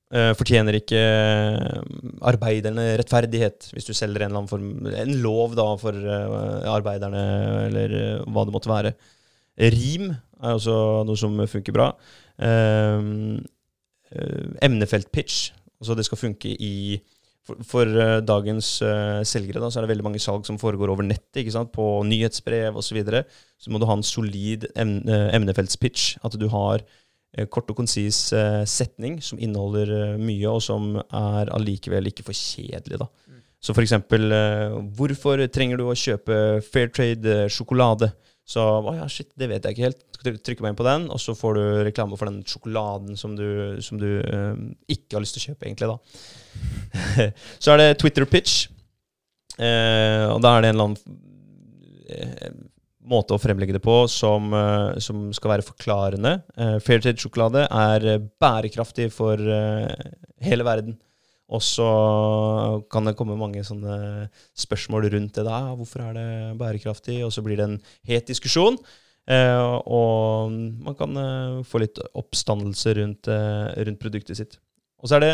[0.10, 1.82] Eh, fortjener ikke eh,
[2.26, 5.94] arbeiderne rettferdighet, hvis du selger en form En lov da for
[6.74, 7.22] arbeiderne,
[7.68, 8.96] eller hva det måtte være.
[9.78, 11.92] Rim er også noe som funker bra.
[14.66, 15.52] Emnefeltpitch.
[15.82, 17.00] Altså det skal funke i
[17.48, 20.92] For, for uh, dagens uh, selgere da, så er det veldig mange salg som foregår
[20.92, 21.46] over nettet.
[21.46, 21.70] ikke sant?
[21.72, 22.90] På nyhetsbrev osv.
[22.90, 23.22] Så, videre.
[23.56, 26.18] så må du ha en solid em, uh, emnefeltspitch.
[26.28, 26.84] At du har
[27.52, 28.32] kort og konsis
[28.66, 32.98] setning som inneholder mye, og som er allikevel ikke for kjedelig.
[33.04, 33.10] da.
[33.64, 38.12] Så for eksempel, uh, hvorfor trenger du å kjøpe Fair Trade sjokolade?
[38.48, 40.04] Så å ja, shit, det vet jeg ikke helt.
[40.22, 43.34] Tryk- Trykker meg inn på den, og så får du reklame for den sjokoladen som
[43.36, 44.62] du, som du eh,
[44.96, 47.28] ikke har lyst til å kjøpe, egentlig, da.
[47.64, 48.70] så er det Twitter pitch.
[49.60, 51.20] Eh, og da er det en eller annen
[52.08, 52.56] eh,
[53.08, 56.34] måte å fremlegge det på som, eh, som skal være forklarende.
[56.56, 58.08] Eh, Fairtrade-sjokolade er
[58.42, 59.92] bærekraftig for eh,
[60.48, 60.98] hele verden.
[61.48, 61.88] Og så
[62.92, 65.46] kan det komme mange sånne spørsmål rundt det.
[65.48, 65.60] da.
[65.80, 66.30] Hvorfor er det
[66.60, 67.22] bærekraftig?
[67.26, 67.78] Og så blir det en
[68.10, 68.76] het diskusjon.
[69.28, 70.52] Eh, og
[70.84, 74.60] man kan eh, få litt oppstandelse rundt, eh, rundt produktet sitt.
[75.00, 75.34] Og så er det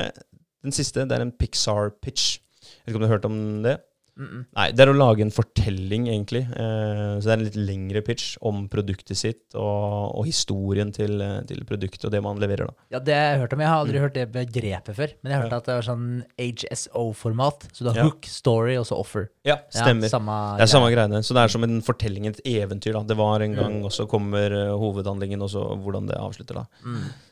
[0.65, 1.06] den siste.
[1.06, 2.38] Det er en Pixar-pitch.
[2.64, 3.77] Jeg vet ikke om du har hørt om det?
[4.15, 4.45] Mm -mm.
[4.56, 6.44] Nei, det er å lage en fortelling, egentlig.
[6.56, 11.19] Eh, så det er en litt lengre pitch om produktet sitt og, og historien til,
[11.22, 12.73] eh, til produktet og det man leverer, da.
[12.91, 13.60] Ja, det har jeg hørt om.
[13.60, 14.02] Jeg har aldri Mm.
[14.03, 15.10] hørt det begrepet før.
[15.23, 15.57] Men jeg hørte Ja.
[15.57, 17.68] at det var sånn HSO-format.
[17.73, 18.03] Så du har Ja.
[18.03, 19.30] hook, story og så offer.
[19.45, 20.03] Ja, stemmer.
[20.03, 21.23] Ja, samme Det er samme greiene.
[21.23, 22.94] Så det er som en fortelling, et eventyr.
[22.94, 23.03] da.
[23.03, 26.53] Det var en gang, og så kommer eh, hovedhandlingen, og så hvordan det avslutter.
[26.53, 26.65] da.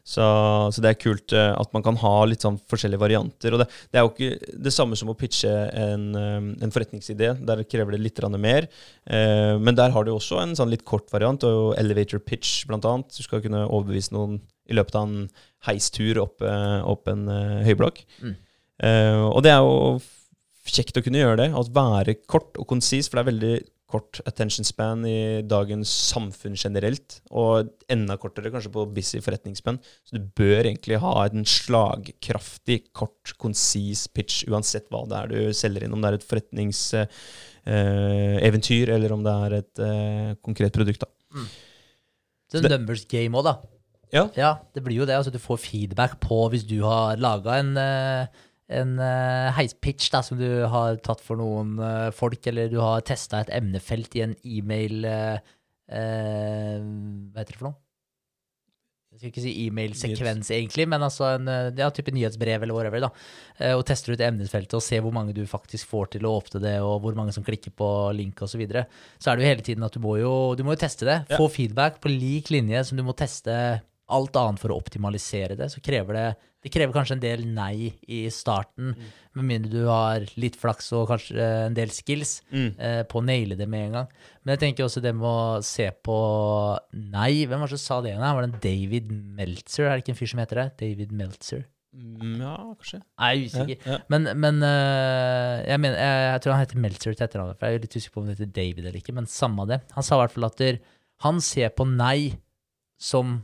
[0.04, 0.26] Så,
[0.74, 3.54] så det er kult eh, at man kan ha litt sånn forskjellige varianter.
[3.54, 7.34] Og det, det er jo ikke det samme som å pitche en, eh, en forretningsidé.
[7.48, 8.70] Der krever det litt mer.
[9.06, 13.14] Eh, men der har du også en sånn litt kort variant, og elevator pitch annet.
[13.14, 15.28] Du skal kunne overbevise noen i løpet av en
[15.68, 17.28] heistur opp, opp en
[17.66, 18.06] høyblokk.
[18.24, 18.36] Mm.
[18.82, 20.02] Eh, og det er jo
[20.72, 21.50] kjekt å kunne gjøre det.
[21.58, 23.56] At være kort og konsis, for det er veldig
[23.92, 29.78] kort attention span i dagens samfunn generelt, og enda kortere kanskje på busy forretningsspenn.
[30.08, 35.40] Så du bør egentlig ha en slagkraftig, kort, konsis pitch, uansett hva det er du
[35.58, 35.94] selger inn.
[35.96, 41.02] Om det er et forretningseventyr, eller om det er et eh, konkret produkt.
[41.04, 41.08] da.
[41.36, 41.48] Mm.
[42.52, 43.54] Så det- numbers game òg, da.
[44.12, 44.26] Ja.
[44.36, 45.16] Ja, det blir jo det.
[45.16, 48.28] Altså, du får feedback på hvis du har laga en, eh,
[48.72, 53.06] en eh, heispitch da, som du har tatt for noen eh, folk, eller du har
[53.08, 55.40] testa et emnefelt i en e-mail eh,
[55.92, 57.78] Hva heter det for noe?
[59.12, 63.04] Jeg skal ikke si e-mail-sekvens, egentlig, men altså en ja, type nyhetsbrev eller whatever.
[63.04, 63.10] da,
[63.76, 66.78] Og tester ut emnesfeltet og ser hvor mange du faktisk får til å åpne det,
[66.80, 68.54] og hvor mange som klikker på link osv.
[68.54, 68.86] Så, videre.
[69.20, 71.18] så er det jo hele tiden at du må jo, du må jo teste det.
[71.28, 71.42] Ja.
[71.42, 73.58] Få feedback på lik linje som du må teste
[74.12, 75.72] alt annet for å optimalisere det.
[75.74, 76.30] Så krever det
[76.62, 78.92] det krever kanskje en del nei i starten,
[79.34, 82.68] med mindre du har litt flaks og kanskje en del skills Mm.
[82.78, 84.08] eh, på å naile det med en gang.
[84.46, 86.18] Men jeg tenker også det med å se på
[86.94, 87.48] nei.
[87.50, 88.22] Hvem var det som sa det igjen?
[88.22, 89.10] Var det en David
[89.40, 89.88] Meltzer?
[89.90, 90.68] Er det ikke en fyr som heter det?
[90.84, 91.66] David Meltzer?
[91.98, 93.02] Mm, ja, kanskje.
[93.20, 93.90] Nei, Jeg er usikker.
[93.92, 93.98] ja.
[94.14, 97.58] Men, men øh, jeg, mener, jeg, jeg tror han heter Meltzer til etternavn.
[97.60, 99.82] Jeg er litt usikker på om det heter David eller ikke, men samme det.
[99.98, 100.78] Han sa i hvert fall at der,
[101.26, 102.36] han ser på nei
[103.02, 103.40] som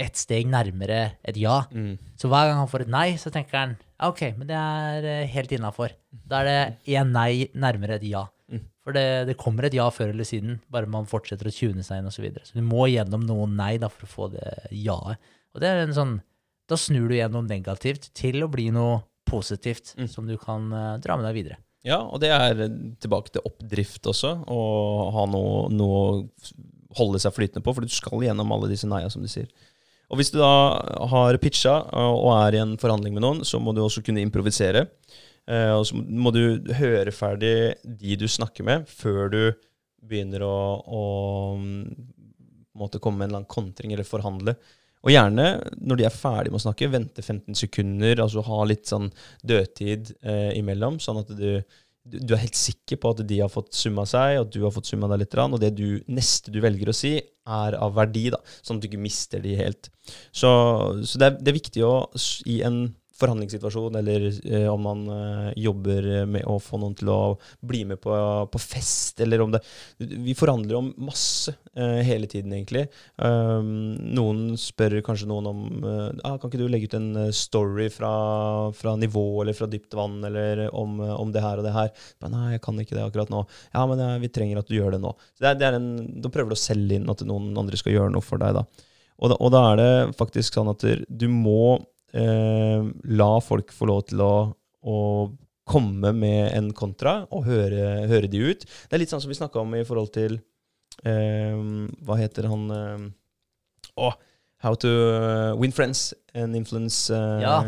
[0.00, 1.62] ett steg nærmere et ja.
[1.70, 1.96] Mm.
[2.18, 5.28] Så hver gang han får et nei, så tenker han ok, men det er eh,
[5.30, 5.94] helt innafor.
[6.10, 8.24] Da er det én nei nærmere et ja.
[8.50, 8.64] Mm.
[8.84, 12.02] For det, det kommer et ja før eller siden, bare man fortsetter å tune seg
[12.02, 12.18] inn osv.
[12.18, 12.44] Så, videre.
[12.48, 15.32] så du må gjennom noen nei da, for å få det ja-et.
[15.54, 16.16] Og det er en sånn
[16.66, 20.08] Da snur du gjennom negativt til å bli noe positivt Mm.
[20.08, 21.58] som du kan uh, dra med deg videre.
[21.84, 22.62] Ja, og det er
[23.04, 24.60] tilbake til oppdrift også, å
[25.12, 26.24] ha noe, noe
[26.96, 29.50] holde seg flytende på, for du skal gjennom alle disse nei-a, som du sier.
[30.12, 30.54] Og hvis du da
[31.12, 34.24] har pitcha eh, og er i en forhandling med noen, så må du også kunne
[34.24, 34.86] improvisere.
[35.48, 37.54] Eh, og så må du høre ferdig
[37.84, 39.42] de du snakker med, før du
[40.04, 41.02] begynner å, å
[42.76, 44.56] måte komme med en eller annen kontring eller forhandle.
[45.04, 45.46] Og gjerne,
[45.84, 49.10] når de er ferdig med å snakke, vente 15 sekunder, altså ha litt sånn
[49.44, 51.60] dødtid eh, imellom, sånn at du,
[52.04, 54.74] du, er helt sikker på at de har fått summa seg, og at du har
[54.74, 58.26] fått summa deg litt, og det du, neste du velger å si, er av verdi,
[58.34, 59.90] da, sånn at du ikke mister de helt.
[60.32, 60.50] Så,
[61.04, 61.96] så det, er, det er viktig å,
[62.50, 62.84] i en
[63.24, 67.20] forhandlingssituasjon, eller eh, om man eh, jobber med å få noen til å
[67.64, 68.14] bli med på,
[68.52, 69.62] på fest, eller om det
[69.98, 72.86] Vi forhandler om masse eh, hele tiden, egentlig.
[73.16, 77.32] Um, noen spør kanskje noen om eh, ah, Kan ikke du legge ut en eh,
[77.34, 78.12] story fra,
[78.76, 81.92] fra nivå eller fra dypt vann eller om, eh, om det her og det her?
[82.22, 83.44] Men, Nei, jeg kan ikke det akkurat nå.
[83.74, 85.14] Ja, men vi trenger at du gjør det nå.
[85.36, 85.90] Så det er, det er en,
[86.24, 88.58] Da prøver du å selge inn at noen andre skal gjøre noe for deg.
[88.58, 88.90] da.
[89.22, 91.76] Og da, og da er det faktisk sånn at du må
[92.14, 92.84] eh,
[93.18, 94.98] la folk få lov til å, å
[95.64, 98.64] komme med en kontra og høre, høre de ut.
[98.64, 100.38] Det er litt sånn som vi snakka om i forhold til
[101.08, 101.56] eh,
[102.04, 103.06] Hva heter han eh,
[103.96, 104.16] oh,
[104.64, 104.90] How to
[105.60, 107.58] Win Friends and Influence eh, Ja.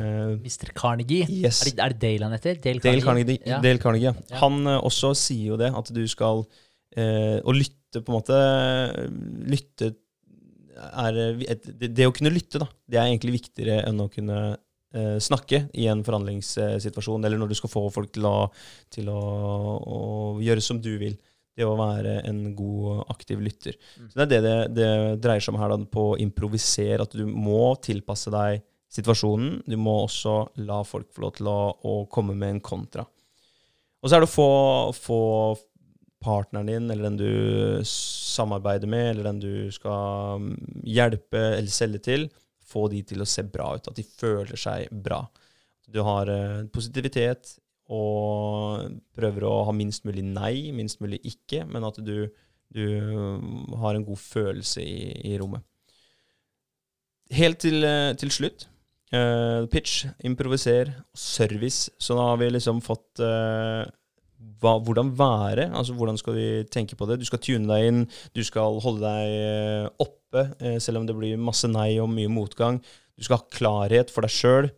[0.41, 0.73] Mr.
[0.75, 1.27] Carnegie.
[1.29, 1.63] Yes.
[1.63, 2.61] Er, det, er det Dale han heter?
[2.65, 3.41] Dale Dale Carnegie.
[3.45, 3.61] Ja.
[3.65, 4.39] Dale Carnegie ja.
[4.41, 6.45] Han eh, også sier jo det, at du skal
[6.97, 8.41] eh, Å lytte, på en måte
[9.53, 9.93] Lytte
[10.77, 14.11] er eh, et, det, det å kunne lytte, da, det er egentlig viktigere enn å
[14.13, 18.37] kunne eh, snakke i en forhandlingssituasjon, eller når du skal få folk til å,
[18.93, 19.23] til å,
[19.81, 19.99] å
[20.45, 21.19] gjøre som du vil.
[21.57, 23.79] Det å være en god, aktiv lytter.
[23.97, 24.09] Mm.
[24.13, 24.89] Så Det er det det, det
[25.25, 27.07] dreier seg om her, da, på å improvisere.
[27.07, 28.61] At du må tilpasse deg
[28.93, 29.63] situasjonen.
[29.65, 30.35] Du må også
[30.69, 33.07] la folk få lov til å, å komme med en kontra.
[34.03, 34.51] Og så er det å få,
[35.01, 35.21] få
[36.27, 40.57] partneren din, eller den du samarbeider med, eller den du skal mm,
[40.97, 42.27] hjelpe eller selge til,
[42.67, 43.87] få de til å se bra ut.
[43.91, 45.23] At de føler seg bra.
[45.87, 47.55] Du har eh, positivitet
[47.95, 52.27] og prøver å ha minst mulig nei, minst mulig ikke, men at du,
[52.75, 52.87] du
[53.79, 55.63] har en god følelse i, i rommet.
[57.35, 58.67] Helt til, eh, til slutt
[59.15, 61.91] Uh, pitch, improviser, service.
[61.99, 63.87] Så nå har vi liksom fått eh,
[64.61, 65.71] hva, hvordan være.
[65.75, 67.21] altså Hvordan skal vi tenke på det?
[67.21, 68.03] Du skal tune deg inn,
[68.37, 72.33] du skal holde deg eh, oppe, eh, selv om det blir masse nei og mye
[72.33, 72.81] motgang.
[73.17, 74.71] Du skal ha klarhet for deg sjøl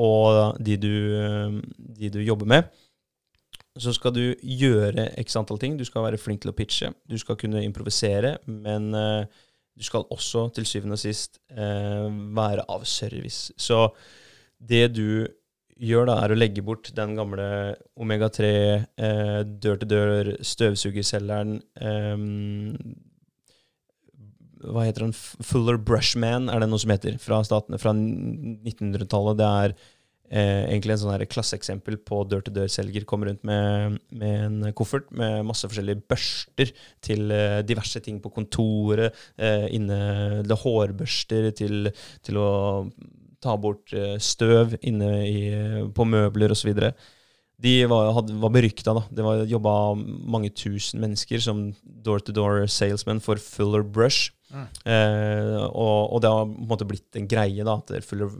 [0.00, 1.58] og de du, eh,
[2.00, 2.72] de du jobber med.
[3.80, 5.78] Så skal du gjøre x antall ting.
[5.80, 6.92] Du skal være flink til å pitche.
[7.08, 13.48] Du skal kunne improvisere, men du skal også til syvende og sist være av service.
[13.56, 13.86] Så
[14.60, 15.24] det du
[15.80, 17.46] gjør, da, er å legge bort den gamle
[18.00, 18.50] omega-3,
[18.98, 22.26] eh, dør-til-dør, støvsugerselgeren eh,
[24.62, 25.16] Hva heter den?
[25.16, 29.40] Fuller Brushman, er det noe som heter, fra statene fra 1900-tallet.
[29.40, 29.74] Det er
[30.32, 33.06] eh, egentlig en sånn klasseeksempel på dør-til-dør-selger.
[33.08, 36.72] Kommer rundt med, med, en koffert med masse forskjellige børster
[37.04, 39.18] til eh, diverse ting på kontoret.
[39.36, 41.90] Eh, inne hårbørster til,
[42.24, 42.50] til, å
[43.42, 45.42] ta bort eh, støv inne i,
[45.94, 46.72] på møbler osv.
[47.62, 48.94] De var, had, var berykta.
[48.96, 49.04] da.
[49.10, 54.32] Det var jobba mange tusen mennesker som door-to-door salesmen for Fuller Brush.
[54.52, 54.66] Mm.
[54.84, 57.64] Eh, og, og, det har på en måte blitt en greie.
[57.64, 58.32] da, at Det, fuller,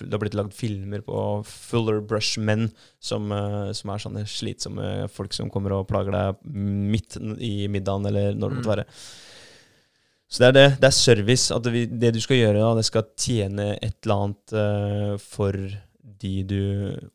[0.00, 1.16] det har blitt lagd filmer på
[1.46, 7.20] Fuller Brush-menn, som, eh, som, er sånne slitsomme folk som kommer og plager deg midt
[7.38, 9.02] i middagen, eller når det måtte mm.
[10.30, 10.66] Så det er det.
[10.78, 11.54] Det er service.
[11.54, 15.56] At det, det du skal gjøre, da, det skal tjene et eller annet uh, for
[16.20, 16.60] de du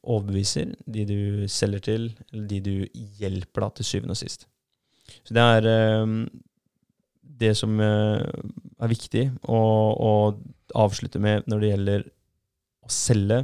[0.01, 1.19] overbeviser, de du
[1.51, 4.47] selger til, eller de du hjelper da, til syvende og sist.
[5.23, 6.17] Så det er uh,
[7.39, 9.61] det som uh, er viktig å,
[9.95, 10.11] å,
[10.75, 12.01] avslutte med når det gjelder
[12.83, 13.37] å selge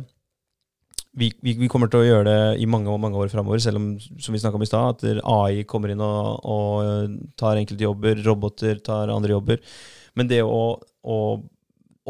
[1.13, 3.87] vi, vi, vi, kommer til å gjøre det i mange, mange år framover, selv om
[3.99, 8.79] som vi om i sted, at AI kommer inn og, og tar enkelte jobber, roboter
[8.83, 9.59] tar andre jobber.
[10.15, 11.17] Men det å, å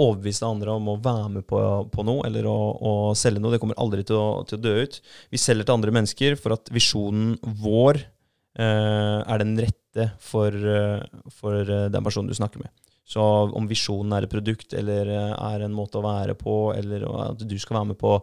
[0.02, 1.60] overbevise andre om å være med på,
[1.92, 4.76] på noe, eller å, å, selge noe, det kommer aldri til å, til å, dø
[4.86, 5.02] ut.
[5.34, 11.02] Vi selger til andre mennesker for at visjonen vår eh, er den rette for, eh,
[11.42, 12.72] for eh, den personen du snakker med.
[13.12, 13.20] Så
[13.58, 17.44] om visjonen er et produkt eller eh, er en måte å være på, eller at
[17.44, 18.16] du skal være med på,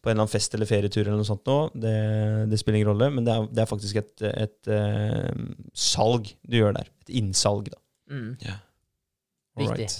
[0.00, 1.94] på en eller annen fest eller ferietur eller noe sånt nå, det,
[2.48, 3.10] det spiller ingen rolle.
[3.12, 5.40] Men det er, det er faktisk et, et, et,
[5.76, 6.88] salg du gjør der.
[7.04, 7.80] Et innsalg, da.
[8.10, 8.30] Mm.
[8.44, 8.62] Yeah.
[9.60, 9.90] Viktig.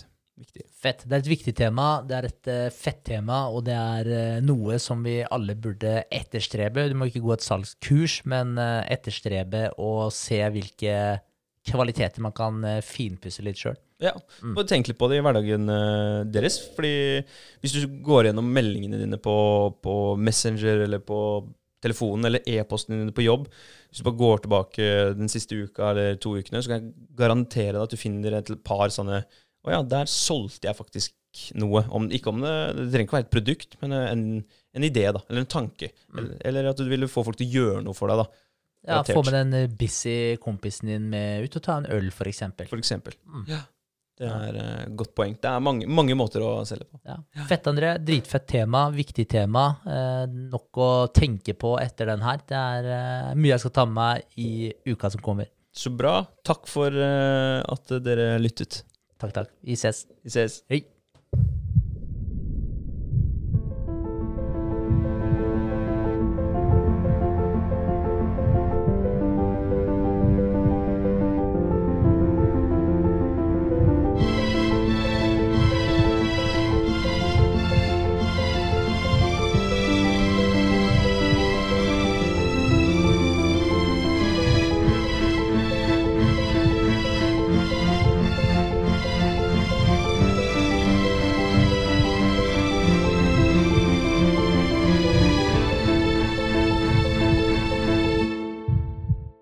[0.40, 0.64] Viktig.
[0.72, 1.04] Fett.
[1.04, 1.88] Det er et viktig tema.
[2.08, 5.98] Det er et uh, fett tema, og det er uh, noe som vi alle burde
[6.08, 6.86] etterstrebe.
[6.88, 10.94] Du må ikke gå et salgskurs, men uh, etterstrebe og se hvilke
[11.68, 13.76] kvaliteter man kan finpusse litt sjøl.
[14.00, 14.54] Ja, mm.
[14.54, 15.68] og tenk litt på det i hverdagen
[16.32, 16.56] deres.
[16.76, 17.20] fordi
[17.60, 19.34] hvis du går gjennom meldingene dine på,
[19.84, 21.18] på Messenger eller på
[21.84, 23.46] telefonen eller e-posten din på jobb,
[23.90, 27.76] hvis du bare går tilbake den siste uka eller to ukene, så kan jeg garantere
[27.76, 29.22] deg at du finner et par sånne
[29.60, 31.82] å ja, der solgte jeg faktisk noe.
[31.92, 34.22] Om, ikke om det, det trenger ikke være et produkt, men en,
[34.76, 35.20] en idé, da.
[35.28, 35.90] Eller en tanke.
[36.08, 36.20] Mm.
[36.22, 38.46] Eller, eller, at du ville få folk til å gjøre noe for deg, da.
[38.88, 42.30] Ja, få med den eh, busy kompisen din med ut og ta en øl, for
[42.30, 42.70] eksempel.
[42.70, 43.18] For eksempel.
[43.28, 43.44] Mm.
[43.50, 43.60] Ja.
[44.20, 45.36] Det er uh, godt poeng.
[45.40, 47.00] Det er mange, mange måter å selge på.
[47.08, 47.16] Ja.
[47.48, 47.94] Fett, André.
[48.04, 48.84] Dritfett tema.
[48.92, 49.64] Viktig tema.
[49.88, 52.44] Eh, nok å tenke på etter den her.
[52.44, 54.52] Det er eh, mye jeg skal ta med meg i
[54.92, 55.48] uka som kommer.
[55.72, 56.18] Så bra.
[56.44, 58.82] Takk for uh, at dere lyttet.
[59.20, 59.52] Takk, takk.
[59.64, 60.04] Vi ses.
[60.24, 60.62] Vi ses.
[60.68, 60.84] Hei.